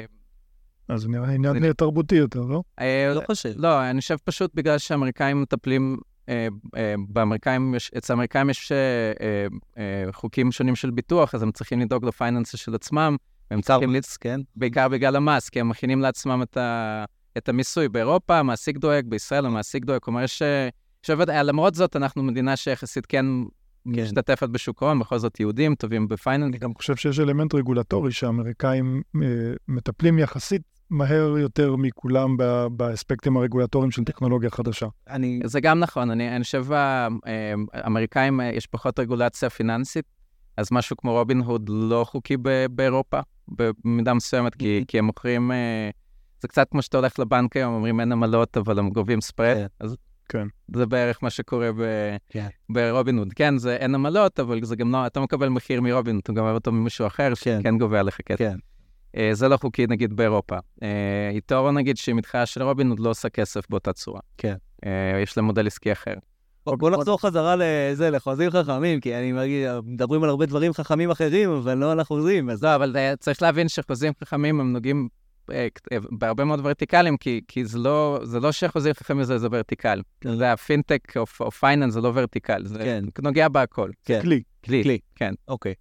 אז 0.88 1.08
נראה 1.08 1.32
עניין 1.32 1.74
תרבותי 1.74 2.16
יותר, 2.16 2.41
לא? 2.41 2.62
אה, 2.80 3.12
לא 3.16 3.22
חושב. 3.26 3.54
לא, 3.56 3.89
אני 3.89 4.02
חושב 4.02 4.16
פשוט 4.24 4.52
בגלל 4.56 4.78
שהאמריקאים 4.78 5.41
מטפלים, 5.41 5.97
אה, 6.30 6.47
באמריקאים, 7.08 7.76
אצל 7.97 8.14
האמריקאים 8.14 8.49
יש 8.49 8.72
חוקים 10.12 10.52
שונים 10.52 10.76
של 10.76 10.91
ביטוח, 10.91 11.36
אז 11.36 11.43
הם 11.43 11.52
צריכים 11.52 11.80
לדאוג 11.80 12.06
לפייננסה 12.06 12.58
של 12.58 12.76
עצמם. 12.76 13.16
הם 13.52 13.62
צריכים 13.62 13.93
לצ... 13.93 14.18
כן? 14.18 14.41
בעיקר 14.56 14.88
בגלל 14.88 15.16
המס, 15.16 15.49
כי 15.49 15.60
הם 15.60 15.70
מכינים 15.70 16.02
לעצמם 16.02 16.43
את 17.38 17.49
המיסוי. 17.49 17.89
באירופה 17.89 18.38
המעסיק 18.38 18.78
דואג, 18.78 19.06
בישראל 19.08 19.45
המעסיק 19.45 19.86
דואג, 19.86 19.99
כלומר 20.02 20.24
יש... 20.24 20.41
למרות 21.10 21.76
זאת, 21.76 21.95
אנחנו 21.95 22.24
מדינה 22.24 22.56
שיחסית 22.56 23.06
כן. 23.06 23.26
משתתפת 23.86 24.49
בשוק 24.49 24.84
ההון, 24.84 24.99
בכל 24.99 25.17
זאת 25.17 25.39
יהודים 25.39 25.75
טובים 25.75 26.07
בפייננס. 26.07 26.47
אני 26.47 26.57
גם 26.57 26.73
חושב 26.73 26.95
שיש 26.95 27.19
אלמנט 27.19 27.55
רגולטורי 27.55 28.11
שהאמריקאים 28.11 29.01
אה, 29.15 29.21
מטפלים 29.67 30.19
יחסית 30.19 30.61
מהר 30.89 31.38
יותר 31.38 31.75
מכולם 31.75 32.38
באספקטים 32.71 33.38
הרגולטוריים 33.38 33.91
של 33.91 34.03
טכנולוגיה 34.03 34.49
חדשה. 34.49 34.88
אני... 35.09 35.39
זה 35.45 35.61
גם 35.61 35.79
נכון, 35.79 36.11
אני, 36.11 36.36
אני 36.36 36.43
חושב 36.43 36.65
שהאמריקאים, 36.65 38.41
אה, 38.41 38.51
יש 38.53 38.67
פחות 38.67 38.99
רגולציה 38.99 39.49
פיננסית, 39.49 40.05
אז 40.57 40.67
משהו 40.71 40.97
כמו 40.97 41.11
רובין 41.11 41.39
הוד 41.41 41.69
לא 41.69 42.05
חוקי 42.07 42.38
באירופה, 42.71 43.19
במידה 43.47 44.13
מסוימת, 44.13 44.55
כי, 44.55 44.79
mm-hmm. 44.82 44.86
כי 44.88 44.99
הם 44.99 45.05
מוכרים... 45.05 45.51
אה, 45.51 45.89
זה 46.41 46.47
קצת 46.47 46.67
כמו 46.71 46.82
שאתה 46.82 46.97
הולך 46.97 47.19
לבנק 47.19 47.57
היום, 47.57 47.73
אומרים 47.73 47.99
אין 47.99 48.11
עמלות, 48.11 48.57
אבל 48.57 48.79
הם 48.79 48.89
גובים 48.89 49.21
ספרד. 49.21 49.55
כן. 49.55 49.65
אז 49.79 49.95
כן. 50.32 50.47
זה 50.75 50.86
בערך 50.86 51.23
מה 51.23 51.29
שקורה 51.29 51.71
ב... 51.71 51.82
כן. 52.29 52.47
ברובינוד. 52.69 53.34
כן, 53.34 53.57
זה 53.57 53.75
אין 53.75 53.95
עמלות, 53.95 54.39
אבל 54.39 54.63
זה 54.63 54.75
גם 54.75 54.91
לא, 54.91 55.05
אתה 55.05 55.19
מקבל 55.19 55.49
מחיר 55.49 55.82
מרובינוד, 55.82 56.21
אתה 56.23 56.32
מקבל 56.32 56.53
אותו 56.53 56.71
ממישהו 56.71 57.07
אחר, 57.07 57.34
כן. 57.41 57.59
שכן 57.59 57.77
גובה 57.77 57.99
עליך 57.99 58.17
כסף. 58.25 58.39
כן. 58.39 58.55
Uh, 59.15 59.19
זה 59.34 59.47
לא 59.47 59.57
חוקי 59.57 59.88
נגיד 59.88 60.13
באירופה. 60.13 60.57
Uh, 60.57 60.84
eToro 61.32 61.72
נגיד 61.71 61.97
שהיא 61.97 62.15
מתחרה 62.15 62.45
של 62.45 62.63
רובינוד 62.63 62.99
לא 62.99 63.09
עושה 63.09 63.29
כסף 63.29 63.69
באותה 63.69 63.93
צורה. 63.93 64.19
כן. 64.38 64.55
Uh, 64.86 64.88
יש 65.23 65.38
לה 65.38 65.43
מודל 65.43 65.67
עסקי 65.67 65.91
אחר. 65.91 66.13
בוא, 66.65 66.75
בוא 66.75 66.89
נחזור 66.89 67.21
חזרה 67.21 67.55
לזה, 67.57 68.09
לחוזים 68.09 68.49
חכמים, 68.49 68.99
כי 68.99 69.15
אני 69.15 69.32
מרגיש, 69.32 69.67
מדברים 69.86 70.23
על 70.23 70.29
הרבה 70.29 70.45
דברים 70.45 70.73
חכמים 70.73 71.11
אחרים, 71.11 71.51
אבל 71.51 71.77
לא 71.77 71.91
על 71.91 71.99
החוזים. 71.99 72.49
אז... 72.49 72.63
לא, 72.63 72.75
אבל 72.75 72.95
צריך 73.19 73.41
להבין 73.41 73.67
שחוזים 73.67 74.13
חכמים 74.23 74.59
הם 74.59 74.73
נוגעים 74.73 75.07
אה, 75.07 75.20
בהרבה 76.12 76.46
מאוד 76.46 76.60
vertical-ים, 76.64 77.18
כי, 77.18 77.42
כי 77.48 77.66
זה 77.66 77.80
לא, 77.80 78.20
זה 78.24 78.39
לא 78.39 78.52
שחוזים 78.52 78.94
חכמים 78.94 79.24
זה, 79.24 79.38
זה 79.38 79.48
vertical. 79.51 80.01
כן. 80.22 80.36
זה 80.36 80.52
הפינטק 80.52 81.18
או, 81.18 81.26
או 81.39 81.52
finance 81.51 81.93
זה 81.94 82.02
לא 82.02 82.12
vertical, 82.16 82.66
זה 82.66 82.80
כן. 82.80 83.04
נוגע 83.24 83.48
בהכל. 83.48 83.89
כן. 84.06 84.22
כלי. 84.22 84.42
כלי. 84.66 84.84
כלי, 84.84 85.00
כן. 85.16 85.34
אוקיי. 85.48 85.74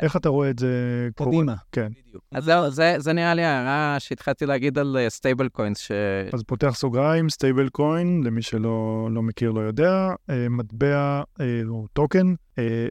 איך 0.00 0.16
אתה 0.16 0.28
רואה 0.28 0.50
את 0.50 0.58
זה 0.58 1.08
קורה? 1.14 1.30
קדימה. 1.30 1.54
כן. 1.72 1.92
אז 2.32 2.44
זהו, 2.44 2.70
זה, 2.70 2.94
זה 2.98 3.12
נראה 3.12 3.34
לי 3.34 3.44
ההערה 3.44 4.00
שהתחלתי 4.00 4.46
להגיד 4.46 4.78
על 4.78 4.96
stablecoins, 5.08 5.78
ש... 5.78 5.90
אז 6.32 6.42
פותח 6.42 6.70
סוגריים, 6.74 7.28
stablecoin, 7.28 8.22
למי 8.24 8.42
שלא 8.42 9.08
לא 9.10 9.22
מכיר, 9.22 9.50
לא 9.50 9.60
יודע, 9.60 10.10
אה, 10.30 10.48
מטבע 10.48 11.22
אה, 11.40 11.60
או 11.68 11.86
טוקן, 11.92 12.34
אה, 12.58 12.86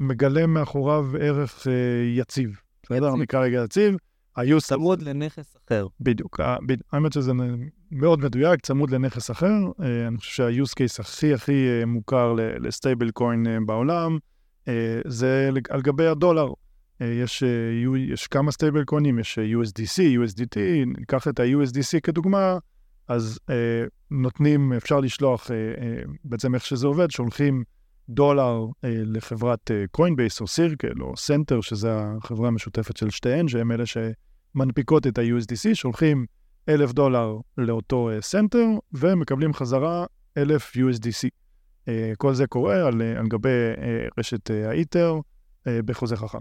שמגלם 0.00 0.54
מאחוריו 0.54 1.06
ערך 1.20 1.66
אה, 1.66 1.72
יציב. 2.20 2.60
בסדר? 2.82 3.16
נקרא 3.16 3.40
רגע 3.40 3.64
יציב. 3.64 3.96
ה-use 4.38 4.60
צמוד 4.60 5.02
לנכס 5.02 5.56
אחר. 5.66 5.86
בדיוק. 6.00 6.40
האמת 6.92 7.12
שזה 7.12 7.32
מאוד 7.90 8.20
מדויק, 8.20 8.60
צמוד 8.60 8.90
לנכס 8.90 9.30
אחר. 9.30 9.54
אה, 9.82 10.06
אני 10.08 10.16
חושב 10.18 10.50
שה-use 10.50 10.72
case 10.72 11.00
הכי 11.00 11.34
הכי 11.34 11.68
אה, 11.68 11.86
מוכר 11.86 12.34
ל 12.60 13.10
stablecoin 13.10 13.46
אה, 13.46 13.56
בעולם, 13.66 14.18
אה, 14.68 15.00
זה 15.06 15.50
על 15.70 15.82
גבי 15.82 16.06
הדולר. 16.06 16.48
אה, 17.02 17.06
יש, 17.06 17.42
אה, 17.42 17.98
יש 17.98 18.26
כמה 18.26 18.52
סטייבל 18.52 18.84
קוינים, 18.84 19.18
יש 19.18 19.38
אה, 19.38 19.44
USDC, 19.44 19.98
USDT, 19.98 20.58
ניקח 20.98 21.28
את 21.28 21.40
ה-USDC 21.40 22.00
כדוגמה, 22.02 22.58
אז 23.08 23.38
אה, 23.50 23.84
נותנים, 24.10 24.72
אפשר 24.72 25.00
לשלוח, 25.00 25.50
אה, 25.50 25.56
אה, 25.56 26.02
בעצם 26.24 26.54
איך 26.54 26.66
שזה 26.66 26.86
עובד, 26.86 27.10
שולחים 27.10 27.64
דולר 28.08 28.66
אה, 28.84 28.90
לחברת 29.04 29.70
Coinbase 29.90 30.40
או 30.40 30.46
Circle 30.46 31.00
או 31.00 31.16
Centre, 31.16 31.60
שזה 31.60 31.88
החברה 31.94 32.48
המשותפת 32.48 32.96
של 32.96 33.10
שתיהן, 33.10 33.48
שהם 33.48 33.72
אלה 33.72 33.86
שמנפיקות 34.58 35.06
את 35.06 35.18
ה-USDC, 35.18 35.74
שולחים 35.74 36.26
אלף 36.68 36.92
דולר 36.92 37.36
לאותו 37.58 38.10
אה, 38.10 38.20
Centre 38.20 38.66
ומקבלים 38.92 39.54
חזרה 39.54 40.06
אלף 40.36 40.72
USDC. 40.76 41.28
אה, 41.88 42.12
כל 42.18 42.34
זה 42.34 42.46
קורה 42.46 42.86
על, 42.86 43.02
אה, 43.02 43.18
על 43.18 43.28
גבי 43.28 43.48
רשת 44.18 44.50
ה 44.50 44.62
Ether 44.62 45.20
בחוזה 45.66 46.16
חכם. 46.16 46.38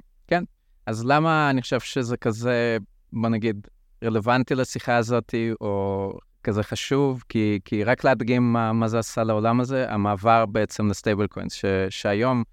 אז 0.85 1.05
למה 1.05 1.49
אני 1.49 1.61
חושב 1.61 1.79
שזה 1.79 2.17
כזה, 2.17 2.77
בוא 3.13 3.29
נגיד, 3.29 3.67
רלוונטי 4.03 4.55
לשיחה 4.55 4.95
הזאת, 4.95 5.35
או 5.61 6.13
כזה 6.43 6.63
חשוב? 6.63 7.23
כי, 7.29 7.59
כי 7.65 7.83
רק 7.83 8.03
להדגים 8.03 8.53
מה, 8.53 8.73
מה 8.73 8.87
זה 8.87 8.99
עשה 8.99 9.23
לעולם 9.23 9.59
הזה, 9.59 9.85
המעבר 9.89 10.45
בעצם 10.45 10.87
ל 10.87 11.27
stablecoins, 11.27 11.61
שהיום, 11.89 12.43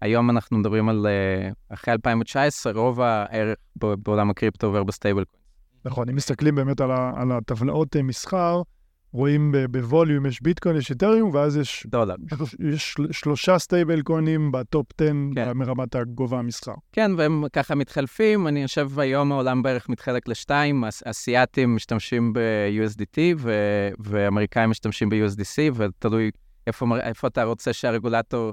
היום 0.00 0.30
אנחנו 0.30 0.58
מדברים 0.58 0.88
על, 0.88 1.06
אה, 1.06 1.50
אחרי 1.74 1.92
2019, 1.92 2.72
רוב 2.72 3.00
הערך 3.00 3.56
בעולם 3.76 4.30
הקריפטו 4.30 4.66
עובר 4.66 4.84
ב 4.84 5.24
stablecoins. 5.24 5.40
נכון, 5.84 6.08
אם 6.08 6.16
מסתכלים 6.16 6.54
באמת 6.54 6.80
על, 6.80 6.90
ה, 6.90 7.12
על 7.16 7.32
הטבלאות 7.32 7.96
אה, 7.96 8.02
מסחר, 8.02 8.62
רואים 9.12 9.54
ב 9.70 9.78
volume 9.78 10.26
יש 10.26 10.42
ביטקוין, 10.42 10.76
יש 10.76 10.90
Ethereum, 10.90 11.30
ואז 11.34 11.56
יש, 11.56 11.86
דולר. 11.86 12.14
יש 12.72 12.92
של- 12.92 13.12
שלושה 13.12 13.58
סטייבל 13.58 14.02
קוינים 14.02 14.52
ב 14.52 14.60
top 14.60 14.86
10 15.00 15.12
כן. 15.34 15.52
מרמת 15.58 15.94
הגובה 15.94 16.38
המסחר. 16.38 16.74
כן, 16.92 17.10
והם 17.16 17.44
ככה 17.52 17.74
מתחלפים. 17.74 18.46
אני 18.46 18.66
חושב 18.66 18.98
היום 18.98 19.32
העולם 19.32 19.62
בערך 19.62 19.88
מתחלק 19.88 20.28
לשתיים. 20.28 20.84
אסיאתים 21.04 21.76
משתמשים 21.76 22.32
ב-USDT 22.32 23.18
ו- 23.38 23.88
ואמריקאים 23.98 24.70
משתמשים 24.70 25.08
ב-USDC, 25.08 25.58
ותלוי 25.74 26.30
איפה, 26.66 26.86
איפה 27.00 27.26
אתה 27.26 27.44
רוצה 27.44 27.72
שהרגולטור... 27.72 28.52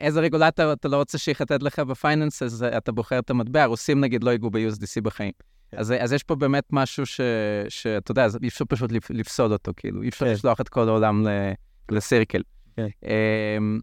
איזה 0.00 0.20
רגולטור 0.20 0.72
אתה 0.72 0.88
לא 0.88 0.96
רוצה 0.96 1.18
שיחטט 1.18 1.62
לך 1.62 1.78
ב 1.78 1.85
finance, 1.85 2.42
אז 2.42 2.62
אתה 2.76 2.92
בוחר 2.92 3.18
את 3.18 3.30
המטבע. 3.30 3.62
הרוסים 3.62 4.00
נגיד 4.00 4.24
לא 4.24 4.30
ייגעו 4.30 4.50
ב-USDC 4.50 5.00
בחיים. 5.02 5.32
אז, 5.72 5.94
אז 6.00 6.12
יש 6.12 6.22
פה 6.22 6.34
באמת 6.34 6.64
משהו 6.72 7.06
ש- 7.06 7.20
שאתה 7.68 8.10
יודע, 8.10 8.26
אי 8.42 8.48
אפשר 8.48 8.64
פשוט 8.68 8.92
לפ- 8.92 9.10
לפסול 9.10 9.52
אותו, 9.52 9.72
כאילו, 9.76 10.02
אי 10.02 10.08
אפשר 10.08 10.26
כן. 10.26 10.32
לשלוח 10.32 10.60
את 10.60 10.68
כל 10.68 10.88
העולם 10.88 11.26
ל- 11.26 11.52
ל 11.90 11.97
Circle. 11.97 12.42
כן. 12.76 12.86
אמ, 13.04 13.80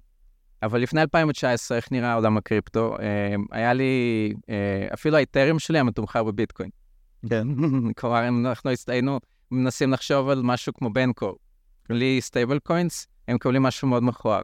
אבל 0.64 0.80
לפני 0.82 1.02
2019, 1.02 1.78
איך 1.78 1.92
נראה 1.92 2.14
עולם 2.14 2.38
הקריפטו? 2.38 2.96
אמ, 3.00 3.46
היה 3.52 3.74
לי, 3.74 4.34
אה, 4.50 4.88
אפילו 4.94 5.18
ה 5.18 5.22
Ethereum 5.22 5.60
שלי 5.60 5.78
היה 5.78 5.84
מתומחר 5.84 6.24
בביטקוין. 6.24 6.70
כן. 7.30 7.48
כלומר, 7.98 8.28
אנחנו 8.28 8.72
היינו 8.88 9.20
מנסים 9.52 9.92
לחשוב 9.92 10.30
על 10.30 10.42
משהו 10.44 10.74
כמו 10.74 10.90
Bancor, 10.94 11.38
בלי 11.90 12.22
stablecoins, 12.22 13.08
הם 13.28 13.36
מקבלים 13.36 13.64
משהו 13.64 13.88
מאוד 13.88 14.04
מכוער. 14.04 14.42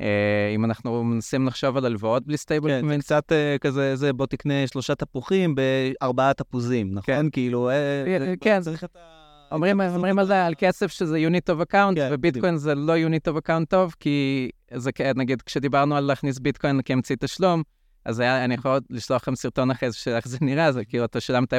אה, 0.00 0.06
אם 0.54 0.64
אנחנו 0.64 1.04
מנסים 1.04 1.46
לחשוב 1.46 1.76
על 1.76 1.84
הלוואות 1.86 2.26
בלי 2.26 2.36
stable 2.36 2.68
כן, 2.80 2.88
זה 2.88 2.98
קצת 2.98 3.32
אה, 3.32 3.56
כזה, 3.60 3.96
זה 3.96 4.12
בוא 4.12 4.26
תקנה 4.26 4.66
שלושה 4.66 4.94
תפוחים 4.94 5.54
בארבעה 5.54 6.34
תפוזים, 6.34 6.94
נכון? 6.94 7.30
כאילו, 7.32 7.70
אה, 7.70 8.34
כן. 8.40 8.60
צריך 8.60 8.84
את 8.84 8.96
ה... 8.96 9.54
אומרים, 9.54 9.80
את 9.80 9.86
ה- 9.86 9.94
אומרים 9.94 10.18
על 10.18 10.26
זה, 10.26 10.46
על 10.46 10.54
כסף 10.58 10.86
שזה 10.90 11.18
unit 11.28 11.54
of 11.54 11.60
account, 11.62 11.94
כן, 11.94 12.08
וביטקוין 12.12 12.56
זה 12.56 12.74
לא 12.74 12.92
unit 12.96 13.32
of 13.32 13.36
account 13.36 13.64
טוב, 13.68 13.94
כי 14.00 14.48
זה 14.74 14.92
כ- 14.92 15.00
נגיד, 15.00 15.42
כשדיברנו 15.42 15.96
על 15.96 16.04
להכניס 16.04 16.38
ביטקוין 16.38 16.80
כאמצעי 16.84 17.16
תשלום, 17.20 17.62
אז 18.04 18.20
היה, 18.20 18.44
אני 18.44 18.54
יכול 18.54 18.80
לשלוח 18.90 19.22
לכם 19.22 19.34
סרטון 19.34 19.70
אחרי 19.70 19.90
זה 19.90 19.96
של 19.96 20.10
איך 20.10 20.28
זה 20.28 20.38
נראה, 20.40 20.72
זה 20.72 20.84
כאילו, 20.84 21.04
אתה 21.04 21.20
שילמת 21.20 21.54
0.0 21.54 21.56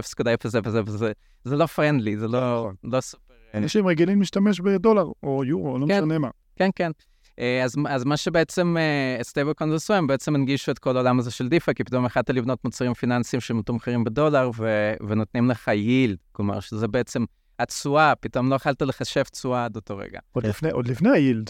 וזה, 0.85 1.11
זה 1.43 1.55
לא 1.55 1.65
friendly, 1.65 2.17
זה 2.17 2.27
לא, 2.27 2.59
נכון. 2.59 2.75
לא 2.83 3.01
סופר... 3.01 3.33
אנשים 3.53 3.87
רגילים 3.87 4.19
להשתמש 4.19 4.59
בדולר 4.59 5.05
או 5.23 5.43
יורו, 5.43 5.77
לא 5.79 5.85
כן. 5.87 6.03
משנה 6.03 6.19
מה. 6.19 6.29
כן, 6.55 6.69
כן. 6.75 6.91
אה, 7.39 7.63
אז, 7.63 7.75
אז 7.89 8.03
מה 8.03 8.17
שבעצם 8.17 8.75
stablecoins 9.21 9.73
עשו, 9.83 9.93
הם 9.93 10.07
בעצם 10.07 10.35
הנגישו 10.35 10.71
את 10.71 10.79
כל 10.79 10.95
העולם 10.95 11.19
הזה 11.19 11.31
של 11.31 11.47
DeFi, 11.49 11.73
כי 11.73 11.83
פתאום 11.83 12.05
יכלת 12.05 12.29
לבנות 12.29 12.65
מוצרים 12.65 12.93
פיננסיים 12.93 13.41
שמתומחרים 13.41 14.03
בדולר 14.03 14.51
ו, 14.57 14.93
ונותנים 15.07 15.49
לך 15.49 15.67
yield, 15.67 16.17
כלומר 16.31 16.59
שזה 16.59 16.87
בעצם 16.87 17.25
התשואה, 17.59 18.13
פתאום 18.15 18.49
לא 18.49 18.55
יכלת 18.55 18.81
לחשב 18.81 19.23
תשואה 19.23 19.65
עד 19.65 19.75
אותו 19.75 19.97
רגע. 19.97 20.19
עוד 20.31 20.43
כן. 20.43 20.49
לפני, 20.49 20.71
עוד 20.71 20.87
לפני 20.87 21.09
היילד, 21.09 21.49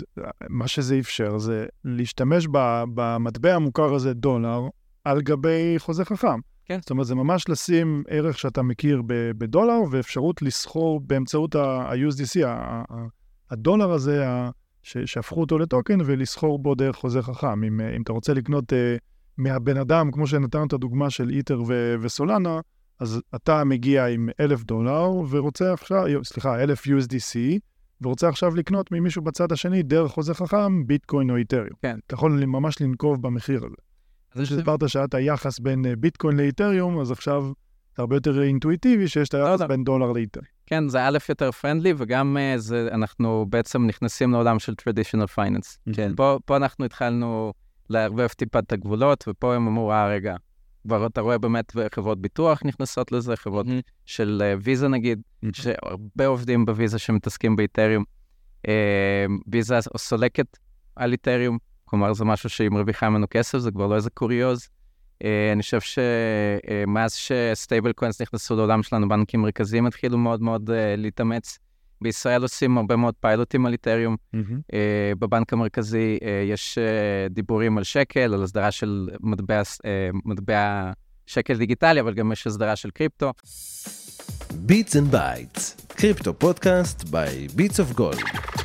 מה 0.50 0.68
שזה 0.68 1.00
אפשר 1.00 1.38
זה 1.38 1.66
להשתמש 1.86 2.48
ב, 2.52 2.84
במטבע 2.94 3.56
המוכר 3.56 3.94
הזה, 3.94 4.14
דולר, 4.14 4.62
על 5.04 5.22
גבי 5.22 5.76
חוזה 5.78 6.06
חכם. 6.06 6.40
כן. 6.66 6.78
זאת 6.82 6.90
אומרת, 6.90 7.08
זה 7.08 7.16
ממש 7.16 7.50
לשים 7.50 8.04
ערך 8.08 8.40
שאתה 8.40 8.62
מכיר 8.62 9.02
ב- 9.06 9.32
בדולר, 9.38 9.80
ואפשרות 9.92 10.42
לסחור 10.42 11.00
באמצעות 11.00 11.56
ה- 11.56 11.62
ה-USDC, 11.64 12.48
הדולר 13.52 13.92
הזה, 13.92 14.30
ה- 14.30 14.50
ש- 14.84 14.98
שהפכו 14.98 15.42
אותו 15.42 15.58
לטוקן, 15.58 16.00
ולסחור 16.06 16.60
בו 16.60 16.76
דרך 16.76 16.96
חוזה 16.96 17.22
חכם. 17.22 17.64
אם, 17.64 17.82
אם 17.82 18.02
אתה 18.02 18.14
רוצה 18.14 18.34
לקנות 18.34 18.74
uh, 18.74 18.76
מהבן 19.38 19.78
אדם, 19.78 20.12
כמו 20.12 20.28
שנתנו 20.28 20.66
את 20.66 20.74
הדוגמה 20.74 21.10
של 21.10 21.30
איטר 21.30 21.62
ו- 21.68 21.96
וסולנה, 22.02 22.60
אז 23.00 23.22
אתה 23.36 23.64
מגיע 23.64 24.08
עם 24.08 24.30
אלף 24.40 24.64
דולר, 24.64 25.10
ורוצה 25.30 25.74
עכשיו, 25.74 26.06
סליחה, 26.24 26.64
אלף 26.64 26.88
USDC, 26.88 27.60
ורוצה 28.02 28.30
עכשיו 28.30 28.56
לקנות 28.56 28.92
ממישהו 28.92 29.22
בצד 29.22 29.52
השני 29.52 29.84
דרך 29.84 30.12
חוזה 30.12 30.34
חכם, 30.34 30.88
ביטקוין 30.88 31.30
או 31.30 31.36
איתריום. 31.36 31.76
כן. 31.82 31.98
אתה 32.08 32.14
יכול 32.14 32.46
ממש 32.46 32.82
לנקוב 32.82 33.22
במחיר 33.22 33.66
הזה. 33.66 33.76
אז 34.36 34.42
יש 34.42 34.50
כשדיברת 34.50 34.90
שהיה 34.90 35.06
את 35.06 35.14
היחס 35.14 35.60
בין 35.60 35.86
אה, 35.86 35.96
ביטקוין 35.96 36.38
לאיתריום, 36.38 37.00
אז 37.00 37.12
עכשיו 37.12 37.44
זה 37.96 38.02
הרבה 38.02 38.16
יותר 38.16 38.42
אינטואיטיבי 38.42 39.08
שיש 39.08 39.30
את 39.30 39.34
היחס 39.34 39.62
לא. 39.62 39.68
בין 39.68 39.84
דולר 39.84 40.12
לאיתריום. 40.12 40.48
כן, 40.72 40.90
זה 40.90 41.08
א' 41.08 41.18
יותר 41.30 41.52
פרנדלי, 41.52 41.94
וגם 41.98 42.38
אה, 42.38 42.54
זה, 42.58 42.90
אנחנו 42.92 43.46
בעצם 43.50 43.86
נכנסים 43.86 44.32
לעולם 44.32 44.60
של 44.60 44.74
traditional 44.82 45.38
finance. 45.38 45.94
כן. 45.94 46.16
פה, 46.16 46.40
פה 46.46 46.58
אנחנו 46.58 46.86
התחלנו 46.86 47.54
לערבב 47.90 48.28
טיפה 48.28 48.60
את 48.60 48.72
הגבולות, 48.72 49.24
ופה 49.28 49.56
הם 49.56 49.68
אמרו, 49.68 49.92
אה, 49.92 50.08
רגע, 50.08 50.36
כבר 50.84 51.08
אתה 51.08 51.22
רואה 51.22 51.38
באמת 51.38 51.74
חברות 51.96 52.22
ביטוח 52.22 52.62
נכנסות 52.66 53.12
לזה, 53.12 53.36
חברות 53.36 53.66
מהמם. 53.66 53.80
של 54.06 54.42
אה, 54.46 54.54
ויזה 54.62 54.88
נגיד, 54.88 55.22
מהמם. 55.42 55.54
שהרבה 55.54 56.26
עובדים 56.26 56.66
בוויזה 56.66 57.00
שמתעסקים 57.00 57.56
באיתריום. 57.56 58.04
אה, 58.68 59.26
ויזה 59.48 59.76
סולקת 59.98 60.58
על 60.96 61.12
איתריום, 61.12 61.58
כלומר 61.86 62.14
זה 62.14 62.26
משהו 62.26 62.50
שהיא 62.50 62.70
מרוויחה 62.70 63.10
ממנו 63.10 63.28
כסף, 63.30 63.58
זה 63.58 63.72
כבר 63.72 63.88
לא 63.88 63.96
איזה 63.96 64.10
קוריוז. 64.10 64.70
אה, 65.24 65.52
אני 65.52 65.62
חושב 65.62 65.80
שמאז 65.82 67.14
שסטייבל 67.14 67.92
קוינס 67.92 68.22
נכנסו 68.22 68.56
לעולם 68.56 68.84
שלנו, 68.84 69.10
בנקים 69.10 69.42
מרכזיים 69.42 69.86
התחילו 69.86 70.18
מאוד 70.18 70.42
מאוד 70.42 70.70
אה, 70.70 70.96
להתאמץ. 70.98 71.58
בישראל 72.02 72.42
עושים 72.42 72.78
הרבה 72.78 72.96
מאוד 72.96 73.14
פיילוטים 73.20 73.66
על 73.66 73.72
איתריום. 73.72 74.16
אה, 74.74 75.12
בבנק 75.20 75.54
המרכזי 75.54 76.18
יש 76.52 76.78
דיבורים 77.30 77.78
על 77.78 77.84
שקל, 77.84 78.34
על 78.34 78.44
הסדרה 78.44 78.72
של 78.72 79.10
מטבע, 79.20 79.62
מטבע 80.26 80.92
שקל 81.26 81.58
דיגיטלי, 81.58 82.00
אבל 82.00 82.14
גם 82.14 82.32
יש 82.32 82.48
הסדרה 82.48 82.76
של 82.76 82.90
קריפטו. 82.90 83.32
Bits 84.68 84.94
and 84.94 85.14
Bytes, 85.14 85.86
crypto 85.96 86.34
podcast 86.34 87.02
by 87.02 87.58
Bits 87.58 87.78
of 87.78 87.98
Gold. 88.00 88.61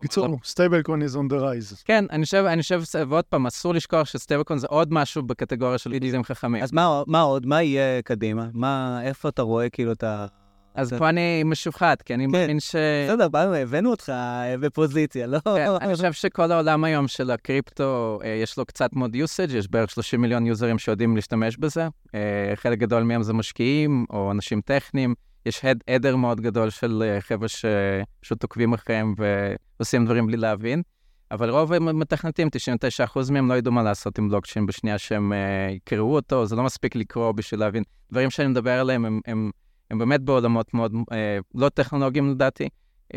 בקיצור, 0.00 0.38
stablecoin 0.44 1.02
is 1.02 1.14
on 1.14 1.32
the 1.32 1.40
rise. 1.40 1.82
כן, 1.84 2.04
אני 2.10 2.24
חושב, 2.24 2.44
אני 2.48 2.62
חושב, 2.62 2.82
ועוד 3.08 3.24
פעם, 3.24 3.46
אסור 3.46 3.74
לשכוח 3.74 4.06
ש 4.06 4.15
stablecoin 4.15 4.58
זה 4.58 4.66
עוד 4.70 4.92
משהו 4.92 5.22
בקטגוריה 5.22 5.78
של 5.78 5.92
חוזים 5.92 6.22
חכמים. 6.22 6.62
אז 6.62 6.72
מה, 6.72 7.02
מה 7.06 7.20
עוד? 7.20 7.46
מה 7.46 7.62
יהיה 7.62 8.02
קדימה? 8.02 8.46
מה, 8.52 9.00
איפה 9.02 9.28
אתה 9.28 9.42
רואה 9.42 9.68
כאילו 9.68 9.92
את 9.92 10.04
ה... 10.04 10.26
אז 10.74 10.92
פה 10.92 11.08
אני 11.08 11.42
משוחד, 11.44 11.94
כי 12.04 12.14
אני 12.14 12.24
כן. 12.24 12.30
מאמין 12.30 12.60
ש... 12.60 12.76
בסדר, 13.06 13.28
באנו, 13.28 13.54
הבאנו 13.54 13.90
אותך 13.90 14.08
אה, 14.08 14.54
בפוזיציה, 14.60 15.26
לא? 15.26 15.38
כן, 15.44 15.70
אני 15.80 15.94
חושב 15.94 16.12
שכל 16.12 16.52
העולם 16.52 16.84
היום 16.84 17.08
של 17.08 17.30
הקריפטו, 17.30 18.18
אה, 18.24 18.28
יש 18.28 18.58
לו 18.58 18.64
קצת 18.64 18.92
מאוד 18.92 19.14
usage, 19.14 19.52
יש 19.52 19.70
בערך 19.70 19.90
30 19.90 20.20
מיליון 20.20 20.46
יוזרים 20.46 20.78
שיודעים 20.78 21.16
להשתמש 21.16 21.56
בזה. 21.56 21.88
אה, 22.14 22.52
חלק 22.54 22.78
גדול 22.78 23.02
מהם 23.02 23.22
זה 23.22 23.32
משקיעים 23.32 24.06
או 24.10 24.30
אנשים 24.30 24.60
טכניים. 24.60 25.14
יש 25.46 25.64
הד- 25.64 25.82
עדר 25.86 26.16
מאוד 26.16 26.40
גדול 26.40 26.70
של 26.70 27.02
אה, 27.06 27.20
חבר'ה 27.20 27.48
שפשוט 27.48 28.42
עוקבים 28.42 28.72
אחריהם 28.72 29.14
ועושים 29.78 30.04
דברים 30.04 30.26
בלי 30.26 30.36
להבין. 30.36 30.82
אבל 31.30 31.50
רוב 31.50 31.72
המתכנתים, 31.72 32.48
99% 33.06 33.30
מהם 33.32 33.48
לא 33.48 33.54
ידעו 33.54 33.72
מה 33.72 33.82
לעשות 33.82 34.18
עם 34.18 34.28
בלוקצ'יין 34.28 34.66
בשנייה 34.66 34.98
שהם 34.98 35.32
uh, 35.32 35.72
יקראו 35.72 36.14
אותו, 36.14 36.46
זה 36.46 36.56
לא 36.56 36.62
מספיק 36.62 36.96
לקרוא 36.96 37.32
בשביל 37.32 37.60
להבין. 37.60 37.82
דברים 38.10 38.30
שאני 38.30 38.48
מדבר 38.48 38.80
עליהם 38.80 39.04
הם, 39.04 39.20
הם, 39.26 39.50
הם 39.90 39.98
באמת 39.98 40.20
בעולמות 40.20 40.74
מאוד, 40.74 40.92
uh, 40.92 41.14
לא 41.54 41.68
טכנולוגיים 41.68 42.30
לדעתי, 42.30 42.68
uh, 43.12 43.16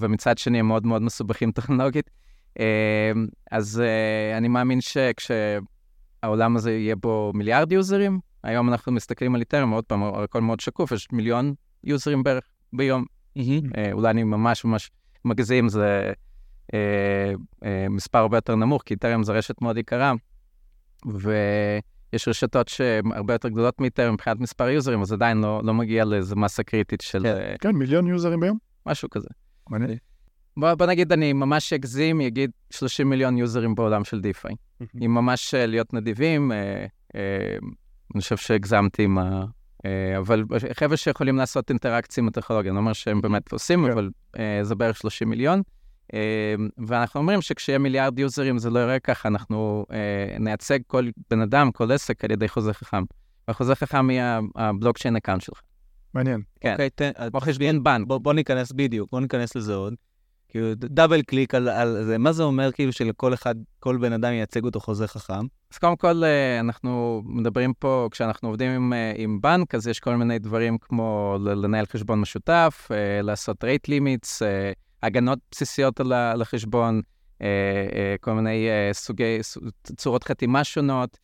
ומצד 0.00 0.38
שני 0.38 0.58
הם 0.58 0.68
מאוד 0.68 0.86
מאוד 0.86 1.02
מסובכים 1.02 1.52
טכנולוגית. 1.58 2.10
Uh, 2.58 2.62
אז 3.50 3.82
uh, 3.82 4.38
אני 4.38 4.48
מאמין 4.48 4.78
שכשהעולם 4.80 6.56
הזה 6.56 6.72
יהיה 6.72 6.96
בו 6.96 7.32
מיליארד 7.34 7.72
יוזרים, 7.72 8.20
היום 8.42 8.68
אנחנו 8.68 8.92
מסתכלים 8.92 9.34
על 9.34 9.40
איתרם, 9.40 9.70
עוד 9.70 9.84
פעם, 9.84 10.02
הכל 10.02 10.40
מאוד 10.40 10.60
שקוף, 10.60 10.92
יש 10.92 11.08
מיליון 11.12 11.54
יוזרים 11.84 12.22
בערך 12.22 12.44
ביום. 12.72 13.04
Uh, 13.38 13.42
אולי 13.92 14.10
אני 14.10 14.22
ממש 14.22 14.64
ממש 14.64 14.90
מגזים, 15.24 15.68
זה... 15.68 16.12
אה, 16.74 17.32
אה, 17.64 17.86
מספר 17.88 18.18
הרבה 18.18 18.36
יותר 18.36 18.56
נמוך, 18.56 18.82
כי 18.86 18.94
איתריום 18.94 19.22
זו 19.22 19.32
רשת 19.32 19.62
מאוד 19.62 19.78
יקרה, 19.78 20.12
ויש 21.06 22.28
רשתות 22.28 22.68
שהן 22.68 23.12
הרבה 23.12 23.34
יותר 23.34 23.48
גדולות 23.48 23.80
מאיתריום 23.80 24.14
מבחינת 24.14 24.40
מספר 24.40 24.68
יוזרים, 24.68 25.02
אז 25.02 25.12
עדיין 25.12 25.40
לא, 25.40 25.60
לא 25.64 25.74
מגיע 25.74 26.04
לאיזו 26.04 26.36
מסה 26.36 26.62
קריטית 26.62 27.00
של... 27.00 27.22
כן, 27.22 27.36
אה, 27.36 27.54
כן 27.60 27.70
מיליון 27.70 28.06
יוזרים 28.06 28.40
ביום? 28.40 28.58
משהו 28.86 29.10
כזה. 29.10 29.28
מעניין. 29.70 29.98
בוא, 30.56 30.74
בוא 30.74 30.86
נגיד, 30.86 31.12
אני 31.12 31.32
ממש 31.32 31.72
אגזים, 31.72 32.20
יגיד 32.20 32.50
30 32.70 33.10
מיליון 33.10 33.38
יוזרים 33.38 33.74
בעולם 33.74 34.04
של 34.04 34.20
דיפיי. 34.20 34.54
אם 35.04 35.14
ממש 35.14 35.54
להיות 35.54 35.94
נדיבים, 35.94 36.52
אה, 36.52 36.86
אה, 37.14 37.56
אני 38.14 38.20
חושב 38.22 38.36
שהגזמתי 38.36 39.02
עם 39.02 39.18
ה... 39.18 39.44
אה, 39.86 40.18
אבל 40.18 40.44
חבר'ה 40.72 40.96
שיכולים 40.96 41.36
לעשות 41.36 41.70
אינטראקציה 41.70 42.22
עם 42.22 42.28
הטכנולוגיה, 42.28 42.70
אני 42.70 42.74
לא 42.74 42.80
אומר 42.80 42.92
שהם 42.92 43.20
באמת 43.20 43.52
עושים, 43.52 43.84
כן. 43.84 43.92
אבל 43.92 44.10
אה, 44.38 44.60
זה 44.62 44.74
בערך 44.74 44.96
30 44.96 45.30
מיליון. 45.30 45.62
אמ, 46.12 46.68
ואנחנו 46.86 47.20
אומרים 47.20 47.42
שכשיהיה 47.42 47.78
מיליארד 47.78 48.18
יוזרים 48.18 48.58
זה 48.58 48.70
לא 48.70 48.78
יראה 48.78 48.98
ככה, 48.98 49.28
אנחנו 49.28 49.86
אה, 49.92 50.38
נייצג 50.38 50.78
כל 50.86 51.08
בן 51.30 51.40
אדם, 51.40 51.72
כל 51.72 51.92
עסק 51.92 52.24
על 52.24 52.30
ידי 52.30 52.48
חוזה 52.48 52.72
חכם. 52.72 53.02
והחוזה 53.48 53.74
חכם 53.74 54.10
יהיה 54.10 54.40
ה 54.56 54.61
blockchain 54.61 55.16
account 55.16 55.40
שלך. 55.42 55.60
מעניין. 56.14 56.40
כן, 56.60 56.72
אוקיי, 56.72 56.90
כמו 57.30 57.40
חשבון 57.40 57.82
בנק. 57.82 58.06
בוא 58.06 58.32
ניכנס 58.32 58.72
בדיוק, 58.72 59.10
בוא 59.10 59.20
ניכנס 59.20 59.56
לזה 59.56 59.74
עוד. 59.74 59.94
כאילו, 60.50 60.74
double 60.74 61.22
click 61.22 61.54
על, 61.54 61.68
על 61.68 62.04
זה, 62.04 62.18
מה 62.18 62.32
זה 62.32 62.42
אומר 62.42 62.72
כאילו 62.72 62.92
שלכל 62.92 63.34
אחד, 63.34 63.54
כל 63.80 63.96
בן 63.96 64.12
אדם 64.12 64.32
ייצג 64.32 64.64
אותו 64.64 64.80
חוזה 64.80 65.08
חכם? 65.08 65.46
אז 65.72 65.78
קודם 65.78 65.96
כל, 65.96 66.24
אה, 66.24 66.60
אנחנו 66.60 67.22
מדברים 67.24 67.72
פה, 67.78 68.08
כשאנחנו 68.10 68.48
עובדים 68.48 68.70
עם, 68.70 68.92
אה, 68.92 69.12
עם 69.16 69.40
בנק, 69.40 69.74
אז 69.74 69.86
יש 69.86 70.00
כל 70.00 70.16
מיני 70.16 70.38
דברים 70.38 70.78
כמו 70.78 71.36
לנהל 71.40 71.86
חשבון 71.86 72.20
משותף, 72.20 72.88
לעשות 73.22 73.64
רייט 73.64 73.88
לימיטס, 73.88 74.42
הגנות 75.02 75.38
בסיסיות 75.50 76.00
על 76.00 76.42
החשבון, 76.42 77.00
אה, 77.42 77.46
אה, 77.94 78.14
כל 78.20 78.32
מיני 78.32 78.68
אה, 78.68 78.90
סוגי, 78.92 79.38
צורות 79.96 80.24
חתימה 80.24 80.64
שונות. 80.64 81.18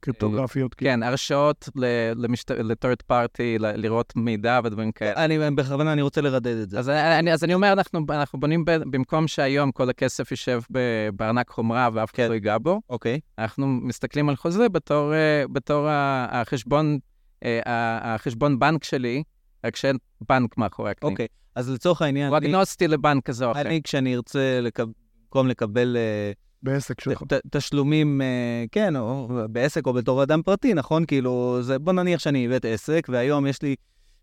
קריפטוגרפיות. 0.00 0.74
כן, 0.74 1.02
הרשאות 1.02 1.68
ל-third 1.76 3.12
party, 3.12 3.58
לראות 3.58 4.12
מידע 4.16 4.60
ודברים 4.64 4.92
כאלה. 4.92 5.24
אני, 5.24 5.50
בכוונה, 5.50 5.92
אני 5.92 6.02
רוצה 6.02 6.20
לרדד 6.20 6.56
את 6.56 6.70
זה. 6.70 6.78
אז 6.78 7.44
אני, 7.44 7.54
אומר, 7.54 7.72
אנחנו, 7.72 8.00
אנחנו 8.10 8.40
בונים, 8.40 8.64
ב, 8.64 8.70
במקום 8.70 9.28
שהיום 9.28 9.72
כל 9.72 9.90
הכסף 9.90 10.30
יישב 10.30 10.60
בארנק 11.14 11.50
חומרה 11.50 11.88
ואף 11.92 12.10
אחד 12.10 12.16
כן. 12.16 12.28
לא 12.28 12.34
ייגע 12.34 12.58
בו, 12.58 12.80
אוקיי. 12.90 13.20
אנחנו 13.38 13.66
מסתכלים 13.66 14.28
על 14.28 14.36
חוזה 14.36 14.68
בתור, 14.68 15.12
בתור 15.52 15.86
החשבון, 16.30 16.98
החשבון 18.04 18.58
בנק 18.58 18.84
שלי, 18.84 19.22
רק 19.64 19.76
שאין 19.76 19.96
בנק 20.28 20.58
מאחורי 20.58 20.90
הקלעים. 20.90 21.12
אוקיי. 21.12 21.26
אז 21.54 21.70
לצורך 21.70 22.02
העניין... 22.02 22.28
הוא 22.28 22.38
אגנוסטי 22.38 22.88
לבנק 22.88 23.24
כזה 23.26 23.46
או 23.46 23.52
אחר. 23.52 23.60
אני, 23.60 23.82
כשאני 23.82 24.16
ארצה, 24.16 24.60
במקום 25.24 25.48
לקבל... 25.48 25.96
אה, 26.66 26.72
בעסק 26.72 27.00
שלך. 27.00 27.22
תשלומים, 27.50 28.22
אה, 28.22 28.64
כן, 28.72 28.96
או 28.96 29.28
בעסק 29.50 29.86
או 29.86 29.92
בתור 29.92 30.22
אדם 30.22 30.42
פרטי, 30.42 30.74
נכון? 30.74 31.04
כאילו, 31.04 31.58
זה, 31.62 31.78
בוא 31.78 31.92
נניח 31.92 32.20
שאני 32.20 32.48
בית 32.48 32.64
עסק, 32.64 33.06
והיום 33.10 33.46
יש 33.46 33.62
לי 33.62 33.74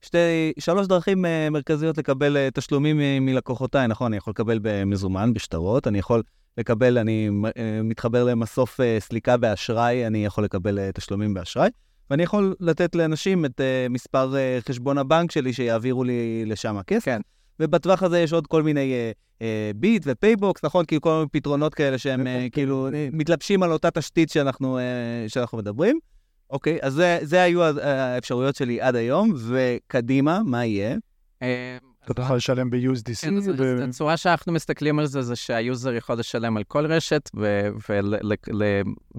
שתי, 0.01 0.17
שלוש 0.59 0.87
דרכים 0.87 1.25
אה, 1.25 1.49
מרכזיות 1.49 1.97
לקבל 1.97 2.49
תשלומים 2.53 3.25
מלקוחותיי, 3.25 3.87
נכון? 3.87 4.07
אני 4.07 4.17
יכול 4.17 4.31
לקבל 4.31 4.59
במזומן, 4.61 5.33
בשטרות, 5.33 5.87
אני 5.87 5.99
יכול 5.99 6.23
לקבל, 6.57 6.97
אני 6.97 7.29
מתחבר 7.83 8.23
למסוף 8.23 8.79
סליקה 8.99 9.37
באשראי, 9.37 10.07
אני 10.07 10.25
יכול 10.25 10.43
לקבל 10.43 10.91
תשלומים 10.91 11.33
באשראי. 11.33 11.69
ואני 12.09 12.23
יכול 12.23 12.55
לתת 12.59 12.95
לאנשים 12.95 13.45
את 13.45 13.61
מספר 13.89 14.33
חשבון 14.67 14.97
הבנק 14.97 15.31
שלי 15.31 15.53
שיעבירו 15.53 16.03
לי 16.03 16.45
לשם 16.45 16.77
הכסף. 16.77 17.05
כן. 17.05 17.21
ובטווח 17.59 18.03
הזה 18.03 18.19
יש 18.19 18.33
עוד 18.33 18.47
כל 18.47 18.63
מיני 18.63 18.93
ביט 19.75 20.03
אה, 20.03 20.09
ופייבוקס, 20.11 20.65
נכון? 20.65 20.85
כאילו 20.85 21.01
כל 21.01 21.15
מיני 21.15 21.29
פתרונות 21.31 21.73
כאלה 21.73 21.97
שהם 21.97 22.27
אה, 22.27 22.49
כאילו 22.51 22.89
מתלבשים 23.11 23.63
על 23.63 23.71
אותה 23.71 23.91
תשתית 23.91 24.29
שאנחנו, 24.29 24.79
אה, 24.79 25.29
שאנחנו 25.29 25.57
מדברים. 25.57 25.99
אוקיי, 26.49 26.79
אז 26.81 26.93
זה, 26.93 27.19
זה 27.21 27.41
היו 27.41 27.63
האפשרויות 27.63 28.55
שלי 28.55 28.81
עד 28.81 28.95
היום, 28.95 29.33
וקדימה, 29.47 30.41
מה 30.45 30.65
יהיה? 30.65 30.95
אתה 32.05 32.13
תוכל 32.13 32.35
לשלם 32.35 32.69
ב-USDC. 32.69 33.21
כן, 33.21 33.89
הצורה 33.89 34.17
שאנחנו 34.17 34.53
מסתכלים 34.53 34.99
על 34.99 35.05
זה, 35.05 35.21
זה 35.21 35.35
שה 35.35 35.60
user 35.60 35.93
יכול 35.93 36.19
לשלם 36.19 36.57
על 36.57 36.63
כל 36.63 36.85
רשת, 36.85 37.29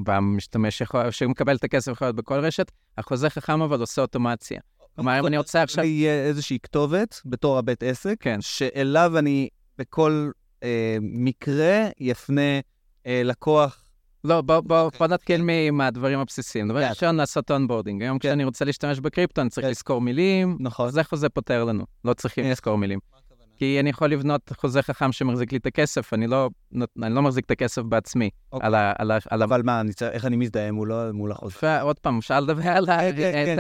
והמשתמש 0.07 0.81
יכול, 0.81 1.11
שהוא 1.11 1.31
מקבל 1.31 1.57
את 1.57 1.65
הכסף 1.65 1.93
יכול 1.93 2.07
להיות 2.07 2.17
בכל 2.17 2.35
רשת, 2.35 2.73
החוזה 2.99 3.31
חכם 3.31 3.63
אבל 3.63 3.81
עושה 3.81 4.03
אוטומציה. 4.03 4.61
כלומר, 4.95 5.19
אם 5.19 5.27
אני 5.27 5.39
רוצה 5.39 5.63
עכשיו... 5.63 5.85
יהיה 5.85 6.25
איזושהי 6.25 6.59
כתובת 6.63 7.21
בתור 7.27 7.59
הבית 7.59 7.83
עסק, 7.83 8.17
כן. 8.21 8.41
שאליו 8.41 9.19
אני 9.19 9.49
בכל 9.79 10.31
אה, 10.63 10.97
מקרה 11.01 11.89
יפנה 12.01 12.61
אה, 13.07 13.23
לקוח 13.25 13.85
לא, 14.25 14.41
בוא, 14.41 14.61
בוא, 14.61 14.81
אוקיי. 14.81 14.99
בוא 14.99 15.07
נתחיל 15.07 15.43
מהדברים 15.73 16.19
הבסיסיים. 16.19 16.69
דבר 16.69 16.79
ראשון, 16.89 17.17
לעשות 17.17 17.51
onboarding. 17.51 18.03
היום 18.03 18.19
כן. 18.19 18.29
כשאני 18.29 18.45
רוצה 18.45 18.65
להשתמש 18.65 19.01
בקריפטו, 19.01 19.41
אני 19.41 19.51
צריך 19.51 19.65
כן. 19.65 19.71
לזכור 19.71 20.01
מילים. 20.01 20.57
נכון. 20.61 20.89
אז 20.89 20.99
איך 20.99 21.15
זה 21.15 21.29
פותר 21.29 21.65
לנו? 21.65 21.85
לא 22.05 22.15
צריכים 22.15 22.51
לזכור 22.51 22.79
מילים. 22.79 22.99
כי 23.57 23.81
אני 23.81 23.91
יכול 23.91 24.11
לבנות 24.11 24.53
חוזה 24.57 24.83
חכם 24.83 25.13
שמחזיק 25.13 25.53
לי 25.53 25.59
את 25.59 25.67
הכסף, 25.67 26.15
אני 26.15 26.27
לא, 26.27 26.51
אני 27.03 27.15
לא 27.15 27.23
מחזיק 27.23 27.45
את 27.45 27.51
הכסף 27.51 27.83
בעצמי. 27.83 28.31
אוקיי. 28.53 28.67
על 28.67 28.75
ה, 28.75 28.93
על 28.99 29.11
ה, 29.11 29.19
על 29.31 29.43
אבל 29.43 29.63
מה, 29.65 29.83
צריך, 29.95 30.13
איך 30.13 30.25
אני 30.25 30.37
מזדהה 30.37 30.73
מול, 30.73 31.11
מול 31.13 31.33
החוזה? 31.33 31.81
עוד 31.81 31.99
פעם, 31.99 32.19
אפשר 32.19 32.41
לדבר 32.41 32.71
על 32.71 32.87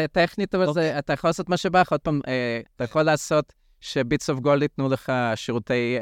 הטכנית, 0.04 0.54
אבל 0.54 0.72
זה, 0.72 0.98
אתה 0.98 1.12
יכול 1.12 1.28
לעשות 1.28 1.48
מה 1.48 1.56
שבא 1.56 1.80
לך. 1.80 1.92
עוד 1.92 2.00
פעם, 2.00 2.20
אה, 2.28 2.60
אתה 2.76 2.84
יכול 2.84 3.02
לעשות 3.02 3.52
ש 3.80 3.97
Bits 3.97 4.30
of 4.30 4.38
Gold 4.38 4.62
ייתנו 4.62 4.88
לך 4.88 5.12
שירותי 5.34 5.98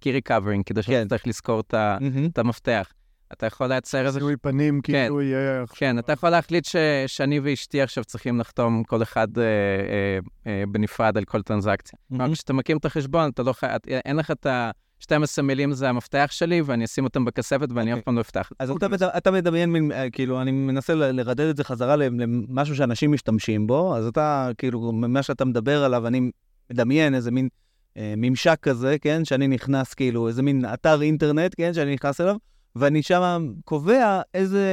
key 0.00 0.08
אה, 0.10 0.14
recovering, 0.14 0.64
כדי 0.64 0.82
שאתה 0.82 0.92
כן. 0.94 1.08
צריך 1.08 1.26
לזכור 1.26 1.60
את 1.60 2.38
המפתח. 2.38 2.92
אתה 3.32 3.46
יכול 3.46 3.66
לייצר 3.66 4.06
איזה... 4.06 4.18
זיהוי 4.18 4.36
פנים, 4.36 4.80
כן, 4.82 4.92
כאילו 4.92 5.22
יהיה... 5.22 5.64
כן, 5.74 5.98
אתה 5.98 6.12
יכול 6.12 6.30
להחליט 6.30 6.64
ש... 6.64 6.76
שאני 7.06 7.40
ואשתי 7.40 7.82
עכשיו 7.82 8.04
צריכים 8.04 8.40
לחתום 8.40 8.84
כל 8.84 9.02
אחד 9.02 9.38
אה, 9.38 9.44
אה, 9.44 10.18
אה, 10.46 10.64
בנפרד 10.68 11.16
על 11.16 11.24
כל 11.24 11.42
טרנזקציה. 11.42 11.98
כלומר, 12.08 12.26
mm-hmm. 12.26 12.32
כשאתה 12.32 12.52
מקים 12.52 12.76
את 12.76 12.84
החשבון, 12.84 13.30
אתה 13.30 13.42
לא 13.42 13.52
חי... 13.52 13.66
אין 13.86 14.16
לך 14.16 14.30
את 14.30 14.46
ה... 14.46 14.70
12 15.00 15.44
מילים 15.44 15.72
זה 15.72 15.88
המפתח 15.88 16.28
שלי, 16.30 16.60
ואני 16.60 16.84
אשים 16.84 17.04
אותם 17.04 17.24
בכספת 17.24 17.68
ואני 17.74 17.92
אף 17.92 17.96
אוקיי. 17.98 18.04
פעם 18.04 18.16
לא 18.16 18.20
אפתח. 18.20 18.50
אז 18.58 18.70
אתה, 18.70 19.18
אתה 19.18 19.30
מדמיין, 19.30 19.92
אה, 19.92 20.10
כאילו, 20.10 20.42
אני 20.42 20.50
מנסה 20.50 20.94
לרדד 20.94 21.40
את 21.40 21.56
זה 21.56 21.64
חזרה 21.64 21.96
למשהו 21.96 22.76
שאנשים 22.76 23.12
משתמשים 23.12 23.66
בו, 23.66 23.96
אז 23.96 24.06
אתה, 24.06 24.50
כאילו, 24.58 24.92
מה 24.92 25.22
שאתה 25.22 25.44
מדבר 25.44 25.84
עליו, 25.84 26.06
אני 26.06 26.30
מדמיין 26.70 27.14
איזה 27.14 27.30
מין 27.30 27.48
אה, 27.96 28.14
ממשק 28.16 28.58
כזה, 28.62 28.96
כן, 29.00 29.24
שאני 29.24 29.48
נכנס, 29.48 29.94
כאילו, 29.94 30.28
איזה 30.28 30.42
מין 30.42 30.64
אתר 30.74 31.02
אינטרנט, 31.02 31.54
כן, 31.56 31.74
שאני 31.74 31.94
נכנס 31.94 32.20
אליו, 32.20 32.36
ואני 32.78 33.02
שם 33.02 33.46
קובע 33.64 34.20
איזה, 34.34 34.64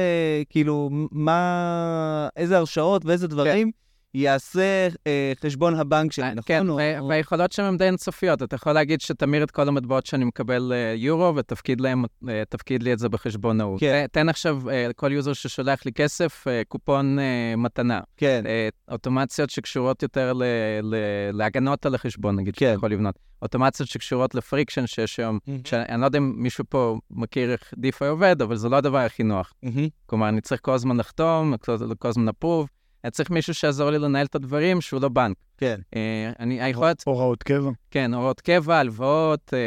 כאילו, 0.50 0.90
מה, 1.12 2.28
איזה 2.36 2.56
הרשאות 2.58 3.04
ואיזה 3.04 3.28
דברים 3.28 3.70
כן. 3.70 3.83
יעשה 4.14 4.88
אה, 5.06 5.32
חשבון 5.44 5.74
הבנק 5.74 6.12
שלי, 6.12 6.30
נכון? 6.30 6.42
כן, 6.46 6.68
או, 6.68 6.78
והיכולות 7.08 7.52
שם 7.52 7.62
הן 7.62 7.76
די 7.76 7.84
אינסופיות. 7.84 8.42
אתה 8.42 8.54
יכול 8.56 8.72
להגיד 8.72 9.00
שתמיר 9.00 9.42
את 9.44 9.50
כל 9.50 9.68
המטבעות 9.68 10.06
שאני 10.06 10.24
מקבל 10.24 10.72
אה, 10.74 10.94
יורו, 10.96 11.36
ותפקיד 11.36 11.80
להם, 11.80 12.04
אה, 12.28 12.42
תפקיד 12.48 12.82
לי 12.82 12.92
את 12.92 12.98
זה 12.98 13.08
בחשבון 13.08 13.60
ההוא. 13.60 13.78
כן. 13.78 14.06
תן 14.12 14.28
עכשיו 14.28 14.70
אה, 14.70 14.88
לכל 14.88 15.12
user 15.12 15.32
ששולח 15.32 15.86
לי 15.86 15.92
כסף, 15.92 16.44
אה, 16.48 16.62
קופון 16.68 17.18
אה, 17.18 17.54
מתנה. 17.56 18.00
כן. 18.16 18.42
אה, 18.46 18.68
אוטומציות 18.90 19.50
שקשורות 19.50 20.02
יותר 20.02 20.32
ל, 20.32 20.42
ל, 20.82 20.94
להגנות 21.32 21.86
על 21.86 21.94
החשבון, 21.94 22.36
נגיד, 22.36 22.54
כן. 22.54 22.66
שאתה 22.66 22.74
יכול 22.74 22.90
לבנות. 22.90 23.18
אוטומציות 23.42 23.88
שקשורות 23.88 24.34
ל 24.34 24.40
friction 24.40 24.86
שיש 24.86 25.20
היום. 25.20 25.38
Mm-hmm. 25.48 25.68
שאני 25.68 26.00
לא 26.00 26.06
יודע 26.06 26.18
אם 26.18 26.32
מישהו 26.36 26.64
פה 26.68 26.98
מכיר 27.10 27.52
איך 27.52 27.74
DeFi 27.76 28.08
עובד, 28.08 28.42
אבל 28.42 28.56
זה 28.56 28.68
לא 28.68 28.76
הדבר 28.76 28.98
הכי 28.98 29.22
נוח. 29.22 29.52
Mm-hmm. 29.64 29.90
כלומר, 30.06 30.28
אני 30.28 30.40
צריך 30.40 30.60
כל 30.64 30.72
הזמן 30.72 30.96
לחתום, 30.96 31.54
כל 31.98 32.08
הזמן 32.08 32.28
לפרוב. 32.28 32.68
אני 33.04 33.10
צריך 33.10 33.30
מישהו 33.30 33.54
שיעזור 33.54 33.90
לי 33.90 33.98
לנהל 33.98 34.26
את 34.26 34.34
הדברים 34.34 34.80
שהוא 34.80 35.00
לא 35.02 35.08
בנק. 35.08 35.36
כן. 35.58 35.80
אה, 35.96 36.30
אני 36.40 36.62
היכולת... 36.62 37.02
הוראות 37.06 37.42
קבע. 37.42 37.70
כן, 37.90 38.14
הוראות 38.14 38.40
קבע, 38.40 38.78
הלוואות, 38.78 39.54
אה, 39.54 39.58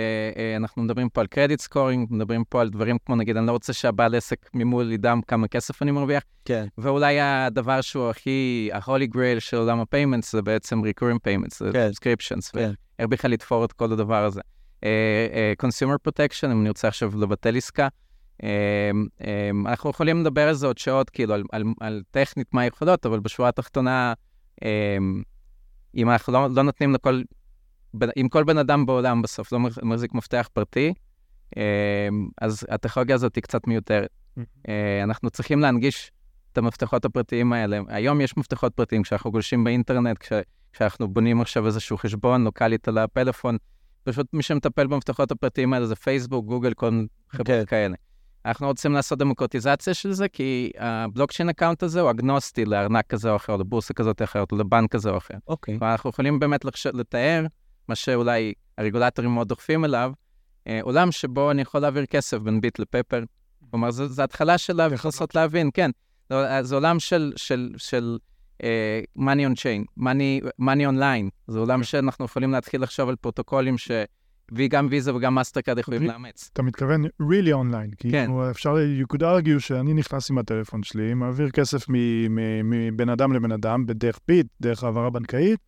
אה, 0.41 0.55
אנחנו 0.55 0.81
מדברים 0.81 1.09
פה 1.09 1.21
על 1.21 1.27
קרדיט 1.27 1.59
סקורינג, 1.59 2.07
מדברים 2.11 2.43
פה 2.49 2.61
על 2.61 2.69
דברים 2.69 2.97
כמו, 3.05 3.15
נגיד, 3.15 3.37
אני 3.37 3.47
לא 3.47 3.51
רוצה 3.51 3.73
שהבעל 3.73 4.15
עסק 4.15 4.49
ממול 4.53 4.91
ידע 4.91 5.13
כמה 5.27 5.47
כסף 5.47 5.81
אני 5.81 5.91
מרוויח. 5.91 6.23
כן. 6.45 6.67
ואולי 6.77 7.19
הדבר 7.21 7.81
שהוא 7.81 8.09
הכי, 8.09 8.69
ה-holy 8.73 9.15
grail 9.15 9.39
של 9.39 9.57
עולם 9.57 9.79
ה-payments 9.79 10.31
זה 10.31 10.41
בעצם 10.41 10.81
recurring 10.81 11.19
payments, 11.27 11.57
זה 11.59 11.69
כן. 11.73 11.89
subscriptions, 11.89 12.51
כן. 12.53 12.71
ואיך 12.99 13.09
בכלל 13.09 13.31
לתפור 13.31 13.65
את 13.65 13.71
כל 13.71 13.91
הדבר 13.93 14.23
הזה. 14.23 14.41
consumer 15.63 16.09
protection, 16.09 16.45
אם 16.51 16.63
נרצה 16.63 16.87
עכשיו 16.87 17.11
לבטל 17.19 17.57
עסקה. 17.57 17.87
אנחנו 19.65 19.89
יכולים 19.89 20.21
לדבר 20.21 20.47
על 20.47 20.53
זה 20.53 20.67
עוד 20.67 20.77
שעות, 20.77 21.09
כאילו, 21.09 21.33
על, 21.33 21.43
על, 21.51 21.63
על 21.79 22.03
טכנית 22.11 22.53
מה 22.53 22.61
היכולות, 22.61 23.05
אבל 23.05 23.19
בשורה 23.19 23.49
התחתונה, 23.49 24.13
אם 25.95 26.09
אנחנו 26.09 26.33
לא, 26.33 26.47
לא 26.49 26.63
נותנים 26.63 26.93
לכל, 26.93 27.21
אם 28.17 28.27
כל 28.29 28.43
בן 28.43 28.57
אדם 28.57 28.85
בעולם 28.85 29.21
בסוף 29.21 29.51
לא 29.51 29.59
מחזיק 29.59 30.13
מפתח 30.13 30.49
פרטי, 30.53 30.93
אז 32.41 32.65
הטכנולוגיה 32.69 33.15
הזאת 33.15 33.35
היא 33.35 33.41
קצת 33.41 33.67
מיותרת. 33.67 34.09
אנחנו 35.03 35.29
צריכים 35.29 35.59
להנגיש 35.59 36.11
את 36.53 36.57
המפתחות 36.57 37.05
הפרטיים 37.05 37.53
האלה. 37.53 37.79
היום 37.87 38.21
יש 38.21 38.37
מפתחות 38.37 38.73
פרטיים, 38.73 39.03
כשאנחנו 39.03 39.31
גולשים 39.31 39.63
באינטרנט, 39.63 40.17
כש, 40.17 40.31
כשאנחנו 40.73 41.07
בונים 41.07 41.41
עכשיו 41.41 41.65
איזשהו 41.65 41.97
חשבון 41.97 42.43
לוקאלית 42.43 42.87
על 42.87 42.97
הפלאפון, 42.97 43.57
פשוט 44.03 44.27
מי 44.33 44.43
שמטפל 44.43 44.87
במפתחות 44.87 45.31
הפרטיים 45.31 45.73
האלה 45.73 45.85
זה 45.85 45.95
פייסבוק, 45.95 46.45
גוגל, 46.45 46.73
כל 46.73 47.05
חברות 47.29 47.63
okay. 47.63 47.65
כאלה. 47.65 47.95
אנחנו 48.47 48.67
רוצים 48.67 48.93
לעשות 48.93 49.19
דמוקרטיזציה 49.19 49.93
של 49.93 50.11
זה, 50.11 50.27
כי 50.27 50.71
הבלוקצ'יין 50.77 51.49
account 51.49 51.83
הזה 51.83 52.01
הוא 52.01 52.11
אגנוסטי 52.11 52.65
לארנק 52.65 53.07
כזה 53.07 53.31
או 53.31 53.35
אחר, 53.35 53.53
או 53.53 53.57
לבורסה 53.57 53.93
כזאת 53.93 54.21
או 54.21 54.25
אחרת, 54.25 54.51
או 54.51 54.57
לבנק 54.57 54.91
כזה 54.91 55.09
או 55.09 55.17
אחר. 55.17 55.33
אוקיי. 55.47 55.75
אוקיי. 55.75 55.77
ואנחנו 55.81 56.09
יכולים 56.09 56.39
באמת 56.39 56.65
לחש... 56.65 56.87
לתאר 56.87 57.45
מה 57.87 57.95
שאולי 57.95 58.53
הרגולטורים 58.77 59.31
מאוד 59.31 59.47
דוחפים 59.47 59.85
אליו, 59.85 60.11
אה, 60.67 60.79
עולם 60.81 61.11
שבו 61.11 61.51
אני 61.51 61.61
יכול 61.61 61.81
להעביר 61.81 62.05
כסף 62.05 62.37
בין 62.37 62.61
ביט 62.61 62.79
לפפר. 62.79 63.23
כלומר, 63.71 63.91
זו 63.91 64.23
התחלה 64.23 64.57
שלה, 64.57 64.87
וצריך 64.87 65.05
לנסות 65.05 65.35
להבין, 65.35 65.69
כן. 65.73 65.91
זה 66.61 66.75
עולם 66.75 66.99
של, 66.99 67.33
של, 67.35 67.73
של 67.77 68.17
uh, 68.63 68.65
money 69.19 69.51
on 69.51 69.55
chain, 69.55 70.03
money, 70.03 70.61
money 70.61 70.93
online. 70.93 71.29
זה 71.47 71.59
עולם 71.59 71.79
כן. 71.79 71.83
שאנחנו 71.83 72.25
יכולים 72.25 72.51
להתחיל 72.51 72.81
לחשוב 72.81 73.09
על 73.09 73.15
פרוטוקולים 73.15 73.77
ש... 73.77 73.91
וגם 74.51 74.87
ויזה 74.91 75.15
וגם 75.15 75.35
מאסטרקארד 75.35 75.77
יכולים 75.77 76.03
לאמץ. 76.03 76.49
אתה 76.53 76.61
מתכוון 76.61 77.05
really 77.05 77.53
online, 77.53 77.95
כי 77.97 78.11
כן. 78.11 78.31
אפשר, 78.51 78.75
you 79.01 79.13
could 79.13 79.21
argue 79.21 79.59
שאני 79.59 79.93
נכנס 79.93 80.31
עם 80.31 80.37
הטלפון 80.37 80.83
שלי, 80.83 81.13
מעביר 81.13 81.49
כסף 81.49 81.85
מבן 82.63 83.09
אדם 83.09 83.33
לבן 83.33 83.51
אדם, 83.51 83.85
בדרך 83.85 84.19
ביט, 84.27 84.47
דרך 84.61 84.83
העברה 84.83 85.09
בנקאית, 85.09 85.59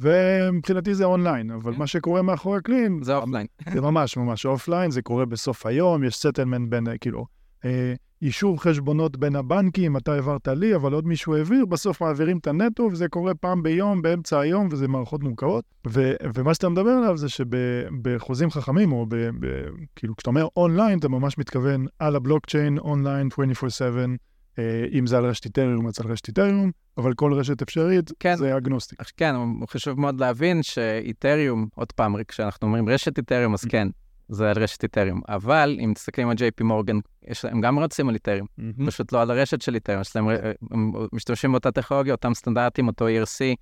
ומבחינתי 0.00 0.94
זה 0.94 1.04
אונליין, 1.04 1.50
אבל 1.50 1.72
כן. 1.72 1.78
מה 1.78 1.86
שקורה 1.86 2.22
מאחורי 2.22 2.58
הקלעים... 2.58 3.02
זה 3.02 3.16
offline. 3.16 3.46
זה 3.72 3.80
ממש 3.80 4.16
ממש 4.16 4.46
offline, 4.46 4.90
זה 4.90 5.02
קורה 5.02 5.26
בסוף 5.26 5.66
היום, 5.66 6.04
יש 6.04 6.16
settlement 6.16 6.68
בין, 6.68 6.84
כאילו, 7.00 7.26
אה, 7.64 7.94
אישור 8.22 8.62
חשבונות 8.62 9.16
בין 9.16 9.36
הבנקים, 9.36 9.96
אתה 9.96 10.12
העברת 10.12 10.48
לי, 10.48 10.74
אבל 10.74 10.92
עוד 10.92 11.06
מישהו 11.06 11.36
העביר, 11.36 11.66
בסוף 11.66 12.00
מעבירים 12.00 12.38
את 12.38 12.46
הנטו, 12.46 12.88
וזה 12.92 13.08
קורה 13.08 13.34
פעם 13.34 13.62
ביום, 13.62 14.02
באמצע 14.02 14.40
היום, 14.40 14.68
וזה 14.70 14.88
מערכות 14.88 15.22
מורכבות. 15.22 15.64
ו- 15.86 16.14
ומה 16.34 16.54
שאתה 16.54 16.68
מדבר 16.68 16.90
עליו 16.90 17.16
זה 17.16 17.28
שבחוזים 17.28 18.50
חכמים, 18.50 18.92
או 18.92 19.06
ב- 19.06 19.14
ב- 19.16 19.68
כאילו, 19.96 20.16
כשאתה 20.16 20.30
אומר 20.30 20.46
אונליין, 20.56 20.98
אתה 20.98 21.08
ממש 21.08 21.38
מתכוון 21.38 21.86
על 21.98 22.16
הבלוקצ'יין, 22.16 22.78
אונליין, 22.78 23.28
24/7, 23.32 24.16
אה, 24.58 24.86
אם 24.92 25.06
זה 25.06 25.18
על 25.18 25.26
רשת 25.26 25.44
איתריום, 25.44 25.86
אז 25.86 26.00
על 26.00 26.12
רשת 26.12 26.28
איתריום, 26.28 26.70
אבל 26.98 27.14
כל 27.14 27.32
רשת 27.32 27.62
אפשרית 27.62 28.12
כן. 28.20 28.36
זה 28.36 28.56
אגנוסטי. 28.56 28.96
כן, 29.16 29.34
חשוב 29.70 30.00
מאוד 30.00 30.20
להבין 30.20 30.62
שאיתריום, 30.62 31.66
עוד 31.74 31.92
פעם, 31.92 32.14
כשאנחנו 32.28 32.66
אומרים 32.66 32.88
רשת 32.88 33.18
איתריום, 33.18 33.54
אז 33.54 33.64
כן, 33.64 33.88
זה 34.28 34.50
על 34.50 34.58
רשת 34.58 34.82
איתריום. 34.82 35.20
אבל 35.28 35.76
אם 35.80 35.92
תסתכלים 35.94 36.28
על 36.28 36.36
JP 36.36 36.64
מורגן, 36.64 36.98
הם 37.42 37.60
גם 37.60 37.78
רצים 37.78 38.08
על 38.08 38.14
איתריום, 38.14 38.46
mm-hmm. 38.58 38.86
פשוט 38.86 39.12
לא 39.12 39.22
על 39.22 39.30
הרשת 39.30 39.62
של 39.62 39.74
איתריום, 39.74 40.02
הם, 40.14 40.28
הם 40.70 40.92
משתמשים 41.12 41.52
באותה 41.52 41.72
טכנולוגיה, 41.72 42.14
אותם 42.14 42.34
סטנדרטים, 42.34 42.86
אותו 42.86 43.06
ERC. 43.08 43.56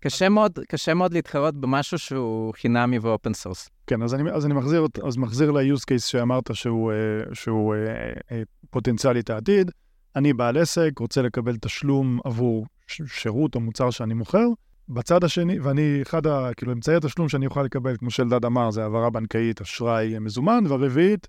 קשה 0.00 0.28
מאוד, 0.28 0.58
קשה 0.68 0.94
מאוד 0.94 1.14
להתחרות 1.14 1.54
במשהו 1.54 1.98
שהוא 1.98 2.54
חינמי 2.54 2.98
ו 2.98 3.05
open 3.05 3.34
source. 3.34 3.68
כן, 3.86 4.02
אז 4.02 4.14
אני, 4.14 4.30
אז 4.30 4.46
אני 4.46 4.54
מחזיר, 4.54 4.86
אז 5.04 5.16
מחזיר 5.16 5.50
ל-use 5.50 5.82
case 5.90 6.06
שאמרת 6.06 6.54
שהוא, 6.54 6.92
אה, 6.92 7.34
שהוא 7.34 7.74
אה, 7.74 8.42
פוטנציאלית 8.70 9.30
העתיד. 9.30 9.70
אני 10.16 10.32
בעל 10.32 10.56
עסק, 10.56 10.90
רוצה 10.98 11.22
לקבל 11.22 11.56
תשלום 11.56 12.18
עבור 12.24 12.66
שירות 13.06 13.54
או 13.54 13.60
מוצר 13.60 13.90
שאני 13.90 14.14
מוכר, 14.14 14.46
בצד 14.88 15.24
השני, 15.24 15.58
ואני, 15.58 16.02
אחד 16.02 16.26
ה... 16.26 16.50
כאילו, 16.56 16.72
אמצעי 16.72 16.96
התשלום 16.96 17.28
שאני 17.28 17.46
אוכל 17.46 17.62
לקבל, 17.62 17.96
כמו 17.96 18.10
שאלדד 18.10 18.44
אמר, 18.44 18.70
זה 18.70 18.82
העברה 18.82 19.10
בנקאית, 19.10 19.60
אשראי 19.60 20.18
מזומן, 20.18 20.64
והרביעית, 20.68 21.28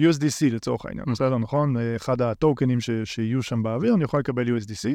USDC 0.00 0.50
לצורך 0.50 0.86
העניין, 0.86 1.08
mm. 1.08 1.10
בסדר, 1.10 1.38
נכון? 1.38 1.76
אחד 1.96 2.22
הטוקנים 2.22 2.80
ש... 2.80 2.90
שיהיו 3.04 3.42
שם 3.42 3.62
באוויר, 3.62 3.94
אני 3.94 4.04
יכול 4.04 4.20
לקבל 4.20 4.56
USDC. 4.56 4.88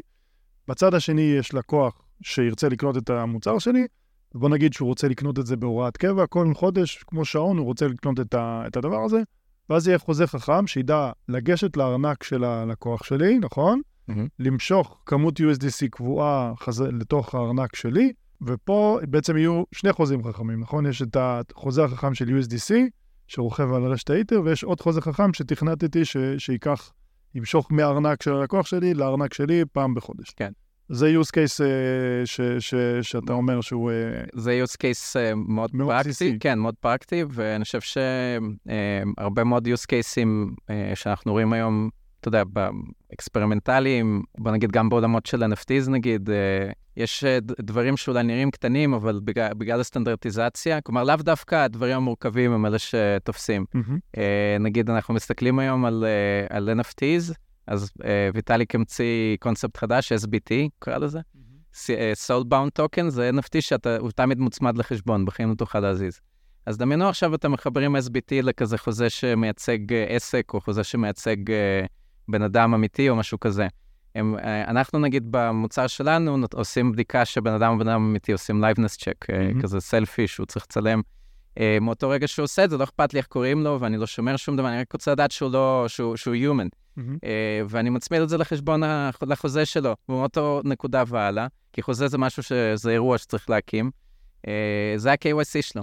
בצד 0.68 0.93
השני 0.93 1.22
יש 1.22 1.54
לקוח 1.54 2.01
שירצה 2.22 2.70
לקנות 2.70 2.97
את 2.97 3.10
המוצר 3.10 3.60
שלי, 3.60 3.88
בוא 4.36 4.49
נגיד 4.49 4.74
שהוא 4.74 4.88
רוצה 4.88 5.08
לקנות 5.08 5.39
את 5.39 5.45
זה 5.45 5.56
בהוראת 5.56 5.97
קבע, 5.97 6.28
כל 6.28 6.54
חודש, 6.54 7.04
כמו 7.08 7.26
שעון, 7.26 7.58
הוא 7.58 7.66
רוצה 7.66 7.88
לקנות 7.88 8.20
את, 8.20 8.34
ה... 8.34 8.64
את 8.68 8.78
הדבר 8.78 9.04
הזה, 9.06 9.22
ואז 9.70 9.88
יהיה 9.88 9.97
חוזה 9.97 10.28
חכם 10.28 10.68
שידע 10.68 11.12
לגשת 11.30 11.78
לארנק 11.78 12.24
של 12.24 12.43
הלקוח 12.43 13.04
שלי, 13.04 13.39
נכון? 13.39 13.82
Mm-hmm. 14.10 14.14
למשוך 14.39 15.01
כמות 15.06 15.39
USDC 15.39 15.88
קבועה 15.91 16.54
חז... 16.60 16.82
לתוך 16.82 17.36
הארנק 17.36 17.76
שלי, 17.76 18.14
ופה 18.41 18.99
בעצם 19.10 19.38
יהיו 19.38 19.64
שני 19.72 19.93
חוזים 19.93 20.24
חכמים, 20.24 20.60
נכון? 20.62 20.86
יש 20.86 21.01
את 21.01 21.18
החוזה 21.20 21.84
החכם 21.84 22.14
של 22.14 22.39
USDC, 22.39 22.74
שרוכב 23.28 23.74
על 23.74 23.84
רשת 23.84 24.10
האיטר, 24.10 24.41
ויש 24.45 24.64
עוד 24.64 24.82
חוזה 24.82 25.01
חכם 25.01 25.34
שתכנתתי 25.34 26.06
ש... 26.06 26.18
שייקח, 26.38 26.91
ימשוך 27.36 27.72
מהארנק 27.72 28.24
של 28.24 28.34
הלקוח 28.34 28.66
שלי 28.66 28.93
לארנק 28.93 29.34
שלי 29.34 29.64
פעם 29.72 29.93
בחודש. 29.93 30.30
כן. 30.30 30.51
זה 30.89 31.12
use 31.22 31.28
case 31.28 31.60
uh, 31.60 32.26
ש, 32.26 32.41
ש, 32.60 32.76
שאתה 33.01 33.34
אומר 33.34 33.62
שהוא... 33.62 33.91
Uh, 33.91 34.30
זה 34.39 34.64
use 34.64 34.76
case 34.76 35.14
uh, 35.14 35.36
מאוד, 35.36 35.76
מאוד 35.76 35.89
פרקטי, 35.89 36.10
בסיסי. 36.10 36.38
כן, 36.39 36.60
מאוד 36.60 36.76
פרקטי, 36.80 37.24
ואני 37.30 37.64
חושב 37.64 37.80
שהרבה 37.82 39.43
מאוד 39.43 39.68
use 39.68 39.86
cases 39.86 40.66
שאנחנו 40.95 41.32
רואים 41.32 41.54
היום 41.54 41.89
אתה 42.24 42.28
יודע, 42.28 42.43
ב 43.09 43.16
experimental-ים, 43.16 44.24
בוא 44.38 44.51
נגיד 44.51 44.71
גם 44.71 44.89
בעולמות 44.89 45.26
של 45.26 45.43
NFTs 45.43 45.89
נגיד, 45.89 46.30
אה, 46.30 46.69
יש 46.97 47.24
אה, 47.24 47.38
דברים 47.41 47.97
שאולי 47.97 48.24
נראים 48.24 48.51
קטנים, 48.51 48.93
אבל 48.93 49.19
בגלל, 49.24 49.53
בגלל 49.53 49.80
הסטנדרטיזציה, 49.80 50.82
כלומר, 50.82 51.03
לאו 51.03 51.15
דווקא 51.15 51.55
הדברים 51.55 51.95
המורכבים 51.95 52.51
הם 52.51 52.65
אלה 52.65 52.78
שתופסים. 52.80 53.65
Mm-hmm. 53.76 54.19
נגיד, 54.59 54.89
אנחנו 54.89 55.13
מסתכלים 55.13 55.59
היום 55.59 55.86
על, 55.86 56.05
על 56.49 56.80
NFTs, 56.80 57.34
אז 57.67 57.91
ויטאליק 58.34 58.76
המציא 58.76 59.38
קונספט 59.39 59.78
חדש, 59.78 60.11
SBT, 60.11 60.53
קרא 60.80 60.97
לזה. 60.97 61.19
Soulbound 62.28 62.80
Token 62.80 63.09
זה 63.09 63.30
NFT 63.39 63.61
שהוא 63.61 64.11
תמיד 64.15 64.39
מוצמד 64.39 64.78
לחשבון, 64.78 65.26
בחיים 65.26 65.49
לא 65.49 65.55
תוכל 65.55 65.80
להזיז. 65.80 66.19
אז 66.65 66.78
דמיינו 66.78 67.09
עכשיו 67.09 67.36
אתם 67.36 67.51
מחברים 67.51 67.95
SBT 67.95 68.41
לכזה 68.43 68.78
חוזה 68.78 69.09
שמייצג 69.09 69.80
עסק, 70.09 70.53
או 70.53 70.61
חוזה 70.61 70.84
שמייצג 70.84 71.36
בן 72.28 72.41
אדם 72.41 72.74
אמיתי 72.74 73.09
או 73.09 73.15
משהו 73.15 73.39
כזה. 73.39 73.67
הם, 74.15 74.36
אה, 74.39 74.69
אנחנו 74.69 74.99
נגיד 74.99 75.24
במוצר 75.32 75.88
שלנו 75.88 76.38
עושים 76.53 76.91
בדיקה 76.91 77.26
שבן 77.26 77.53
אדם 77.53 77.76
ובן 77.76 77.88
אדם 77.88 78.01
אמיתי 78.01 78.32
עושים 78.32 78.63
liveness 78.63 78.97
check, 78.99 79.26
mm-hmm. 79.26 79.61
כזה 79.61 79.80
סלפי 79.80 80.28
שהוא 80.28 80.45
צריך 80.45 80.65
לצלם. 80.65 81.01
אה, 81.59 81.78
מאותו 81.82 82.09
רגע 82.09 82.28
שהוא 82.28 82.43
עושה 82.43 82.63
את 82.63 82.69
זה, 82.69 82.78
לא 82.78 82.84
אכפת 82.84 83.13
לי 83.13 83.19
איך 83.19 83.28
קוראים 83.28 83.63
לו, 83.63 83.78
ואני 83.80 83.97
לא 83.97 84.07
שומר 84.07 84.36
שום 84.36 84.57
דבר, 84.57 84.67
אני 84.67 84.80
רק 84.80 84.93
רוצה 84.93 85.11
לדעת 85.11 85.32
שהוא 85.32 85.51
לא, 85.51 85.86
שהוא, 85.88 86.15
שהוא 86.15 86.36
human. 86.36 86.69
Mm-hmm. 86.97 87.01
ואני 87.69 87.89
מצמיד 87.89 88.21
את 88.21 88.30
זה 88.30 88.38
לחשבון 88.38 88.82
לחוזה 89.21 89.65
שלו, 89.65 89.95
ומאותו 90.09 90.61
נקודה 90.63 91.03
והלאה, 91.07 91.47
כי 91.74 91.82
חוזה 91.82 92.07
זה 92.07 92.17
משהו 92.17 92.43
שזה 92.43 92.91
אירוע 92.91 93.17
שצריך 93.17 93.49
להקים. 93.49 93.91
זה 94.95 95.11
ה-KYC 95.11 95.61
שלו. 95.61 95.82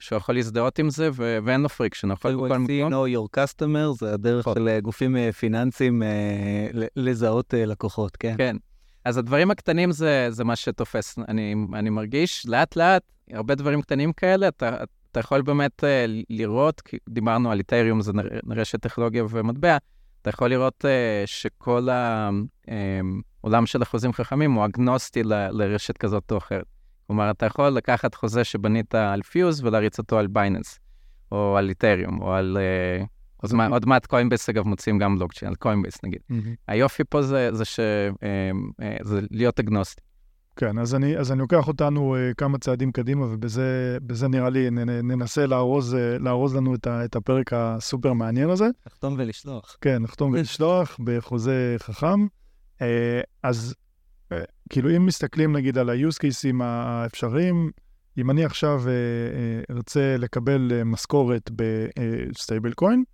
שהוא 0.00 0.16
יכול 0.16 0.34
להזדהות 0.34 0.78
עם 0.78 0.90
זה, 0.90 1.08
ו- 1.12 1.38
ואין 1.44 1.60
לו 1.60 1.68
friction, 1.68 2.10
יכול 2.10 2.34
בכל 2.34 2.58
מקום. 2.58 2.92
know 2.92 3.16
your 3.16 3.38
customer, 3.38 3.98
זה 3.98 4.14
הדרך 4.14 4.40
נכון. 4.40 4.54
של 4.54 4.68
אה, 4.68 4.80
גופים 4.80 5.16
אה, 5.16 5.32
פיננסיים 5.32 6.02
אה, 6.02 6.68
לזהות 6.96 7.54
לקוחות, 7.56 8.16
כן? 8.16 8.34
כן. 8.38 8.56
אז 9.04 9.18
הדברים 9.18 9.50
הקטנים 9.50 9.92
זה, 9.92 10.26
זה 10.30 10.44
מה 10.44 10.56
שתופס, 10.56 11.18
אני, 11.28 11.54
אני 11.74 11.90
מרגיש, 11.90 12.46
לאט-לאט, 12.46 13.02
הרבה 13.32 13.54
דברים 13.54 13.82
קטנים 13.82 14.12
כאלה, 14.12 14.48
אתה, 14.48 14.84
אתה 15.10 15.20
יכול 15.20 15.42
באמת 15.42 15.84
לראות, 16.30 16.80
כי 16.80 16.96
דיברנו 17.08 17.50
על 17.50 17.58
איתריום, 17.58 18.00
זה 18.00 18.12
רשת 18.50 18.80
טכנולוגיה 18.80 19.24
ומטבע, 19.30 19.76
אתה 20.22 20.30
יכול 20.30 20.50
לראות 20.50 20.84
שכל 21.26 21.88
העולם 23.42 23.66
של 23.66 23.82
החוזים 23.82 24.12
חכמים 24.12 24.52
הוא 24.52 24.64
אגנוסטי 24.64 25.22
ל, 25.22 25.32
לרשת 25.50 25.98
כזאת 25.98 26.32
או 26.32 26.38
אחרת. 26.38 26.77
כלומר, 27.08 27.30
אתה 27.30 27.46
יכול 27.46 27.68
לקחת 27.68 28.14
חוזה 28.14 28.44
שבנית 28.44 28.94
על 28.94 29.22
Fuse 29.22 29.64
ולהריץ 29.64 29.98
אותו 29.98 30.18
על 30.18 30.26
בייננס, 30.26 30.78
או 31.32 31.56
על 31.56 31.68
איתריום, 31.68 32.20
או 32.20 32.32
על... 32.32 32.56
Uh, 33.00 33.06
עוד, 33.42 33.54
מה, 33.54 33.66
עוד 33.66 33.86
מעט 33.86 34.06
קוינבייס, 34.06 34.48
אגב, 34.48 34.66
מוצאים 34.66 34.98
גם 34.98 35.18
בלוקצ'יין, 35.18 35.48
על 35.48 35.54
קוינבייס 35.56 35.94
נגיד. 36.04 36.20
Mm-hmm. 36.30 36.34
היופי 36.68 37.02
פה 37.08 37.22
זה, 37.22 37.48
זה, 37.52 37.64
ש, 37.64 37.80
uh, 37.80 38.54
uh, 38.80 39.04
זה 39.04 39.20
להיות 39.30 39.60
אגנוסטי. 39.60 40.02
כן, 40.56 40.78
אז 40.78 40.94
אני, 40.94 41.18
אז 41.18 41.32
אני 41.32 41.40
לוקח 41.40 41.68
אותנו 41.68 42.16
כמה 42.36 42.58
צעדים 42.58 42.92
קדימה, 42.92 43.26
ובזה 43.30 44.28
נראה 44.28 44.50
לי 44.50 44.70
ננסה 45.02 45.46
לארוז, 45.46 45.96
לארוז 46.20 46.56
לנו 46.56 46.74
את, 46.74 46.86
ה, 46.86 47.04
את 47.04 47.16
הפרק 47.16 47.52
הסופר 47.52 48.12
מעניין 48.12 48.50
הזה. 48.50 48.66
לחתום 48.86 49.14
ולשלוח. 49.18 49.76
כן, 49.80 50.02
לחתום 50.02 50.32
ולשלוח 50.32 50.96
בחוזה 51.04 51.76
חכם. 51.78 52.26
אז 53.42 53.74
כאילו, 54.70 54.96
אם 54.96 55.06
מסתכלים 55.06 55.56
נגיד 55.56 55.78
על 55.78 55.90
ה-use 55.90 56.16
cases 56.16 56.62
האפשריים, 56.62 57.70
אם 58.18 58.30
אני 58.30 58.44
עכשיו 58.44 58.82
ארצה 59.70 60.16
לקבל 60.18 60.82
משכורת 60.84 61.50
ב 61.56 62.72
stablecoin, 62.72 63.04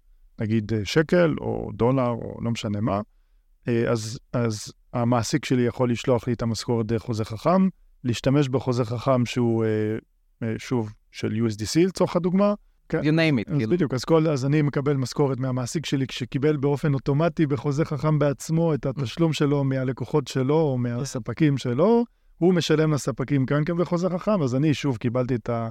נגיד 0.41 0.73
שקל 0.85 1.35
או 1.41 1.71
דולר 1.75 2.09
או 2.09 2.39
לא 2.43 2.51
משנה 2.51 2.81
מה, 2.81 3.01
אז, 3.67 4.19
אז 4.33 4.73
המעסיק 4.93 5.45
שלי 5.45 5.63
יכול 5.63 5.91
לשלוח 5.91 6.27
לי 6.27 6.33
את 6.33 6.43
המשכורת 6.43 6.87
דרך 6.87 7.03
חוזה 7.03 7.25
חכם, 7.25 7.69
להשתמש 8.05 8.49
בחוזה 8.49 8.85
חכם 8.85 9.27
שהוא, 9.27 9.65
שוב, 10.59 10.93
של 11.13 11.33
USDC 11.33 11.87
לצורך 11.87 12.17
הדוגמה, 12.17 12.55
כן. 12.89 13.01
You 13.01 13.03
name 13.03 13.49
it. 13.49 13.53
אז 13.53 13.57
כאילו. 13.57 13.71
בדיוק, 13.71 13.95
אז, 13.95 14.05
כל, 14.05 14.29
אז 14.29 14.45
אני 14.45 14.63
מקבל 14.63 14.97
משכורת 14.97 15.41
מהמעסיק 15.41 15.87
שלי 15.87 16.07
כשקיבל 16.07 16.57
באופן 16.57 16.95
אוטומטי 16.95 17.47
בחוזה 17.47 17.85
חכם 17.85 18.19
בעצמו 18.19 18.75
את 18.75 18.87
התשלום 18.87 19.33
שלו 19.33 19.65
מהלקוחות 19.65 20.29
שלו 20.29 20.61
או 20.61 20.79
מהספקים 20.79 21.59
שלו, 21.59 22.05
הוא 22.39 22.55
משלם 22.55 22.93
לספקים 22.93 23.47
כאן 23.47 23.65
כן 23.65 23.77
בחוזה 23.77 24.09
חכם, 24.09 24.43
אז 24.43 24.55
אני 24.55 24.75
שוב 24.75 24.97
קיבלתי 24.97 25.35
את, 25.35 25.49
ה, 25.49 25.69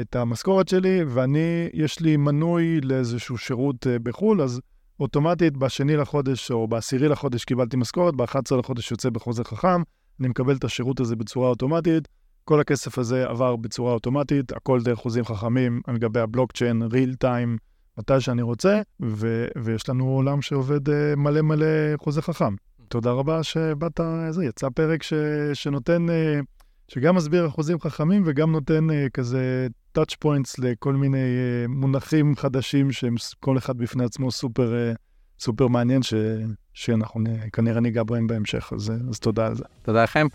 את 0.00 0.16
המשכורת 0.16 0.68
שלי, 0.68 1.04
ואני, 1.08 1.68
יש 1.72 2.00
לי 2.00 2.16
מנוי 2.16 2.80
לאיזשהו 2.80 3.38
שירות 3.38 3.86
uh, 3.86 3.88
בחו"ל, 4.02 4.42
אז 4.42 4.60
אוטומטית 5.00 5.56
בשני 5.56 5.96
לחודש 5.96 6.50
או 6.50 6.68
בעשירי 6.68 7.08
לחודש 7.08 7.44
קיבלתי 7.44 7.76
משכורת, 7.76 8.14
ב-11 8.16 8.56
לחודש 8.58 8.90
יוצא 8.90 9.10
בחוזה 9.10 9.44
חכם, 9.44 9.82
אני 10.20 10.28
מקבל 10.28 10.56
את 10.56 10.64
השירות 10.64 11.00
הזה 11.00 11.16
בצורה 11.16 11.48
אוטומטית. 11.48 12.08
כל 12.48 12.60
הכסף 12.60 12.98
הזה 12.98 13.24
עבר 13.28 13.56
בצורה 13.56 13.92
אוטומטית, 13.92 14.52
הכל 14.52 14.82
דרך 14.82 14.98
חוזים 14.98 15.24
חכמים 15.24 15.80
על 15.86 15.98
גבי 15.98 16.20
הבלוקצ'יין, 16.20 16.82
ריל 16.82 17.14
טיים, 17.14 17.56
מתי 17.98 18.20
שאני 18.20 18.42
רוצה, 18.42 18.80
ו- 19.02 19.46
ויש 19.62 19.88
לנו 19.88 20.08
עולם 20.08 20.42
שעובד 20.42 20.88
uh, 20.88 20.92
מלא 21.16 21.42
מלא 21.42 21.66
חוזה 21.96 22.22
חכם. 22.22 22.54
תודה 22.88 23.10
רבה 23.10 23.42
שבאת, 23.42 24.00
זה 24.30 24.44
יצא 24.44 24.68
פרק 24.74 25.02
ש- 25.02 25.14
שנותן, 25.54 26.06
uh, 26.08 26.44
שגם 26.88 27.14
מסביר 27.14 27.46
אחוזים 27.46 27.80
חכמים 27.80 28.22
וגם 28.26 28.52
נותן 28.52 28.90
uh, 28.90 29.10
כזה 29.14 29.66
touch 29.98 30.14
points 30.24 30.54
לכל 30.58 30.94
מיני 30.94 31.18
מונחים 31.68 32.36
חדשים 32.36 32.92
שהם 32.92 33.14
כל 33.40 33.58
אחד 33.58 33.78
בפני 33.78 34.04
עצמו 34.04 34.30
סופר, 34.30 34.92
סופר 35.40 35.66
מעניין, 35.68 36.02
ש- 36.02 36.14
שאנחנו 36.74 37.20
כנראה 37.52 37.80
ניגע 37.80 38.02
בהם 38.02 38.26
בהמשך, 38.26 38.72
אז, 38.72 38.92
אז 39.10 39.18
תודה 39.18 39.46
על 39.46 39.54
זה. 39.54 39.64
תודה 39.82 40.02
לכם. 40.02 40.26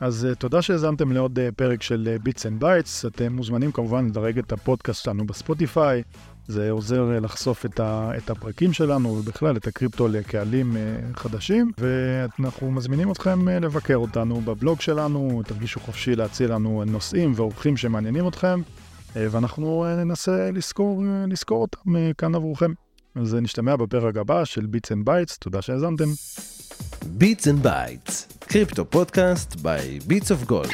אז 0.00 0.28
uh, 0.32 0.34
תודה 0.34 0.62
שהאזנתם 0.62 1.12
לעוד 1.12 1.38
uh, 1.38 1.54
פרק 1.56 1.82
של 1.82 2.16
ביטס 2.22 2.46
אנד 2.46 2.60
בייטס. 2.60 3.06
אתם 3.06 3.32
מוזמנים 3.32 3.72
כמובן 3.72 4.06
לדרג 4.06 4.38
את 4.38 4.52
הפודקאסט 4.52 5.04
שלנו 5.04 5.26
בספוטיפיי. 5.26 6.02
זה 6.46 6.70
עוזר 6.70 7.16
uh, 7.16 7.20
לחשוף 7.20 7.66
את, 7.66 7.80
ה, 7.80 8.10
את 8.16 8.30
הפרקים 8.30 8.72
שלנו 8.72 9.08
ובכלל 9.08 9.56
את 9.56 9.66
הקריפטו 9.66 10.08
לקהלים 10.08 10.76
uh, 10.76 11.18
חדשים. 11.18 11.72
ואנחנו 11.78 12.70
מזמינים 12.70 13.12
אתכם 13.12 13.48
uh, 13.48 13.64
לבקר 13.64 13.96
אותנו 13.96 14.40
בבלוג 14.40 14.80
שלנו, 14.80 15.42
תרגישו 15.46 15.80
חופשי 15.80 16.16
להציע 16.16 16.48
לנו 16.48 16.82
נושאים 16.86 17.32
ואורחים 17.36 17.76
שמעניינים 17.76 18.28
אתכם, 18.28 18.60
uh, 18.60 19.16
ואנחנו 19.30 19.84
uh, 19.86 20.04
ננסה 20.04 20.50
לזכור, 20.50 21.02
uh, 21.02 21.30
לזכור 21.30 21.62
אותם 21.62 21.96
uh, 21.96 22.14
כאן 22.18 22.34
עבורכם. 22.34 22.72
אז 23.14 23.34
נשתמע 23.34 23.76
בפרק 23.76 24.16
הבא 24.16 24.44
של 24.44 24.66
ביטס 24.66 24.92
אנד 24.92 25.04
בייטס, 25.04 25.38
תודה 25.38 25.62
שהאזנתם. 25.62 26.08
ביטס 27.08 27.48
אנד 27.48 27.62
בייטס, 27.62 28.28
crypto 28.40 28.90
podcast 28.90 29.52
by 29.52 30.06
ביטס 30.06 30.32
אוף 30.32 30.42
גולד. 30.44 30.70